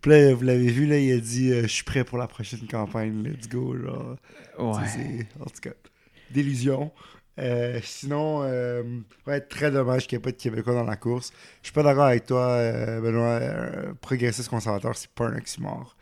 Puis 0.00 0.10
là, 0.10 0.34
vous 0.34 0.44
l'avez 0.44 0.68
vu, 0.70 0.86
là, 0.86 0.98
il 0.98 1.12
a 1.12 1.18
dit 1.18 1.50
euh, 1.52 1.62
Je 1.62 1.66
suis 1.68 1.84
prêt 1.84 2.04
pour 2.04 2.18
la 2.18 2.28
prochaine 2.28 2.66
campagne, 2.68 3.22
let's 3.24 3.48
go. 3.48 3.76
Genre. 3.76 4.16
Ouais. 4.58 5.26
En 5.40 5.44
tout 5.46 5.60
cas, 5.60 5.72
d'illusion. 6.30 6.92
Euh, 7.40 7.78
sinon, 7.82 8.42
euh, 8.42 8.82
ouais, 9.26 9.40
très 9.40 9.70
dommage 9.70 10.06
qu'il 10.06 10.18
n'y 10.18 10.22
ait 10.22 10.24
pas 10.24 10.32
de 10.32 10.36
Québécois 10.36 10.74
dans 10.74 10.84
la 10.84 10.96
course. 10.96 11.32
Je 11.62 11.68
suis 11.68 11.74
pas 11.74 11.84
d'accord 11.84 12.04
avec 12.06 12.26
toi, 12.26 12.46
euh, 12.48 13.00
Benoît. 13.00 13.38
euh, 13.40 13.92
progressiste 14.00 14.48
conservateur, 14.48 14.96
c'est 14.96 15.10
pas 15.10 15.26
un 15.28 15.36
oxymore. 15.36 15.96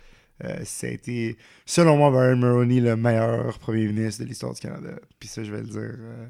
Euh, 0.45 0.64
ça 0.64 0.87
a 0.89 0.91
été, 0.91 1.37
selon 1.64 1.97
moi, 1.97 2.11
Brian 2.11 2.37
Mulroney, 2.37 2.80
le 2.80 2.97
meilleur 2.97 3.59
premier 3.59 3.87
ministre 3.87 4.22
de 4.22 4.28
l'histoire 4.28 4.53
du 4.55 4.61
Canada. 4.61 4.91
Puis 5.18 5.28
ça, 5.28 5.43
je 5.45 5.51
vais 5.53 5.61
le 5.62 5.66
dire. 5.68 5.80
euh, 5.80 6.26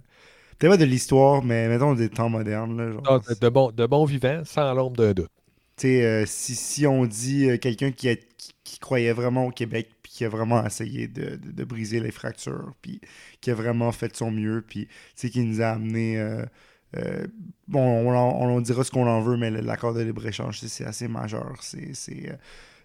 Peut-être 0.58 0.72
pas 0.72 0.76
de 0.78 0.84
l'histoire, 0.84 1.42
mais 1.44 1.68
mettons 1.68 1.94
des 1.94 2.08
temps 2.10 2.28
modernes. 2.30 2.76
Là, 2.78 2.92
genre, 2.92 3.20
de, 3.28 3.34
de 3.34 3.48
bon, 3.50 3.70
de 3.72 3.86
bon 3.86 4.04
vivant, 4.06 4.42
sans 4.44 4.72
l'ombre 4.74 4.96
d'un 4.96 5.12
doute. 5.14 5.30
tu 5.76 5.88
sais, 5.88 6.04
euh, 6.04 6.24
si, 6.26 6.54
si 6.54 6.86
on 6.86 7.04
dit 7.06 7.50
euh, 7.50 7.58
quelqu'un 7.58 7.92
qui, 7.92 8.08
a- 8.08 8.16
qui, 8.16 8.52
qui 8.64 8.78
croyait 8.78 9.12
vraiment 9.12 9.46
au 9.46 9.50
Québec, 9.50 9.90
puis 10.02 10.12
qui 10.12 10.24
a 10.24 10.28
vraiment 10.28 10.64
essayé 10.66 11.08
de, 11.08 11.36
de- 11.36 11.52
de 11.52 11.64
briser 11.64 12.00
les 12.00 12.10
fractures, 12.12 12.72
puis 12.82 13.00
qui 13.40 13.50
a 13.50 13.54
vraiment 13.54 13.92
fait 13.92 14.08
de 14.08 14.16
son 14.16 14.30
mieux, 14.30 14.64
puis 14.66 14.86
tu 14.86 14.92
sais, 15.16 15.30
qui 15.30 15.40
nous 15.42 15.60
a 15.62 15.68
amené. 15.68 16.18
euh, 16.18 17.26
bon, 17.68 17.80
on, 17.82 18.10
en- 18.16 18.40
on 18.40 18.60
dira 18.60 18.84
ce 18.84 18.90
qu'on 18.90 19.06
en 19.06 19.20
veut, 19.20 19.36
mais 19.36 19.50
l'accord 19.50 19.94
de 19.94 20.00
libre-échange, 20.02 20.60
c'est 20.60 20.84
assez 20.84 21.08
majeur. 21.08 21.56
C'est. 21.60 21.92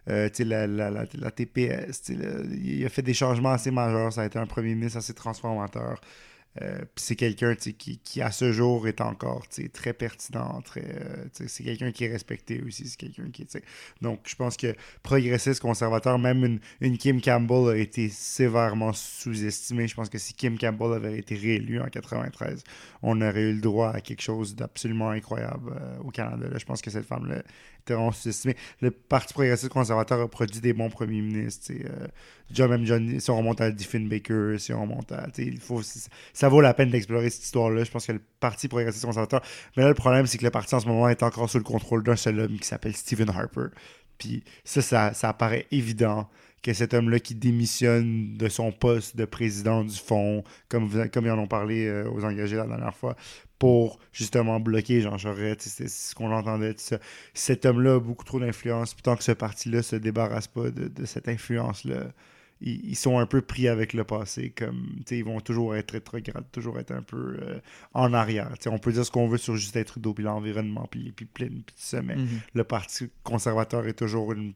Euh, 0.09 0.29
la, 0.39 0.67
la, 0.67 0.89
la, 0.89 1.31
TPS, 1.31 2.09
il 2.09 2.85
a 2.85 2.89
fait 2.89 3.01
des 3.01 3.13
changements 3.13 3.51
assez 3.51 3.71
majeurs. 3.71 4.13
Ça 4.13 4.21
a 4.21 4.25
été 4.25 4.39
un 4.39 4.47
premier 4.47 4.73
ministre 4.75 4.97
assez 4.97 5.13
transformateur. 5.13 5.99
Euh, 6.61 6.79
c'est 6.97 7.15
quelqu'un 7.15 7.55
qui, 7.55 7.73
qui, 7.73 8.21
à 8.21 8.31
ce 8.31 8.51
jour, 8.51 8.87
est 8.87 8.99
encore 8.99 9.45
très 9.71 9.93
pertinent. 9.93 10.61
Très, 10.61 10.83
euh, 10.83 11.25
c'est 11.31 11.63
quelqu'un 11.63 11.91
qui 11.91 12.03
est 12.03 12.11
respecté 12.11 12.61
aussi. 12.61 12.87
C'est 12.87 12.97
quelqu'un 12.97 13.29
qui. 13.31 13.47
Donc, 14.01 14.19
je 14.25 14.35
pense 14.35 14.57
que 14.57 14.75
progressiste, 15.01 15.61
conservateur, 15.61 16.19
même 16.19 16.43
une, 16.43 16.59
une 16.81 16.97
Kim 16.97 17.21
Campbell 17.21 17.69
a 17.69 17.77
été 17.77 18.09
sévèrement 18.09 18.91
sous-estimée. 18.91 19.87
Je 19.87 19.95
pense 19.95 20.09
que 20.09 20.17
si 20.17 20.33
Kim 20.33 20.57
Campbell 20.57 20.93
avait 20.93 21.17
été 21.17 21.35
réélue 21.35 21.79
en 21.79 21.87
93, 21.87 22.63
on 23.01 23.21
aurait 23.21 23.43
eu 23.43 23.53
le 23.53 23.61
droit 23.61 23.91
à 23.91 24.01
quelque 24.01 24.21
chose 24.21 24.53
d'absolument 24.55 25.11
incroyable 25.11 25.71
euh, 25.73 25.99
au 26.03 26.11
Canada. 26.11 26.47
Je 26.57 26.65
pense 26.65 26.81
que 26.81 26.91
cette 26.91 27.05
femme-là 27.05 27.43
vraiment 27.87 28.11
sous-estimée. 28.11 28.55
Le 28.81 28.91
Parti 28.91 29.33
progressiste 29.33 29.71
conservateur 29.71 30.19
a 30.19 30.27
produit 30.27 30.61
des 30.61 30.73
bons 30.73 30.89
premiers 30.89 31.21
ministres. 31.21 31.71
euh, 31.71 32.07
John, 32.51 32.69
même 32.69 32.85
John, 32.85 33.19
si 33.19 33.31
on 33.31 33.37
remonte 33.37 33.61
à 33.61 33.71
Diffin 33.71 34.01
Baker, 34.07 34.55
si 34.57 34.73
on 34.73 34.81
remonte 34.81 35.11
à. 35.11 35.27
Il 35.37 35.59
faut, 35.59 35.81
ça 36.33 36.49
vaut 36.49 36.61
la 36.61 36.73
peine 36.73 36.89
d'explorer 36.89 37.29
cette 37.29 37.43
histoire-là. 37.43 37.83
Je 37.83 37.91
pense 37.91 38.05
que 38.05 38.11
le 38.11 38.21
Parti 38.39 38.67
progressiste 38.67 39.05
conservateur. 39.05 39.41
Mais 39.77 39.83
là, 39.83 39.89
le 39.89 39.95
problème, 39.95 40.25
c'est 40.25 40.37
que 40.37 40.43
le 40.43 40.51
parti 40.51 40.73
en 40.75 40.79
ce 40.79 40.87
moment 40.87 41.07
est 41.07 41.23
encore 41.23 41.49
sous 41.49 41.57
le 41.57 41.63
contrôle 41.63 42.03
d'un 42.03 42.15
seul 42.15 42.39
homme 42.39 42.57
qui 42.57 42.67
s'appelle 42.67 42.95
Stephen 42.95 43.29
Harper. 43.29 43.67
Puis 44.21 44.43
ça, 44.63 44.83
ça, 44.83 45.13
ça 45.15 45.29
apparaît 45.29 45.65
évident 45.71 46.29
que 46.61 46.73
cet 46.73 46.93
homme-là 46.93 47.19
qui 47.19 47.33
démissionne 47.33 48.37
de 48.37 48.49
son 48.49 48.71
poste 48.71 49.17
de 49.17 49.25
président 49.25 49.83
du 49.83 49.97
fonds, 49.97 50.43
comme, 50.69 51.09
comme 51.09 51.25
ils 51.25 51.31
en 51.31 51.39
ont 51.39 51.47
parlé 51.47 51.87
euh, 51.87 52.07
aux 52.11 52.23
engagés 52.23 52.55
la 52.55 52.67
dernière 52.67 52.95
fois, 52.95 53.15
pour 53.57 53.97
justement 54.13 54.59
bloquer 54.59 55.01
Jean 55.01 55.17
Charest, 55.17 55.61
c'est 55.61 55.89
ce 55.89 56.13
qu'on 56.13 56.31
entendait. 56.31 56.75
Cet 57.33 57.65
homme-là 57.65 57.95
a 57.95 57.99
beaucoup 57.99 58.23
trop 58.23 58.39
d'influence, 58.39 58.93
puis 58.93 59.01
tant 59.01 59.15
que 59.15 59.23
ce 59.23 59.31
parti-là 59.31 59.81
se 59.81 59.95
débarrasse 59.95 60.47
pas 60.47 60.69
de, 60.69 60.87
de 60.87 61.05
cette 61.05 61.27
influence-là, 61.27 62.11
ils, 62.61 62.91
ils 62.91 62.95
sont 62.95 63.17
un 63.19 63.25
peu 63.25 63.41
pris 63.41 63.67
avec 63.67 63.93
le 63.93 64.03
passé, 64.03 64.51
comme 64.51 64.87
ils 65.09 65.23
vont 65.23 65.41
toujours 65.41 65.75
être 65.75 65.91
rétrogrades, 65.91 66.45
toujours 66.51 66.79
être 66.79 66.91
un 66.91 67.01
peu 67.01 67.37
euh, 67.41 67.59
en 67.93 68.13
arrière. 68.13 68.53
On 68.67 68.77
peut 68.79 68.91
dire 68.93 69.05
ce 69.05 69.11
qu'on 69.11 69.27
veut 69.27 69.37
sur 69.37 69.55
Justin 69.55 69.83
Trudeau, 69.83 70.13
puis 70.13 70.23
l'environnement, 70.23 70.87
puis 70.89 71.01
les 71.03 71.11
pipelines, 71.11 71.63
puis 71.65 71.75
tout 71.75 71.83
ça, 71.83 72.01
mais 72.01 72.15
Mhm. 72.15 72.27
le 72.53 72.63
Parti 72.63 73.09
conservateur 73.23 73.87
est 73.87 73.93
toujours 73.93 74.31
une, 74.33 74.53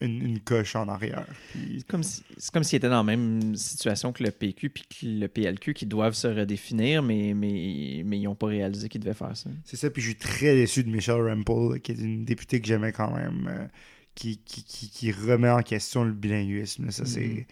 une, 0.00 0.20
une 0.20 0.40
coche 0.40 0.74
en 0.74 0.88
arrière. 0.88 1.24
Puis, 1.52 1.76
C'est 1.78 1.86
comme 1.86 2.02
si- 2.02 2.24
c'est 2.36 2.50
comme 2.52 2.64
s'ils 2.64 2.76
étaient 2.78 2.88
dans 2.88 2.96
la 2.96 3.16
même 3.16 3.54
situation 3.54 4.12
que 4.12 4.24
le 4.24 4.32
PQ 4.32 4.68
puis 4.70 4.82
que 4.88 5.06
le 5.06 5.28
PLQ 5.28 5.74
qui 5.74 5.86
doivent 5.86 6.14
se 6.14 6.26
redéfinir, 6.26 7.02
mais, 7.04 7.34
mais, 7.34 8.02
mais 8.04 8.18
ils 8.18 8.24
n'ont 8.24 8.34
pas 8.34 8.48
réalisé 8.48 8.88
qu'ils 8.88 9.00
devaient 9.00 9.14
faire 9.14 9.36
ça. 9.36 9.48
c'est 9.64 9.76
ça, 9.76 9.90
puis 9.90 10.02
je 10.02 10.08
suis 10.08 10.16
très 10.18 10.54
déçu 10.56 10.82
de 10.82 10.90
Michelle 10.90 11.20
Rempel, 11.22 11.80
qui 11.80 11.92
est 11.92 11.98
une 12.00 12.24
députée 12.24 12.60
que 12.60 12.66
j'aimais 12.66 12.90
quand 12.92 13.14
même, 13.14 13.48
euh, 13.48 13.66
qui, 14.14 14.38
qui, 14.38 14.64
qui, 14.64 14.90
qui 14.90 15.12
remet 15.12 15.50
en 15.50 15.62
question 15.62 16.04
le 16.04 16.12
bilinguisme. 16.12 16.90
Ça, 16.90 17.04
c'est... 17.04 17.20
Mhm. 17.20 17.44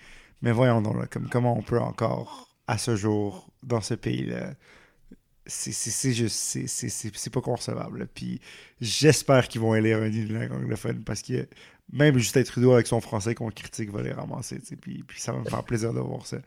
Mais 0.42 0.52
voyons 0.52 0.80
donc, 0.80 0.96
là, 0.96 1.06
comme, 1.06 1.28
comment 1.28 1.56
on 1.56 1.62
peut 1.62 1.80
encore, 1.80 2.48
à 2.66 2.78
ce 2.78 2.96
jour, 2.96 3.50
dans 3.62 3.80
ce 3.80 3.94
pays-là, 3.94 4.54
c'est, 5.46 6.12
juste, 6.12 6.36
c'est, 6.66 7.30
pas 7.30 7.40
concevable. 7.40 8.00
là. 8.00 8.06
Puis 8.12 8.40
j'espère 8.80 9.48
qu'ils 9.48 9.60
vont 9.60 9.74
élire 9.74 9.98
un 9.98 10.06
unilingue 10.06 10.52
anglophone 10.52 11.02
parce 11.02 11.22
que 11.22 11.48
même 11.92 12.16
Justin 12.18 12.42
Trudeau 12.44 12.72
avec 12.72 12.86
son 12.86 13.00
français 13.00 13.34
qu'on 13.34 13.50
critique 13.50 13.90
va 13.90 14.02
les 14.02 14.12
ramasser. 14.12 14.60
Puis, 14.80 15.02
puis 15.02 15.20
ça 15.20 15.32
va 15.32 15.40
me 15.40 15.44
faire 15.44 15.64
plaisir 15.64 15.92
de 15.92 16.00
voir 16.00 16.24
ça. 16.26 16.38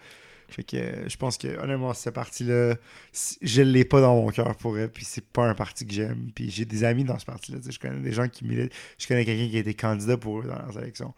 Fait 0.53 0.63
que 0.63 0.77
euh, 0.77 1.09
je 1.09 1.17
pense 1.17 1.37
que 1.37 1.47
honnêtement, 1.59 1.93
ce 1.93 2.09
parti-là, 2.09 2.75
si- 3.11 3.37
je 3.41 3.61
l'ai 3.61 3.85
pas 3.85 4.01
dans 4.01 4.15
mon 4.15 4.29
cœur 4.29 4.55
pour 4.57 4.77
elle, 4.77 4.91
puis 4.91 5.05
c'est 5.05 5.25
pas 5.25 5.47
un 5.49 5.55
parti 5.55 5.85
que 5.85 5.93
j'aime. 5.93 6.29
Puis 6.35 6.49
j'ai 6.51 6.65
des 6.65 6.83
amis 6.83 7.03
dans 7.03 7.19
ce 7.19 7.25
parti-là. 7.25 7.59
Je 7.69 7.79
connais 7.79 8.01
des 8.01 8.13
gens 8.13 8.27
qui 8.29 8.45
militent. 8.45 8.73
Je 8.99 9.07
connais 9.07 9.25
quelqu'un 9.25 9.49
qui 9.49 9.57
a 9.57 9.59
été 9.61 9.73
candidat 9.73 10.17
pour 10.17 10.39
eux 10.41 10.43
dans 10.47 10.55
leurs 10.59 10.77
élections. 10.79 11.13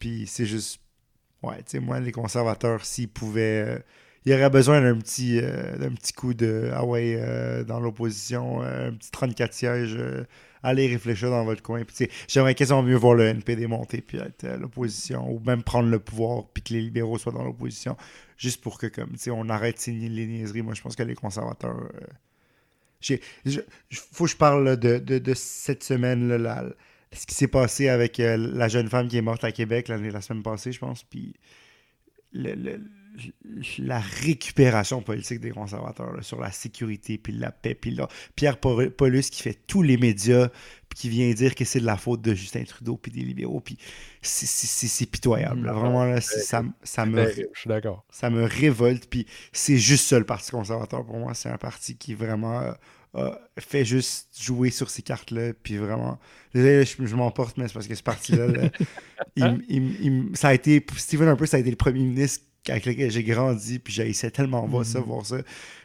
Puis 0.00 0.26
c'est 0.28 0.46
juste. 0.46 0.80
Ouais, 1.42 1.58
tu 1.58 1.62
sais, 1.72 1.80
moi, 1.80 2.00
les 2.00 2.12
conservateurs, 2.12 2.84
s'ils 2.84 3.08
pouvaient. 3.10 3.64
euh, 3.78 3.80
il 4.26 4.32
y 4.32 4.34
aurait 4.34 4.50
besoin 4.50 4.80
d'un 4.82 4.96
petit, 4.98 5.40
euh, 5.42 5.76
d'un 5.78 5.90
petit 5.92 6.12
coup 6.12 6.34
de. 6.34 6.70
Ah 6.74 6.84
ouais, 6.84 7.64
dans 7.66 7.80
l'opposition, 7.80 8.62
un 8.62 8.92
petit 8.92 9.10
34 9.12 9.54
sièges. 9.54 9.98
Allez 10.62 10.86
réfléchir 10.88 11.30
dans 11.30 11.44
votre 11.44 11.62
coin. 11.62 11.82
J'aimerais 12.28 12.54
quasiment 12.54 12.82
mieux 12.82 12.96
voir 12.96 13.14
le 13.14 13.24
NPD 13.26 13.66
monter 13.66 14.00
puis 14.00 14.18
être 14.18 14.44
à 14.44 14.56
l'opposition, 14.56 15.30
ou 15.30 15.40
même 15.40 15.62
prendre 15.62 15.88
le 15.88 15.98
pouvoir 15.98 16.44
puis 16.52 16.62
que 16.62 16.72
les 16.74 16.80
libéraux 16.82 17.18
soient 17.18 17.32
dans 17.32 17.44
l'opposition, 17.44 17.96
juste 18.36 18.60
pour 18.62 18.78
que, 18.78 18.86
comme, 18.86 19.14
on 19.32 19.48
arrête 19.48 19.78
ces 19.78 19.92
les 19.92 20.26
niaiseries. 20.26 20.62
Moi, 20.62 20.74
je 20.74 20.82
pense 20.82 20.96
que 20.96 21.02
les 21.02 21.14
conservateurs. 21.14 21.76
euh, 21.94 22.06
j'ai, 23.00 23.20
faut 23.92 24.24
que 24.24 24.30
je 24.30 24.36
parle 24.36 24.76
de, 24.76 24.98
de, 24.98 25.18
de 25.18 25.34
cette 25.34 25.84
semaine, 25.84 26.28
là, 26.28 26.38
la- 26.38 26.64
ce 27.12 27.26
qui 27.26 27.34
s'est 27.34 27.48
passé 27.48 27.88
avec 27.88 28.18
euh, 28.20 28.36
la 28.36 28.68
jeune 28.68 28.88
femme 28.88 29.08
qui 29.08 29.16
est 29.16 29.22
morte 29.22 29.44
à 29.44 29.52
Québec 29.52 29.88
l'année, 29.88 30.10
la 30.10 30.20
semaine 30.20 30.42
passée, 30.42 30.72
je 30.72 30.78
pense. 30.80 31.04
Puis 31.04 31.34
le- 32.32 32.54
le- 32.54 32.80
la 33.78 33.98
récupération 34.00 35.00
politique 35.02 35.40
des 35.40 35.50
conservateurs 35.50 36.12
là, 36.14 36.22
sur 36.22 36.40
la 36.40 36.50
sécurité, 36.52 37.18
puis 37.18 37.32
la 37.32 37.50
paix, 37.50 37.74
puis 37.74 37.90
là, 37.90 38.08
Pierre 38.34 38.58
Paul- 38.58 38.90
Paulus 38.90 39.30
qui 39.30 39.42
fait 39.42 39.58
tous 39.66 39.82
les 39.82 39.96
médias, 39.96 40.48
puis 40.88 40.98
qui 40.98 41.08
vient 41.08 41.30
dire 41.32 41.54
que 41.54 41.64
c'est 41.64 41.80
de 41.80 41.86
la 41.86 41.96
faute 41.96 42.22
de 42.22 42.34
Justin 42.34 42.64
Trudeau, 42.64 42.96
puis 42.96 43.10
des 43.12 43.22
libéraux, 43.22 43.60
puis 43.60 43.78
c'est- 44.22 45.06
pitoyable. 45.10 45.64
là. 45.66 45.72
Mhm. 45.72 45.78
Vraiment, 45.80 46.04
là, 46.04 46.20
ça, 46.20 46.62
ça 46.82 47.06
me 47.06 47.26
Je 47.26 47.60
suis 47.60 47.68
d'accord. 47.68 48.04
ça 48.10 48.28
me 48.30 48.42
révolte. 48.44 49.08
Puis 49.08 49.26
c'est 49.52 49.78
juste 49.78 50.06
ça 50.06 50.18
le 50.18 50.24
Parti 50.26 50.50
conservateur 50.50 51.04
pour 51.04 51.16
moi. 51.18 51.32
C'est 51.34 51.48
un 51.48 51.58
parti 51.58 51.96
qui 51.96 52.14
vraiment 52.14 52.58
a, 52.58 52.78
a 53.14 53.38
fait 53.58 53.84
juste 53.84 54.28
jouer 54.38 54.70
sur 54.70 54.90
ces 54.90 55.02
cartes-là. 55.02 55.52
Puis 55.62 55.76
vraiment, 55.76 56.18
désolé, 56.54 56.84
je, 56.84 57.06
je 57.06 57.16
m'emporte, 57.16 57.56
mais 57.56 57.66
c'est 57.68 57.74
parce 57.74 57.86
que 57.86 57.94
ce 57.94 58.02
parti-là, 58.02 58.46
là, 58.48 58.68
il- 59.36 59.64
il- 59.68 60.04
il- 60.04 60.36
ça 60.36 60.48
a 60.48 60.54
été, 60.54 60.84
Steven 60.96 61.28
Harper, 61.28 61.46
ça 61.46 61.56
a 61.56 61.60
été 61.60 61.70
le 61.70 61.76
premier 61.76 62.00
ministre 62.02 62.44
avec 62.70 62.86
lequel 62.86 63.10
j'ai 63.10 63.22
grandi, 63.24 63.78
puis 63.78 63.92
j'haïssais 63.92 64.30
tellement 64.30 64.66
voir 64.66 64.84
ça, 64.84 65.00
Mhm. 65.00 65.04
voir 65.06 65.24
ça. 65.26 65.36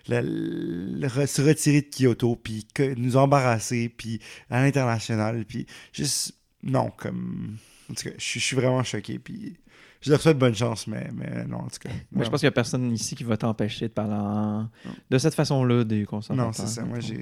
Le, 0.10 0.22
le 0.22 1.08
re- 1.08 1.28
se 1.28 1.42
retirer 1.42 1.82
de 1.82 1.88
Kyoto, 1.96 2.36
puis 2.36 2.66
que- 2.74 2.94
nous 2.96 3.18
embarrasser, 3.18 3.90
puis 3.90 4.20
à 4.50 4.62
l'international, 4.64 5.46
puis 5.46 5.66
juste, 5.94 6.34
non, 6.64 6.92
comme, 6.98 7.58
en 7.90 7.94
tout 7.94 8.04
cas, 8.04 8.16
je 8.18 8.24
suis- 8.24 8.40
je 8.40 8.46
suis 8.46 8.56
vraiment 8.56 8.84
choqué, 8.84 9.20
puis 9.20 9.58
je 10.02 10.10
leur 10.10 10.20
souhaite 10.20 10.40
bonne 10.40 10.56
chance, 10.56 10.88
mais, 10.88 11.08
mais 11.14 11.46
non, 11.46 11.58
en 11.58 11.68
tout 11.68 11.78
cas. 11.82 11.90
Moi, 12.12 12.26
je 12.26 12.30
pense 12.32 12.40
qu'il 12.40 12.48
n'y 12.48 12.52
a 12.54 12.54
personne 12.54 12.92
ici 12.92 13.14
qui 13.16 13.24
va 13.24 13.38
t'empêcher 13.38 13.88
de 13.88 13.94
parler 13.94 14.16
en- 14.16 14.68
de 15.12 15.18
cette 15.20 15.36
façon-là 15.36 15.84
des 15.84 16.06
conservateurs. 16.06 16.48
Non, 16.48 16.52
c'est 16.54 16.66
ça. 16.68 16.84
Moi, 16.84 17.00
j'ai 17.00 17.16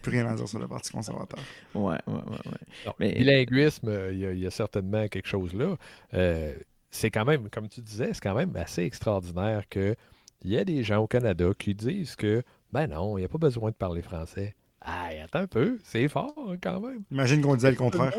plus 0.00 0.10
rien 0.10 0.26
à 0.26 0.34
dire 0.34 0.48
sur 0.48 0.58
le 0.58 0.66
Parti 0.66 0.90
conservateur. 0.92 1.38
Ouais, 1.74 1.98
ouais, 2.06 2.14
ouais. 2.14 2.20
ouais. 2.46 2.58
Non, 2.86 2.92
Mais- 2.98 3.12
Bilinguisme, 3.12 3.88
euh, 3.88 4.12
il 4.14 4.18
y, 4.20 4.26
a- 4.26 4.32
il 4.32 4.38
y 4.40 4.46
a 4.46 4.50
certainement 4.50 5.06
quelque 5.08 5.28
chose 5.28 5.52
là. 5.52 5.76
Euh, 6.14 6.54
c'est 6.92 7.10
quand 7.10 7.24
même, 7.24 7.48
comme 7.50 7.68
tu 7.68 7.80
disais, 7.80 8.12
c'est 8.12 8.22
quand 8.22 8.34
même 8.34 8.54
assez 8.54 8.82
extraordinaire 8.84 9.68
qu'il 9.68 9.96
y 10.44 10.56
a 10.58 10.64
des 10.64 10.84
gens 10.84 10.98
au 10.98 11.06
Canada 11.08 11.50
qui 11.58 11.74
disent 11.74 12.14
que, 12.14 12.44
ben 12.72 12.86
non, 12.86 13.18
il 13.18 13.22
n'y 13.22 13.24
a 13.24 13.28
pas 13.28 13.38
besoin 13.38 13.70
de 13.70 13.74
parler 13.74 14.02
français. 14.02 14.54
Ah, 14.84 15.10
attends 15.24 15.40
un 15.40 15.46
peu, 15.46 15.78
c'est 15.84 16.08
fort 16.08 16.34
hein, 16.38 16.56
quand 16.60 16.80
même. 16.80 17.02
Imagine 17.10 17.40
qu'on 17.40 17.54
disait 17.54 17.70
le 17.70 17.76
contraire. 17.76 18.12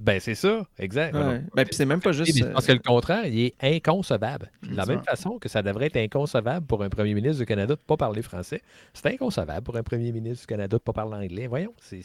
Ben 0.00 0.20
c'est 0.20 0.34
ça, 0.34 0.66
exact. 0.78 1.14
Ouais. 1.14 1.42
Ben, 1.54 1.64
puis 1.64 1.74
c'est 1.74 1.84
même 1.84 2.00
pas 2.00 2.12
juste. 2.12 2.52
Parce 2.52 2.66
que 2.66 2.72
le 2.72 2.78
contraire, 2.78 3.26
il 3.26 3.40
est 3.40 3.54
inconcevable. 3.60 4.50
De 4.62 4.74
la 4.74 4.86
même 4.86 4.96
vrai. 4.96 5.04
façon 5.04 5.38
que 5.38 5.48
ça 5.48 5.62
devrait 5.62 5.86
être 5.86 5.96
inconcevable 5.96 6.66
pour 6.66 6.82
un 6.82 6.88
premier 6.88 7.14
ministre 7.14 7.38
du 7.38 7.46
Canada 7.46 7.74
de 7.74 7.80
ne 7.80 7.86
pas 7.86 7.96
parler 7.96 8.22
français, 8.22 8.62
c'est 8.92 9.06
inconcevable 9.06 9.62
pour 9.62 9.76
un 9.76 9.82
premier 9.82 10.12
ministre 10.12 10.40
du 10.42 10.46
Canada 10.46 10.68
de 10.68 10.74
ne 10.74 10.78
pas 10.78 10.92
parler 10.92 11.24
anglais. 11.24 11.46
Voyons, 11.46 11.74
c'est... 11.80 12.02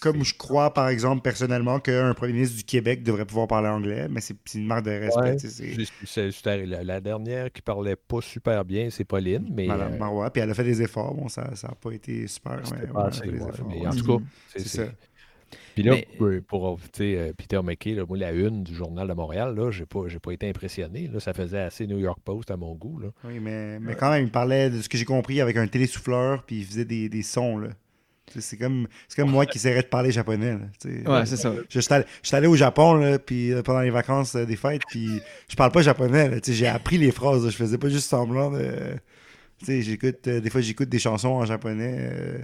Comme 0.00 0.24
je 0.24 0.34
crois, 0.34 0.72
par 0.72 0.88
exemple, 0.88 1.20
personnellement, 1.20 1.78
qu'un 1.78 2.14
premier 2.14 2.32
ministre 2.32 2.56
du 2.56 2.64
Québec 2.64 3.02
devrait 3.02 3.26
pouvoir 3.26 3.46
parler 3.46 3.68
anglais, 3.68 4.08
mais 4.08 4.22
c'est 4.22 4.34
une 4.54 4.66
marque 4.66 4.86
de 4.86 4.92
respect. 4.92 5.36
Ouais. 6.16 6.66
la, 6.66 6.82
la 6.84 7.00
dernière 7.02 7.52
qui 7.52 7.60
parlait 7.60 7.96
pas 7.96 8.22
super 8.22 8.64
bien, 8.64 8.88
c'est 8.88 9.04
Pauline, 9.04 9.46
mais 9.54 9.66
Madame 9.66 9.92
euh, 9.92 9.98
Marois, 9.98 10.30
puis 10.30 10.40
elle 10.40 10.50
a 10.50 10.54
fait 10.54 10.64
des 10.64 10.80
efforts. 10.80 11.14
Bon, 11.14 11.28
ça 11.28 11.50
n'a 11.50 11.74
pas 11.78 11.90
été 11.90 12.26
super. 12.28 12.60
Pas 12.86 13.06
assez, 13.06 13.28
efforts, 13.28 13.50
mais 13.68 13.86
en 13.86 13.90
tout 13.90 14.18
cas, 14.18 14.24
c'est. 14.56 14.90
Puis 15.74 15.82
là, 15.84 15.92
Mais- 15.94 16.06
pour, 16.18 16.28
pour, 16.46 16.78
euh, 17.00 17.32
Peter 17.36 17.60
McKay, 17.62 17.94
là, 17.94 18.04
moi, 18.06 18.18
la 18.18 18.32
une 18.32 18.62
du 18.62 18.74
Journal 18.74 19.06
de 19.08 19.12
Montréal, 19.14 19.54
là, 19.56 19.70
j'ai 19.70 19.86
pas, 19.86 20.00
j'ai 20.08 20.18
pas 20.18 20.32
été 20.32 20.48
impressionné. 20.48 21.08
Là, 21.12 21.20
ça 21.20 21.32
faisait 21.32 21.60
assez 21.60 21.86
New 21.86 21.98
York 21.98 22.18
Post 22.24 22.50
à 22.50 22.56
mon 22.56 22.74
goût. 22.74 22.98
Là. 22.98 23.08
Oui, 23.24 23.40
mais, 23.40 23.78
mais 23.80 23.94
quand 23.94 24.10
même, 24.10 24.24
il 24.24 24.30
parlait 24.30 24.68
de 24.70 24.80
ce 24.80 24.88
que 24.88 24.98
j'ai 24.98 25.04
compris 25.04 25.40
avec 25.40 25.56
un 25.56 25.66
télésouffleur, 25.66 26.42
puis 26.44 26.58
il 26.58 26.64
faisait 26.64 26.84
des, 26.84 27.08
des 27.08 27.22
sons. 27.22 27.58
là. 27.58 27.68
C'est 28.38 28.56
comme, 28.56 28.86
c'est 29.08 29.20
comme 29.20 29.30
moi 29.30 29.44
qui 29.44 29.58
essaierais 29.58 29.82
de 29.82 29.88
parler 29.88 30.12
japonais. 30.12 30.52
là. 30.52 31.18
Ouais, 31.18 31.26
c'est 31.26 31.36
ça. 31.36 31.52
Je 31.68 31.80
suis 31.80 31.92
allé, 31.92 32.04
je 32.22 32.28
suis 32.28 32.36
allé 32.36 32.46
au 32.46 32.54
Japon 32.56 32.94
là, 32.94 33.18
puis, 33.18 33.52
euh, 33.52 33.62
pendant 33.62 33.80
les 33.80 33.90
vacances 33.90 34.36
euh, 34.36 34.44
des 34.44 34.54
fêtes, 34.56 34.82
puis 34.88 35.20
je 35.48 35.56
parle 35.56 35.72
pas 35.72 35.82
japonais. 35.82 36.28
là, 36.28 36.40
tu 36.40 36.52
sais, 36.52 36.56
j'ai 36.56 36.68
appris 36.68 36.96
les 36.98 37.10
phrases. 37.10 37.44
là, 37.44 37.50
je 37.50 37.56
faisais 37.56 37.78
pas 37.78 37.88
juste 37.88 38.08
semblant 38.08 38.50
de. 38.52 38.70
tu 39.58 39.66
sais, 39.66 39.82
j'écoute, 39.82 40.26
euh, 40.28 40.40
des 40.40 40.48
fois, 40.50 40.60
j'écoute 40.60 40.88
des 40.88 41.00
chansons 41.00 41.30
en 41.30 41.44
japonais, 41.44 41.96
euh, 42.12 42.38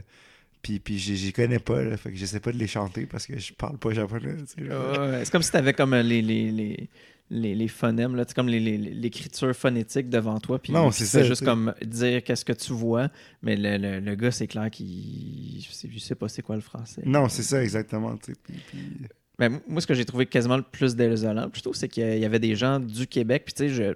puis, 0.66 0.78
puis 0.80 0.98
j'y 0.98 1.32
connais 1.32 1.58
pas. 1.58 1.82
Là, 1.82 1.96
fait 1.96 2.10
que 2.10 2.16
j'essaie 2.16 2.40
pas 2.40 2.52
de 2.52 2.58
les 2.58 2.66
chanter 2.66 3.06
parce 3.06 3.26
que 3.26 3.38
je 3.38 3.52
parle 3.52 3.78
pas 3.78 3.92
japonais. 3.92 4.34
Ouais, 4.58 5.24
c'est 5.24 5.30
comme 5.30 5.42
si 5.42 5.50
tu 5.50 5.56
avais 5.56 5.72
comme 5.72 5.94
euh, 5.94 6.02
les, 6.02 6.22
les, 6.22 6.50
les, 6.50 6.88
les, 7.30 7.54
les 7.54 7.68
phonèmes, 7.68 8.16
là, 8.16 8.24
tu 8.24 8.30
sais, 8.30 8.34
comme 8.34 8.48
les- 8.48 8.60
les- 8.60 8.76
l'écriture 8.78 9.54
phonétique 9.54 10.08
devant 10.08 10.38
toi. 10.40 10.58
Puis 10.58 10.72
Non, 10.72 10.90
c'est 10.90 11.04
ça, 11.06 11.22
juste 11.22 11.44
comme 11.44 11.74
dire 11.84 12.22
qu'est-ce 12.24 12.44
que 12.44 12.52
tu 12.52 12.72
vois. 12.72 13.08
Mais 13.42 13.56
le, 13.56 13.76
le, 13.78 14.00
le 14.00 14.14
gars, 14.14 14.30
c'est 14.30 14.46
clair 14.46 14.70
qu'il. 14.70 15.60
Je 15.62 15.98
sais, 15.98 16.14
pas 16.14 16.28
c'est 16.28 16.42
quoi 16.42 16.56
le 16.56 16.62
français. 16.62 17.02
Non, 17.04 17.28
c'est 17.28 17.42
ça, 17.42 17.62
exactement. 17.62 18.16
puis- 18.16 18.34
puis- 18.44 18.82
m- 19.46 19.60
moi, 19.68 19.80
ce 19.80 19.86
que 19.86 19.94
j'ai 19.94 20.04
trouvé 20.04 20.26
quasiment 20.26 20.56
le 20.56 20.62
plus 20.62 20.94
désolant, 20.96 21.48
trouve, 21.62 21.74
c'est 21.76 21.88
qu'il 21.88 22.18
y 22.18 22.24
avait 22.24 22.38
des 22.40 22.54
gens 22.56 22.80
du 22.80 23.06
Québec. 23.06 23.42
Puis, 23.46 23.54
tu 23.54 23.68
sais, 23.68 23.68
je... 23.68 23.94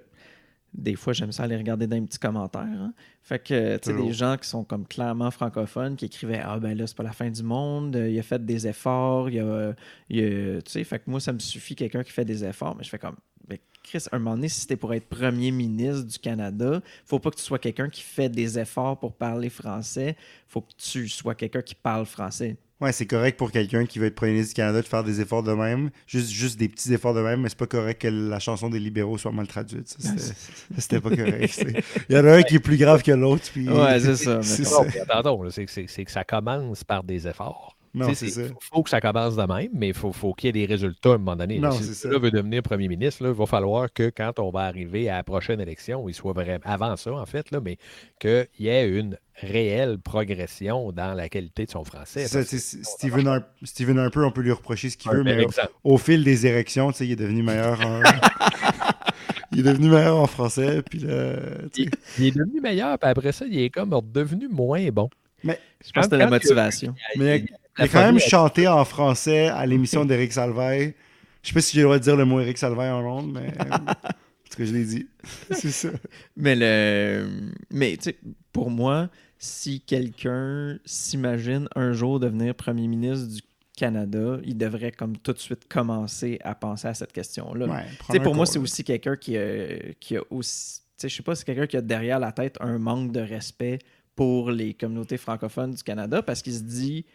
des 0.73 0.95
fois, 0.95 1.11
j'aime 1.13 1.31
ça 1.31 1.43
aller 1.43 1.57
regarder 1.57 1.85
dans 1.87 1.95
les 1.97 2.01
petits 2.01 2.19
commentaires. 2.19 2.61
hein. 2.61 2.93
Fait 3.23 3.39
que, 3.39 3.77
tu 3.77 3.89
sais, 3.91 3.95
des 4.05 4.13
gens 4.13 4.37
qui 4.37 4.47
sont 4.47 4.63
comme 4.63 4.87
clairement 4.87 5.29
francophones, 5.31 5.95
qui 5.95 6.05
écrivaient 6.05 6.41
Ah, 6.43 6.59
ben 6.59 6.77
là, 6.77 6.87
c'est 6.87 6.95
pas 6.95 7.03
la 7.03 7.11
fin 7.11 7.29
du 7.29 7.43
monde, 7.43 7.95
il 7.95 8.17
a 8.17 8.23
fait 8.23 8.43
des 8.45 8.67
efforts, 8.67 9.29
il 9.29 9.39
a. 9.39 9.69
a- 9.69 9.73
Tu 10.09 10.61
sais, 10.65 10.83
fait 10.83 10.99
que 10.99 11.09
moi, 11.09 11.19
ça 11.19 11.33
me 11.33 11.39
suffit 11.39 11.75
quelqu'un 11.75 12.03
qui 12.03 12.11
fait 12.11 12.25
des 12.25 12.43
efforts. 12.45 12.75
Mais 12.77 12.83
je 12.83 12.89
fais 12.89 12.99
comme. 12.99 13.15
Ben, 13.47 13.57
Chris, 13.83 14.05
un 14.11 14.19
moment 14.19 14.35
donné, 14.35 14.47
si 14.49 14.61
c'était 14.61 14.77
pour 14.77 14.93
être 14.93 15.07
premier 15.09 15.51
ministre 15.51 16.03
du 16.05 16.19
Canada, 16.19 16.81
faut 17.05 17.19
pas 17.19 17.31
que 17.31 17.35
tu 17.35 17.41
sois 17.43 17.59
quelqu'un 17.59 17.89
qui 17.89 18.01
fait 18.01 18.29
des 18.29 18.57
efforts 18.59 18.97
pour 18.99 19.13
parler 19.13 19.49
français. 19.49 20.15
faut 20.47 20.61
que 20.61 20.71
tu 20.77 21.07
sois 21.09 21.35
quelqu'un 21.35 21.61
qui 21.61 21.75
parle 21.75 22.05
français. 22.05 22.55
Ouais, 22.81 22.91
c'est 22.91 23.05
correct 23.05 23.37
pour 23.37 23.51
quelqu'un 23.51 23.85
qui 23.85 23.99
veut 23.99 24.07
être 24.07 24.15
premier 24.15 24.31
ministre 24.31 24.55
du 24.55 24.55
Canada 24.55 24.81
de 24.81 24.87
faire 24.87 25.03
des 25.03 25.21
efforts 25.21 25.43
de 25.43 25.53
même. 25.53 25.91
Juste, 26.07 26.31
juste 26.31 26.57
des 26.59 26.67
petits 26.67 26.91
efforts 26.93 27.13
de 27.13 27.21
même, 27.21 27.41
mais 27.41 27.49
c'est 27.49 27.57
pas 27.57 27.67
correct 27.67 28.01
que 28.01 28.07
la 28.07 28.39
chanson 28.39 28.69
des 28.69 28.79
libéraux 28.79 29.19
soit 29.19 29.31
mal 29.31 29.47
traduite. 29.47 29.87
Ça, 29.87 30.09
c'était- 30.77 30.99
pas 30.99 31.09
correct. 31.09 31.63
Il 32.09 32.15
y 32.15 32.19
en 32.19 32.25
a 32.25 32.37
un 32.37 32.41
qui 32.41 32.55
est 32.55 32.59
plus 32.59 32.77
grave 32.77 33.03
que 33.03 33.11
l'autre. 33.11 33.43
Puis... 33.53 33.69
Ouais, 33.69 33.99
c'est 33.99 34.15
ça, 34.15 34.41
c'est 34.41 36.05
que 36.05 36.11
ça 36.11 36.23
commence 36.23 36.83
par 36.83 37.03
des 37.03 37.27
efforts. 37.27 37.77
Non, 37.93 38.13
c'est 38.13 38.29
ça. 38.29 38.41
Il 38.43 38.53
faut 38.61 38.83
que 38.83 38.89
ça 38.89 39.01
commence 39.01 39.35
de 39.35 39.43
même, 39.43 39.69
mais 39.73 39.89
il 39.89 39.93
faut, 39.93 40.11
faut 40.13 40.33
qu'il 40.33 40.47
y 40.47 40.49
ait 40.49 40.65
des 40.65 40.71
résultats 40.71 41.09
à 41.11 41.13
un 41.15 41.17
moment 41.17 41.35
donné. 41.35 41.59
là. 41.59 41.69
Non, 41.69 41.75
si 41.75 42.07
gars 42.07 42.17
veut 42.19 42.31
devenir 42.31 42.61
premier 42.63 42.87
ministre, 42.87 43.23
là, 43.23 43.29
il 43.29 43.35
va 43.35 43.45
falloir 43.45 43.91
que 43.91 44.09
quand 44.09 44.39
on 44.39 44.49
va 44.49 44.61
arriver 44.61 45.09
à 45.09 45.17
la 45.17 45.23
prochaine 45.23 45.59
élection, 45.59 46.07
il 46.07 46.13
soit 46.15 46.31
vraiment 46.33 46.59
avant 46.63 46.95
ça, 46.95 47.11
en 47.13 47.25
fait, 47.25 47.51
là, 47.51 47.59
mais 47.59 47.77
qu'il 48.19 48.47
y 48.59 48.67
ait 48.69 48.87
une 48.87 49.17
réelle 49.35 49.97
progression 49.97 50.91
dans 50.91 51.13
la 51.13 51.27
qualité 51.27 51.65
de 51.65 51.71
son 51.71 51.83
français. 51.83 52.27
Ça, 52.27 52.43
Steven, 52.43 53.27
Har- 53.27 53.41
Steven 53.63 53.97
Harper, 53.99 54.19
on 54.19 54.31
peut 54.31 54.41
lui 54.41 54.51
reprocher 54.51 54.89
ce 54.89 54.97
qu'il 54.97 55.11
Un 55.11 55.15
veut, 55.15 55.23
bel 55.23 55.37
mais 55.39 55.45
au, 55.83 55.97
fil 55.97 56.23
des 56.23 56.45
érections, 56.47 56.91
il 56.91 57.11
est 57.11 57.15
devenu 57.15 57.43
meilleur 57.43 57.79
en... 57.81 58.01
il 59.51 59.59
est 59.59 59.63
devenu 59.63 59.89
meilleur 59.89 60.17
en 60.17 60.27
français. 60.27 60.81
Puis 60.89 60.99
là, 60.99 61.35
Il 62.17 62.25
est 62.27 62.31
devenu 62.37 62.61
meilleur, 62.61 62.97
puis 62.99 63.09
après 63.09 63.31
ça, 63.31 63.45
il 63.45 63.59
est 63.59 63.69
comme 63.69 63.99
devenu 64.13 64.47
moins 64.47 64.87
bon. 64.89 65.09
Je 65.43 65.49
pense 65.49 65.57
que 65.93 66.01
c'était 66.03 66.17
la 66.17 66.25
que- 66.25 66.29
motivation. 66.31 66.93
Mais 67.17 67.43
il 67.81 67.85
a 67.85 67.87
quand 67.87 68.03
même 68.03 68.19
chanté 68.19 68.67
en 68.67 68.85
français 68.85 69.47
à 69.47 69.65
l'émission 69.65 70.05
d'Éric 70.05 70.33
Salvaille. 70.33 70.93
Je 71.41 71.49
sais 71.49 71.53
pas 71.53 71.61
si 71.61 71.75
j'ai 71.75 71.81
le 71.81 71.85
droit 71.85 71.97
de 71.97 72.03
dire 72.03 72.15
le 72.15 72.25
mot 72.25 72.39
Éric 72.39 72.57
Salvaille 72.57 72.91
en 72.91 73.01
ronde, 73.01 73.31
mais 73.33 73.51
en 73.71 73.77
tout 73.77 74.57
cas, 74.57 74.65
je 74.65 74.73
l'ai 74.73 74.85
dit. 74.85 75.07
C'est 75.51 75.71
ça. 75.71 75.89
Mais 76.35 76.55
le 76.55 77.27
mais 77.71 77.97
tu 77.97 78.03
sais 78.03 78.17
pour 78.53 78.69
moi 78.69 79.09
si 79.39 79.81
quelqu'un 79.81 80.77
s'imagine 80.85 81.67
un 81.75 81.93
jour 81.93 82.19
devenir 82.19 82.53
premier 82.53 82.87
ministre 82.87 83.27
du 83.27 83.41
Canada, 83.75 84.37
il 84.43 84.55
devrait 84.55 84.91
comme 84.91 85.17
tout 85.17 85.33
de 85.33 85.39
suite 85.39 85.67
commencer 85.67 86.37
à 86.43 86.53
penser 86.53 86.87
à 86.87 86.93
cette 86.93 87.11
question-là. 87.11 87.65
Ouais, 88.09 88.19
pour 88.19 88.35
moi, 88.35 88.45
c'est 88.45 88.59
aussi 88.59 88.83
quelqu'un 88.83 89.15
qui 89.15 89.35
a, 89.37 89.93
qui 89.99 90.17
a 90.17 90.21
aussi. 90.29 90.81
Je 91.01 91.07
sais 91.07 91.23
pas, 91.23 91.33
c'est 91.33 91.45
quelqu'un 91.45 91.65
qui 91.65 91.77
a 91.77 91.81
derrière 91.81 92.19
la 92.19 92.31
tête 92.31 92.57
un 92.59 92.77
manque 92.77 93.11
de 93.11 93.21
respect 93.21 93.79
pour 94.15 94.51
les 94.51 94.75
communautés 94.75 95.17
francophones 95.17 95.71
du 95.71 95.81
Canada 95.81 96.21
parce 96.21 96.43
qu'il 96.43 96.53
se 96.53 96.61
dit 96.61 97.05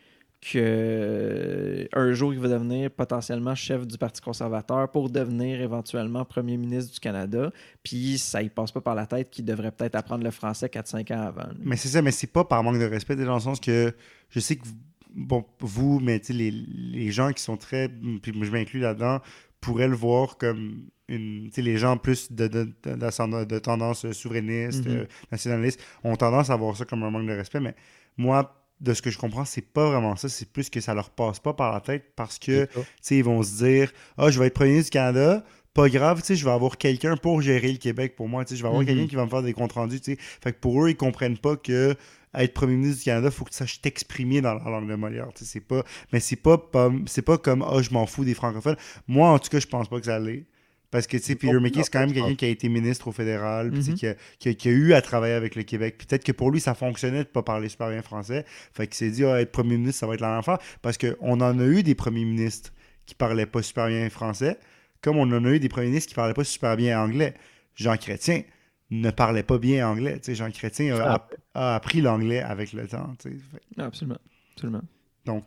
que 0.40 1.88
un 1.92 2.12
jour 2.12 2.32
il 2.32 2.40
va 2.40 2.48
devenir 2.48 2.90
potentiellement 2.90 3.54
chef 3.54 3.86
du 3.86 3.98
Parti 3.98 4.20
conservateur 4.20 4.90
pour 4.90 5.10
devenir 5.10 5.60
éventuellement 5.60 6.24
premier 6.24 6.56
ministre 6.56 6.92
du 6.94 7.00
Canada. 7.00 7.50
Puis 7.82 8.18
ça 8.18 8.42
y 8.42 8.48
passe 8.48 8.72
pas 8.72 8.80
par 8.80 8.94
la 8.94 9.06
tête 9.06 9.30
qu'il 9.30 9.44
devrait 9.44 9.72
peut-être 9.72 9.94
apprendre 9.94 10.24
le 10.24 10.30
français 10.30 10.66
4-5 10.68 11.12
ans 11.14 11.22
avant. 11.28 11.48
Mais 11.62 11.76
c'est 11.76 11.88
ça, 11.88 12.02
mais 12.02 12.10
c'est 12.12 12.26
pas 12.32 12.44
par 12.44 12.62
manque 12.62 12.78
de 12.78 12.84
respect, 12.84 13.16
dans 13.16 13.34
le 13.34 13.40
sens 13.40 13.60
que 13.60 13.94
je 14.30 14.40
sais 14.40 14.56
que, 14.56 14.64
vous- 14.64 14.74
bon, 15.14 15.44
vous, 15.60 16.00
mais 16.00 16.20
les, 16.28 16.50
les 16.50 17.10
gens 17.10 17.32
qui 17.32 17.42
sont 17.42 17.56
très, 17.56 17.88
puis 18.22 18.32
moi, 18.32 18.46
je 18.46 18.50
m'inclus 18.52 18.80
là-dedans, 18.80 19.20
pourraient 19.60 19.88
le 19.88 19.96
voir 19.96 20.36
comme 20.36 20.86
une, 21.08 21.50
les 21.56 21.78
gens 21.78 21.96
plus 21.96 22.32
de, 22.32 22.48
de, 22.48 22.68
de, 22.82 22.94
d'ascendant- 22.94 23.44
de 23.44 23.58
tendance 23.58 24.10
souverainiste, 24.12 24.86
Mhm. 24.86 24.92
euh, 24.96 25.04
nationaliste, 25.32 25.80
ont 26.04 26.16
tendance 26.16 26.50
à 26.50 26.56
voir 26.56 26.76
ça 26.76 26.84
comme 26.84 27.02
un 27.04 27.10
manque 27.10 27.26
de 27.26 27.32
respect, 27.32 27.60
mais 27.60 27.74
moi, 28.16 28.62
de 28.80 28.92
ce 28.94 29.00
que 29.02 29.10
je 29.10 29.18
comprends, 29.18 29.44
c'est 29.44 29.62
pas 29.66 29.88
vraiment 29.88 30.16
ça, 30.16 30.28
c'est 30.28 30.50
plus 30.52 30.68
que 30.70 30.80
ça 30.80 30.92
leur 30.94 31.10
passe 31.10 31.38
pas 31.40 31.54
par 31.54 31.72
la 31.72 31.80
tête 31.80 32.12
parce 32.14 32.38
que 32.38 32.68
ils 33.10 33.24
vont 33.24 33.42
se 33.42 33.56
dire 33.64 33.92
Ah, 34.18 34.30
je 34.30 34.38
vais 34.38 34.46
être 34.48 34.54
premier 34.54 34.70
ministre 34.72 34.90
du 34.92 34.98
Canada, 34.98 35.44
pas 35.72 35.88
grave, 35.88 36.20
tu 36.20 36.28
sais, 36.28 36.36
je 36.36 36.44
vais 36.44 36.50
avoir 36.50 36.76
quelqu'un 36.78 37.16
pour 37.16 37.40
gérer 37.42 37.72
le 37.72 37.78
Québec 37.78 38.16
pour 38.16 38.28
moi, 38.28 38.44
tu 38.44 38.50
sais, 38.50 38.56
je 38.56 38.62
vais 38.62 38.68
avoir 38.68 38.82
Mhm. 38.82 38.88
quelqu'un 38.88 39.06
qui 39.06 39.14
va 39.16 39.24
me 39.24 39.30
faire 39.30 39.42
des 39.42 39.52
comptes 39.54 39.72
rendus, 39.72 40.00
tu 40.00 40.12
sais. 40.14 40.18
Fait 40.20 40.52
que 40.52 40.58
pour 40.58 40.84
eux, 40.84 40.90
ils 40.90 40.96
comprennent 40.96 41.38
pas 41.38 41.56
que 41.56 41.94
être 42.34 42.52
premier 42.52 42.76
ministre 42.76 42.98
du 42.98 43.04
Canada, 43.06 43.30
faut 43.30 43.44
que 43.46 43.50
tu 43.50 43.56
saches 43.56 43.80
t'exprimer 43.80 44.42
dans 44.42 44.52
la 44.54 44.64
langue 44.70 44.88
de 44.90 44.94
Molière, 44.94 45.28
tu 45.34 45.44
sais, 45.44 45.50
c'est 45.52 45.60
pas 45.60 45.82
mais 46.12 46.20
c'est 46.20 46.36
pas 46.36 46.58
pas- 46.58 46.92
c'est 47.06 47.22
pas 47.22 47.38
comme 47.38 47.62
ah, 47.66 47.80
je 47.80 47.90
m'en 47.90 48.04
fous 48.06 48.24
des 48.26 48.34
francophones. 48.34 48.76
Moi 49.08 49.28
en 49.30 49.38
tout 49.38 49.48
cas, 49.48 49.58
je 49.58 49.66
pense 49.66 49.88
pas 49.88 49.98
que 50.00 50.06
ça 50.06 50.18
l'est. 50.18 50.44
Parce 50.90 51.06
que, 51.06 51.16
tu 51.16 51.22
sais, 51.24 51.34
Peter 51.34 51.58
McKay, 51.58 51.82
c'est 51.82 51.90
quand 51.92 52.00
même 52.00 52.12
quelqu'un 52.12 52.34
qui 52.34 52.44
a 52.44 52.48
été 52.48 52.68
ministre 52.68 53.08
au 53.08 53.12
fédéral, 53.12 53.70
puis 53.70 53.80
tu 53.80 53.84
sais, 53.86 53.90
Mhm. 53.92 53.96
qui, 53.96 54.06
a, 54.06 54.14
qui 54.38 54.48
a- 54.50 54.54
qui 54.54 54.68
a 54.68 54.72
eu 54.72 54.92
à 54.94 55.02
travailler 55.02 55.34
avec 55.34 55.54
le 55.56 55.62
Québec. 55.64 55.98
Peut-être 55.98 56.24
que 56.24 56.32
pour 56.32 56.50
lui, 56.50 56.60
ça 56.60 56.74
fonctionnait 56.74 57.24
de 57.24 57.28
pas 57.28 57.42
parler 57.42 57.68
super 57.68 57.88
bien 57.90 58.02
français. 58.02 58.44
Fait 58.72 58.86
qu'il 58.86 58.94
s'est 58.96 59.10
dit, 59.10 59.24
ah, 59.24 59.40
être 59.40 59.50
premier 59.52 59.76
ministre, 59.76 60.00
ça 60.00 60.06
va 60.06 60.14
être 60.14 60.22
affaire. 60.22 60.58
Parce 60.82 60.96
qu'on 60.96 61.40
en 61.40 61.58
a 61.58 61.64
eu 61.66 61.82
des 61.82 61.94
premiers 61.94 62.24
ministres 62.24 62.72
qui 63.04 63.14
parlaient 63.14 63.46
pas 63.46 63.62
super 63.62 63.88
bien 63.88 64.08
français, 64.10 64.58
comme 65.02 65.16
on 65.18 65.22
en 65.32 65.44
a 65.44 65.50
eu 65.50 65.58
des 65.60 65.68
premiers 65.68 65.88
ministres 65.88 66.08
qui 66.10 66.14
parlaient 66.14 66.34
pas 66.34 66.44
super 66.44 66.76
bien 66.76 67.00
anglais. 67.00 67.34
Jean 67.74 67.96
Chrétien 67.96 68.42
ne 68.90 69.10
parlait 69.10 69.42
pas 69.42 69.58
bien 69.58 69.88
anglais. 69.88 70.14
Tu 70.20 70.26
sais, 70.26 70.34
Jean 70.36 70.50
Chrétien 70.50 70.96
a, 70.96 71.14
Ah. 71.54 71.72
a 71.72 71.74
appris 71.76 72.00
l'anglais 72.00 72.40
avec 72.40 72.72
le 72.72 72.86
temps. 72.86 73.14
tu 73.20 73.30
sais. 73.30 73.36
Fait- 73.36 73.82
absolument. 73.82 74.18
Absolument. 74.54 74.82
Donc, 75.24 75.44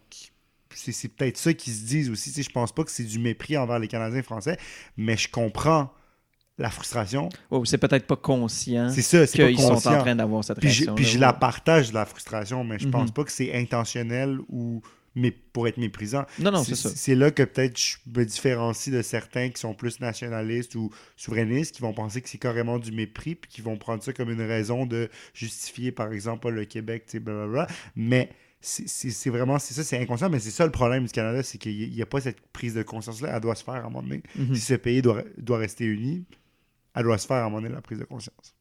c'est 0.75 0.91
c'est 0.91 1.07
peut-être 1.09 1.37
ça 1.37 1.53
qu'ils 1.53 1.73
se 1.73 1.85
disent 1.85 2.09
aussi. 2.09 2.31
Je 2.41 2.49
pense 2.49 2.71
pas 2.71 2.83
que 2.83 2.91
c'est 2.91 3.03
du 3.03 3.19
mépris 3.19 3.57
envers 3.57 3.79
les 3.79 3.87
Canadiens 3.87 4.21
français, 4.23 4.57
mais 4.97 5.17
je 5.17 5.29
comprends 5.29 5.91
la 6.57 6.69
frustration. 6.69 7.29
Ouais, 7.51 7.59
c'est 7.63 7.77
peut-être 7.77 8.05
pas 8.05 8.17
conscient 8.17 8.89
C'est 8.89 9.01
ça, 9.01 9.25
c'est 9.25 9.37
pas 9.37 9.47
qu'ils 9.47 9.59
sont 9.61 9.87
en 9.87 9.99
train 9.99 10.15
d'avoir 10.15 10.43
cette 10.43 10.59
Puis 10.59 10.69
je, 10.69 10.91
puis 10.91 11.05
je 11.05 11.17
la 11.17 11.31
partage, 11.31 11.93
la 11.93 12.05
frustration, 12.05 12.63
mais 12.65 12.77
je 12.79 12.85
Mhm. 12.85 12.91
pense 12.91 13.11
pas 13.11 13.23
que 13.23 13.31
c'est 13.31 13.53
intentionnel 13.55 14.39
ou 14.49 14.81
mais 15.15 15.31
pour 15.31 15.67
être 15.67 15.77
méprisant. 15.77 16.25
Non, 16.37 16.51
non, 16.51 16.63
c'est 16.63 16.75
ça. 16.75 16.89
C'est 16.95 17.15
là 17.15 17.31
que 17.31 17.41
peut-être 17.43 17.77
je 17.79 17.97
me 18.15 18.23
différencie 18.23 18.93
de 18.95 19.01
certains 19.01 19.49
qui 19.49 19.59
sont 19.59 19.73
plus 19.73 19.99
nationalistes 19.99 20.75
ou 20.75 20.91
souverainistes, 21.17 21.75
qui 21.75 21.81
vont 21.81 21.93
penser 21.93 22.21
que 22.21 22.29
c'est 22.29 22.37
carrément 22.37 22.77
du 22.77 22.91
mépris, 22.91 23.33
puis 23.35 23.49
qui 23.49 23.61
vont 23.61 23.75
prendre 23.75 24.03
ça 24.03 24.13
comme 24.13 24.29
une 24.29 24.41
raison 24.41 24.85
de 24.85 25.09
justifier, 25.33 25.91
par 25.91 26.13
exemple, 26.13 26.49
le 26.49 26.63
Québec, 26.65 27.05
tu 27.07 27.13
sais, 27.13 27.19
blablabla. 27.19 27.67
Mais 27.95 28.29
c'est- 28.61 29.29
vraiment, 29.29 29.57
c'est 29.59 29.73
ça, 29.73 29.83
c'est 29.83 29.97
inconscient, 30.01 30.29
mais 30.29 30.39
c'est 30.39 30.51
ça 30.51 30.65
le 30.65 30.71
problème 30.71 31.05
du 31.05 31.11
Canada, 31.11 31.41
c'est 31.43 31.57
qu'il 31.57 31.89
n'y 31.91 32.01
a 32.01 32.05
pas 32.05 32.19
cette 32.21 32.41
prise 32.51 32.73
de 32.73 32.83
conscience-là. 32.83 33.31
Elle 33.35 33.41
doit 33.41 33.55
se 33.55 33.63
faire 33.63 33.75
à 33.75 33.79
un 33.79 33.83
moment 33.83 34.01
donné. 34.03 34.21
Mhm. 34.35 34.55
Si 34.55 34.61
ce 34.61 34.73
pays 34.75 35.01
doit, 35.01 35.23
doit 35.37 35.57
rester 35.59 35.85
uni, 35.85 36.25
elle 36.95 37.03
doit 37.03 37.17
se 37.17 37.25
faire 37.27 37.37
à 37.37 37.41
un 37.41 37.49
moment 37.49 37.61
donné, 37.61 37.73
la 37.73 37.81
prise 37.81 37.99
de 37.99 38.03
conscience. 38.05 38.53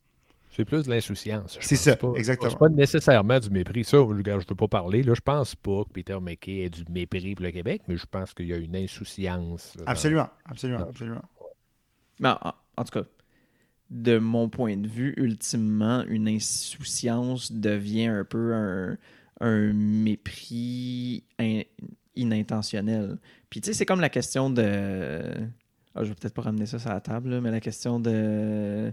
C'est 0.50 0.64
plus 0.64 0.84
de 0.84 0.90
l'insouciance. 0.90 1.56
C'est 1.60 1.76
ça, 1.76 1.94
pas- 1.94 2.12
exactement. 2.16 2.50
C'est 2.50 2.58
pas 2.58 2.68
nécessairement 2.68 3.38
du 3.38 3.50
mépris. 3.50 3.84
Ça, 3.84 3.98
je 3.98 4.12
ne 4.12 4.42
peux 4.44 4.54
pas 4.56 4.66
parler. 4.66 5.02
Là, 5.04 5.14
je 5.14 5.20
pense 5.20 5.54
pas 5.54 5.84
que 5.84 5.90
Peter 5.92 6.18
McKay 6.20 6.62
ait 6.64 6.70
du 6.70 6.84
mépris 6.90 7.34
pour 7.36 7.44
le 7.44 7.52
Québec, 7.52 7.82
mais 7.86 7.96
je 7.96 8.06
pense 8.06 8.34
qu'il 8.34 8.46
y 8.46 8.52
a 8.52 8.56
une 8.56 8.74
insouciance. 8.74 9.74
là, 9.76 9.84
dans- 9.84 9.90
Absolument, 9.92 10.28
absolument, 10.46 10.80
Non. 10.80 10.88
absolument. 10.88 11.22
Mais 12.20 12.28
en, 12.30 12.54
en 12.76 12.84
tout 12.84 12.98
cas, 13.00 13.06
de 13.90 14.18
mon 14.18 14.48
point 14.48 14.76
de 14.76 14.88
vue, 14.88 15.14
ultimement, 15.16 16.02
une 16.08 16.26
insouciance 16.28 17.52
devient 17.52 18.06
un 18.06 18.24
peu 18.24 18.52
un, 18.54 18.96
un 19.40 19.72
mépris 19.72 21.24
in- 21.38 21.62
inintentionnel. 22.16 23.18
Puis 23.50 23.60
tu 23.60 23.66
sais, 23.66 23.72
c'est 23.74 23.86
comme 23.86 24.00
la 24.00 24.08
question 24.08 24.50
de... 24.50 25.22
Ah, 25.94 26.04
je 26.04 26.08
vais 26.08 26.14
peut-être 26.14 26.34
pas 26.34 26.42
ramener 26.42 26.66
ça 26.66 26.78
sur 26.78 26.90
la 26.90 27.00
table, 27.00 27.40
mais 27.40 27.50
la 27.50 27.60
question 27.60 28.00
de... 28.00 28.92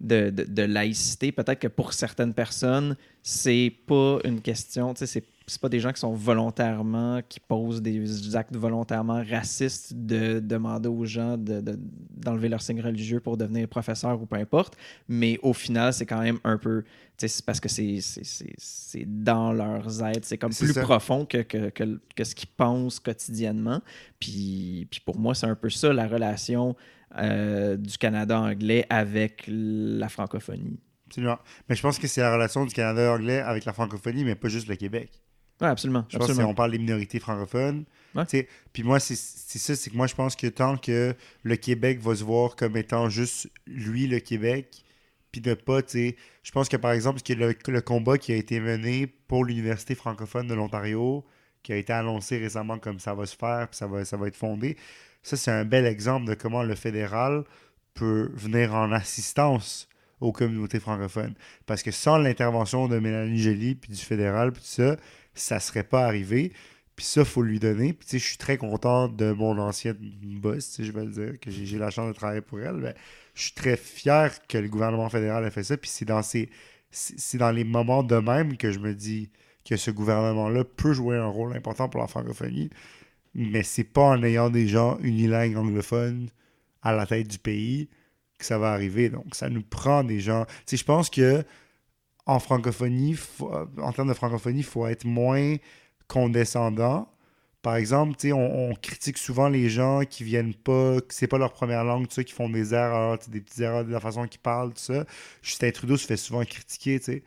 De, 0.00 0.30
de- 0.30 0.42
de 0.42 0.62
laïcité, 0.62 1.30
peut-être 1.30 1.60
que 1.60 1.68
pour 1.68 1.92
certaines 1.92 2.34
personnes, 2.34 2.96
c'est 3.22 3.72
pas 3.86 4.18
une 4.24 4.40
question, 4.40 4.92
tu 4.92 4.98
sais, 4.98 5.06
c'est 5.06 5.24
c'est 5.46 5.60
pas 5.60 5.68
des 5.68 5.80
gens 5.80 5.92
qui 5.92 6.00
sont 6.00 6.12
volontairement, 6.14 7.20
qui 7.28 7.38
posent 7.40 7.82
des 7.82 8.34
actes 8.36 8.56
volontairement 8.56 9.22
racistes 9.28 9.92
de 9.94 10.40
demander 10.40 10.88
aux 10.88 11.04
gens 11.04 11.36
de- 11.36 11.60
de- 11.60 11.78
d'enlever 12.16 12.48
leur 12.48 12.62
signe 12.62 12.80
religieux 12.80 13.20
pour 13.20 13.36
devenir 13.36 13.68
professeur 13.68 14.20
ou 14.20 14.26
peu 14.26 14.36
importe. 14.36 14.76
Mais 15.08 15.38
au 15.42 15.52
final, 15.52 15.92
c'est 15.92 16.06
quand 16.06 16.20
même 16.22 16.38
un 16.44 16.56
peu. 16.58 16.84
C'est 17.18 17.44
parce 17.44 17.60
que 17.60 17.68
c'est- 17.68 18.00
c'est 18.00 18.24
c'est- 18.24 18.54
c'est 18.58 19.04
dans 19.06 19.52
leurs 19.52 20.02
êtres. 20.02 20.26
C'est 20.26 20.38
comme 20.38 20.52
plus 20.54 20.72
ça. 20.72 20.82
profond 20.82 21.26
que, 21.26 21.38
que, 21.42 21.68
que, 21.70 22.00
que 22.16 22.24
ce 22.24 22.34
qu'ils 22.34 22.48
pensent 22.48 22.98
quotidiennement. 22.98 23.80
Puis, 24.18 24.86
puis 24.90 25.00
pour 25.00 25.18
moi, 25.18 25.34
c'est 25.34 25.46
un 25.46 25.54
peu 25.54 25.70
ça 25.70 25.92
la 25.92 26.06
relation 26.06 26.74
euh, 27.16 27.76
du 27.76 27.96
Canada 27.98 28.40
anglais 28.40 28.86
avec 28.90 29.44
la 29.46 30.08
francophonie. 30.08 30.80
Absolument. 31.06 31.38
Mais 31.68 31.76
je 31.76 31.82
pense 31.82 31.98
que 31.98 32.08
c'est 32.08 32.22
la 32.22 32.32
relation 32.32 32.64
du 32.66 32.74
Canada 32.74 33.12
anglais 33.12 33.38
avec 33.40 33.64
la 33.66 33.72
francophonie, 33.72 34.24
mais 34.24 34.34
pas 34.34 34.48
juste 34.48 34.66
le 34.66 34.74
Québec. 34.74 35.10
Oui, 35.60 35.68
absolument. 35.68 36.04
Je 36.08 36.18
pense 36.18 36.28
absolument. 36.28 36.48
qu'on 36.50 36.54
parle 36.54 36.72
des 36.72 36.78
minorités 36.78 37.20
francophones. 37.20 37.84
Puis 38.72 38.82
moi, 38.82 39.00
c'est 39.00 39.14
ça, 39.16 39.74
c'est 39.74 39.90
que 39.90 39.96
moi, 39.96 40.06
je 40.06 40.14
pense 40.14 40.36
que 40.36 40.46
tant 40.46 40.76
que 40.76 41.14
le 41.42 41.56
Québec 41.56 42.00
va 42.00 42.14
se 42.14 42.24
voir 42.24 42.56
comme 42.56 42.76
étant 42.76 43.08
juste 43.08 43.48
lui, 43.66 44.06
le 44.06 44.20
Québec, 44.20 44.84
puis 45.32 45.40
de 45.40 45.54
pas, 45.54 45.82
tu 45.82 45.90
sais, 45.90 46.16
je 46.42 46.52
pense 46.52 46.68
que 46.68 46.76
par 46.76 46.92
exemple, 46.92 47.20
que 47.20 47.32
le, 47.32 47.54
le 47.66 47.80
combat 47.80 48.18
qui 48.18 48.32
a 48.32 48.36
été 48.36 48.60
mené 48.60 49.06
pour 49.06 49.44
l'Université 49.44 49.94
francophone 49.94 50.46
de 50.46 50.54
l'Ontario, 50.54 51.24
qui 51.62 51.72
a 51.72 51.76
été 51.76 51.92
annoncé 51.92 52.38
récemment 52.38 52.78
comme 52.78 53.00
ça 53.00 53.14
va 53.14 53.26
se 53.26 53.36
faire, 53.36 53.68
puis 53.68 53.76
ça 53.76 53.86
va, 53.86 54.04
ça 54.04 54.16
va 54.16 54.28
être 54.28 54.36
fondé, 54.36 54.76
ça, 55.22 55.36
c'est 55.36 55.50
un 55.50 55.64
bel 55.64 55.86
exemple 55.86 56.26
de 56.26 56.34
comment 56.34 56.62
le 56.62 56.74
fédéral 56.74 57.44
peut 57.94 58.30
venir 58.34 58.74
en 58.74 58.92
assistance 58.92 59.88
aux 60.20 60.32
communautés 60.32 60.80
francophones. 60.80 61.34
Parce 61.66 61.82
que 61.82 61.90
sans 61.90 62.18
l'intervention 62.18 62.88
de 62.88 62.98
Mélanie 62.98 63.38
Joly, 63.38 63.74
puis 63.74 63.92
du 63.92 64.00
fédéral, 64.00 64.52
puis 64.52 64.62
tout 64.62 64.68
ça, 64.68 64.96
ça 65.34 65.60
serait 65.60 65.84
pas 65.84 66.06
arrivé. 66.06 66.52
Puis 66.96 67.06
ça, 67.06 67.24
faut 67.24 67.42
lui 67.42 67.58
donner. 67.58 67.92
Puis 67.92 68.06
je 68.12 68.24
suis 68.24 68.36
très 68.36 68.56
content 68.56 69.08
de 69.08 69.32
mon 69.32 69.58
ancienne 69.58 69.96
boss, 70.22 70.64
sais, 70.64 70.84
je 70.84 70.92
vais 70.92 71.04
le 71.04 71.10
dire, 71.10 71.40
que 71.40 71.50
j'ai 71.50 71.78
la 71.78 71.90
chance 71.90 72.08
de 72.08 72.12
travailler 72.14 72.40
pour 72.40 72.60
elle. 72.60 72.76
Mais 72.76 72.94
je 73.34 73.42
suis 73.42 73.52
très 73.52 73.76
fier 73.76 74.30
que 74.46 74.58
le 74.58 74.68
gouvernement 74.68 75.08
fédéral 75.08 75.44
ait 75.44 75.50
fait 75.50 75.64
ça. 75.64 75.76
Puis 75.76 75.90
c'est 75.90 76.04
dans 76.04 76.22
ces 76.22 76.48
c'est 76.90 77.18
c'est 77.18 77.38
dans 77.38 77.50
les 77.50 77.64
moments 77.64 78.04
de 78.04 78.16
même 78.16 78.56
que 78.56 78.70
je 78.70 78.78
me 78.78 78.94
dis 78.94 79.30
que 79.64 79.76
ce 79.76 79.90
gouvernement-là 79.90 80.64
peut 80.64 80.92
jouer 80.92 81.16
un 81.16 81.26
rôle 81.26 81.56
important 81.56 81.88
pour 81.88 82.00
la 82.00 82.06
francophonie. 82.06 82.70
Mais 83.34 83.64
c'est 83.64 83.84
pas 83.84 84.02
en 84.02 84.22
ayant 84.22 84.50
des 84.50 84.68
gens 84.68 84.98
unilingues 85.00 85.56
anglophones 85.56 86.28
à 86.82 86.92
la 86.92 87.06
tête 87.06 87.28
du 87.28 87.38
pays 87.38 87.88
ça 88.44 88.58
va 88.58 88.72
arriver. 88.72 89.08
Donc, 89.10 89.34
ça 89.34 89.48
nous 89.48 89.62
prend 89.62 90.04
des 90.04 90.20
gens. 90.20 90.44
Tu 90.46 90.52
sais, 90.66 90.76
je 90.78 90.84
pense 90.84 91.10
que 91.10 91.44
en 92.26 92.38
francophonie, 92.40 93.14
faut- 93.14 93.52
en 93.78 93.92
termes 93.92 94.08
de 94.08 94.14
francophonie, 94.14 94.60
il 94.60 94.64
faut 94.64 94.86
être 94.86 95.04
moins 95.04 95.56
condescendant. 96.08 97.08
Par 97.62 97.76
exemple, 97.76 98.16
tu 98.16 98.28
sais, 98.28 98.32
on, 98.32 98.70
on 98.70 98.74
critique 98.74 99.18
souvent 99.18 99.48
les 99.48 99.68
gens 99.70 100.02
qui 100.04 100.24
viennent 100.24 100.54
pas, 100.54 101.00
que 101.00 101.14
c'est 101.14 101.26
pas 101.28 101.38
leur 101.38 101.52
première 101.52 101.84
langue, 101.84 102.06
tout 102.08 102.14
ça, 102.14 102.24
qui 102.24 102.32
font 102.34 102.48
des 102.50 102.74
erreurs, 102.74 103.18
tu 103.18 103.26
sais, 103.26 103.30
des 103.30 103.40
petites 103.40 103.60
erreurs 103.60 103.84
de 103.84 103.90
la 103.92 104.00
façon 104.00 104.26
qu'ils 104.26 104.40
parlent, 104.40 104.70
tout 104.74 104.82
ça. 104.82 105.04
Justin 105.42 105.70
Trudeau 105.70 105.96
se 105.96 106.06
fait 106.06 106.16
souvent 106.18 106.44
critiquer, 106.44 106.98
tu 107.00 107.06
sais. 107.06 107.24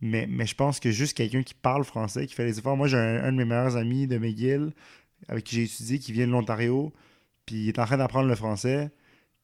Mais, 0.00 0.26
mais 0.28 0.46
je 0.46 0.54
pense 0.54 0.80
que 0.80 0.90
juste 0.90 1.16
quelqu'un 1.16 1.42
qui 1.42 1.54
parle 1.54 1.84
français, 1.84 2.26
qui 2.26 2.34
fait 2.34 2.44
les 2.44 2.58
efforts. 2.58 2.76
Moi, 2.76 2.88
j'ai 2.88 2.98
un, 2.98 3.24
un 3.24 3.32
de 3.32 3.38
mes 3.38 3.44
meilleurs 3.44 3.76
amis 3.76 4.06
de 4.06 4.18
McGill, 4.18 4.72
avec 5.28 5.44
qui 5.44 5.56
j'ai 5.56 5.64
étudié, 5.64 5.98
qui 5.98 6.12
vient 6.12 6.26
de 6.26 6.32
l'Ontario, 6.32 6.92
puis 7.46 7.56
il 7.64 7.68
est 7.68 7.78
en 7.78 7.86
train 7.86 7.96
d'apprendre 7.98 8.28
le 8.28 8.34
français. 8.36 8.90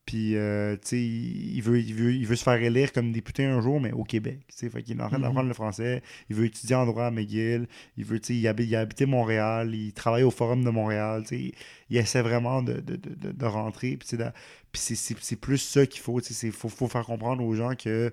Puis, 0.04 0.36
euh, 0.36 0.74
tu 0.76 0.80
sais, 0.88 1.00
il 1.00 1.60
veut, 1.60 1.78
il, 1.80 1.94
veut, 1.94 2.12
il 2.12 2.26
veut 2.26 2.34
se 2.36 2.42
faire 2.42 2.60
élire 2.60 2.92
comme 2.92 3.12
député 3.12 3.44
un 3.44 3.60
jour, 3.60 3.80
mais 3.80 3.92
au 3.92 4.02
Québec. 4.04 4.40
tu 4.48 4.56
sais. 4.56 4.68
Fait 4.68 4.82
qu'il 4.82 4.98
est 4.98 5.02
en 5.02 5.08
train 5.08 5.18
Mhm. 5.18 5.22
d'apprendre 5.24 5.48
le 5.48 5.54
français. 5.54 6.02
Il 6.28 6.34
veut 6.36 6.46
étudier 6.46 6.74
en 6.74 6.86
droit 6.86 7.04
à 7.04 7.10
McGill. 7.12 7.68
Il 7.96 8.04
veut, 8.04 8.18
tu 8.18 8.28
sais, 8.34 8.34
il, 8.36 8.46
habite, 8.48 8.68
il 8.68 8.74
a 8.76 8.80
habité 8.80 9.06
Montréal. 9.06 9.74
Il 9.74 9.92
travaille 9.92 10.24
au 10.24 10.30
Forum 10.32 10.64
de 10.64 10.70
Montréal. 10.70 11.22
tu 11.22 11.28
sais. 11.50 11.52
Il, 11.90 11.96
essaie 11.96 12.22
vraiment 12.22 12.62
de, 12.62 12.74
de, 12.80 12.96
de, 12.96 13.30
de- 13.32 13.46
rentrer. 13.46 13.96
Puis, 13.96 14.08
tu 14.08 14.16
sais, 14.16 14.32
puis 14.72 14.80
c'est- 14.96 15.36
plus 15.36 15.58
ça 15.58 15.86
qu'il 15.86 16.00
faut. 16.00 16.20
Il 16.20 16.52
faut, 16.52 16.68
faut 16.68 16.88
faire 16.88 17.04
comprendre 17.06 17.44
aux 17.44 17.54
gens 17.54 17.74
que 17.76 18.12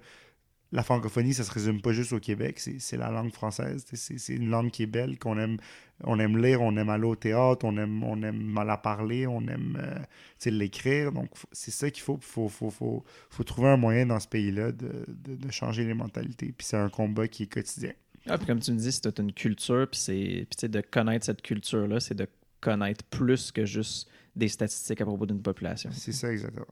la 0.71 0.83
francophonie, 0.83 1.33
ça 1.33 1.43
se 1.43 1.51
résume 1.51 1.81
pas 1.81 1.93
juste 1.93 2.13
au 2.13 2.19
Québec, 2.19 2.59
c'est 2.59 2.97
la 2.97 3.09
langue 3.09 3.31
française. 3.33 3.83
tu 3.89 3.97
sais, 3.97 4.19
c'est 4.19 4.35
une 4.35 4.49
langue 4.51 4.69
qui 4.69 4.83
est 4.83 4.85
belle, 4.85 5.17
qu'on 5.17 5.39
aime, 5.39 5.57
on 6.03 6.19
aime 6.19 6.37
lire, 6.37 6.61
on 6.61 6.75
aime 6.77 6.89
aller 6.89 7.05
au 7.05 7.15
théâtre, 7.15 7.65
on 7.65 7.75
aime, 7.77 8.03
on 8.03 8.21
aime 8.23 8.53
la 8.65 8.77
parler, 8.77 9.27
on 9.27 9.41
aime 9.47 9.77
euh, 9.81 10.49
l'écrire. 10.51 11.11
Donc, 11.11 11.29
c'est 11.51 11.71
ça 11.71 11.89
qu'il 11.91 12.03
faut. 12.03 12.17
Il 12.21 12.25
faut, 12.25 12.47
faut, 12.49 12.69
faut, 12.69 13.03
faut 13.29 13.43
trouver 13.43 13.69
un 13.69 13.77
moyen 13.77 14.05
dans 14.05 14.19
ce 14.19 14.27
pays-là 14.27 14.71
de, 14.71 15.05
de- 15.07 15.35
de 15.35 15.51
changer 15.51 15.83
les 15.85 15.93
mentalités. 15.93 16.53
Puis 16.57 16.67
c'est 16.67 16.77
un 16.77 16.89
combat 16.89 17.27
qui 17.27 17.43
est 17.43 17.47
quotidien. 17.53 17.91
Ah, 18.27 18.37
puis 18.37 18.45
comme 18.47 18.59
tu 18.59 18.71
me 18.71 18.77
dis, 18.77 18.91
c'est 18.91 19.01
toute 19.01 19.19
une 19.19 19.33
culture, 19.33 19.87
puis 19.89 19.99
c'est 19.99 20.67
de 20.67 20.81
connaître 20.81 21.25
cette 21.25 21.41
culture-là, 21.41 21.99
c'est 21.99 22.15
de 22.15 22.27
connaître 22.61 23.03
plus 23.05 23.51
que 23.51 23.65
juste 23.65 24.09
des 24.35 24.49
statistiques 24.49 25.01
à 25.01 25.05
propos 25.05 25.25
d'une 25.25 25.41
population. 25.41 25.89
C'est 25.93 26.11
ça 26.11 26.31
exactement. 26.31 26.67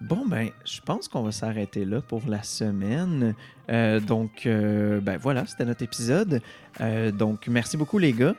Bon, 0.00 0.24
ben, 0.26 0.50
je 0.64 0.80
pense 0.80 1.08
qu'on 1.08 1.22
va 1.22 1.32
s'arrêter 1.32 1.84
là 1.84 2.00
pour 2.00 2.22
la 2.28 2.42
semaine. 2.42 3.34
Euh, 3.68 3.98
donc, 3.98 4.46
euh, 4.46 5.00
ben 5.00 5.16
voilà, 5.16 5.44
c'était 5.46 5.64
notre 5.64 5.82
épisode. 5.82 6.40
Euh, 6.80 7.10
donc, 7.10 7.48
merci 7.48 7.76
beaucoup, 7.76 7.98
les 7.98 8.12
gars. 8.12 8.34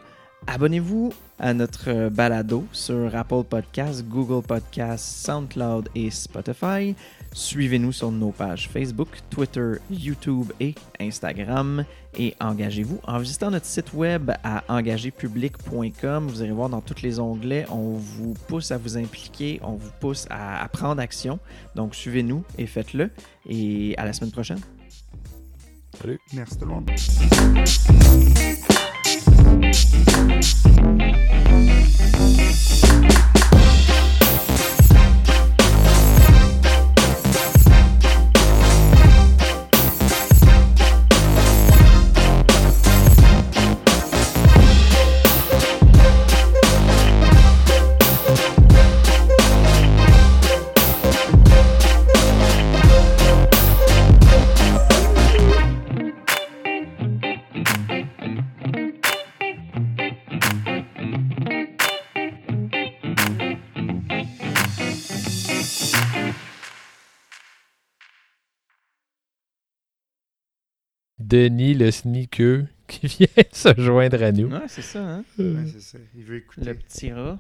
Abonnez-vous 0.47 1.11
à 1.37 1.53
notre 1.53 2.07
balado 2.09 2.65
sur 2.71 3.13
Apple 3.13 3.43
Podcasts, 3.43 4.07
Google 4.07 4.45
Podcasts, 4.45 5.25
SoundCloud 5.25 5.89
et 5.95 6.09
Spotify. 6.11 6.95
Suivez-nous 7.33 7.91
sur 7.91 8.11
nos 8.11 8.31
pages 8.31 8.69
Facebook, 8.69 9.09
Twitter, 9.29 9.73
YouTube 9.89 10.51
et 10.59 10.75
Instagram. 10.99 11.85
Et 12.17 12.35
engagez-vous 12.39 12.99
en 13.05 13.19
visitant 13.19 13.51
notre 13.51 13.65
site 13.65 13.93
web 13.93 14.31
à 14.43 14.63
engagépublic.com. 14.67 16.27
Vous 16.27 16.43
irez 16.43 16.51
voir 16.51 16.69
dans 16.69 16.81
tous 16.81 17.01
les 17.01 17.19
onglets. 17.19 17.65
On 17.69 17.93
vous 17.93 18.33
pousse 18.47 18.71
à 18.71 18.77
vous 18.77 18.97
impliquer, 18.97 19.59
on 19.63 19.73
vous 19.73 19.91
pousse 19.99 20.25
à, 20.29 20.63
à 20.63 20.67
prendre 20.67 21.01
action. 21.01 21.39
Donc 21.75 21.95
suivez-nous 21.95 22.43
et 22.57 22.65
faites-le. 22.65 23.11
Et 23.47 23.95
à 23.97 24.05
la 24.05 24.13
semaine 24.13 24.31
prochaine. 24.31 24.59
Merci 26.33 26.57
tout 26.57 26.65
le 26.65 26.71
monde. 26.71 26.89
Denis 71.29 71.75
le 71.75 71.91
sneaker 71.91 72.63
qui 72.87 73.07
vient 73.19 73.27
se 73.51 73.69
joindre 73.77 74.23
à 74.23 74.31
nous. 74.31 74.49
Ouais, 74.49 74.61
c'est 74.67 74.81
ça, 74.81 74.99
hein? 74.99 75.23
Ouais, 75.37 75.65
c'est 75.71 75.81
ça. 75.81 75.99
Il 76.15 76.23
veut 76.23 76.37
écouter. 76.37 76.65
Le 76.65 76.73
petit 76.73 77.11
rat. 77.11 77.39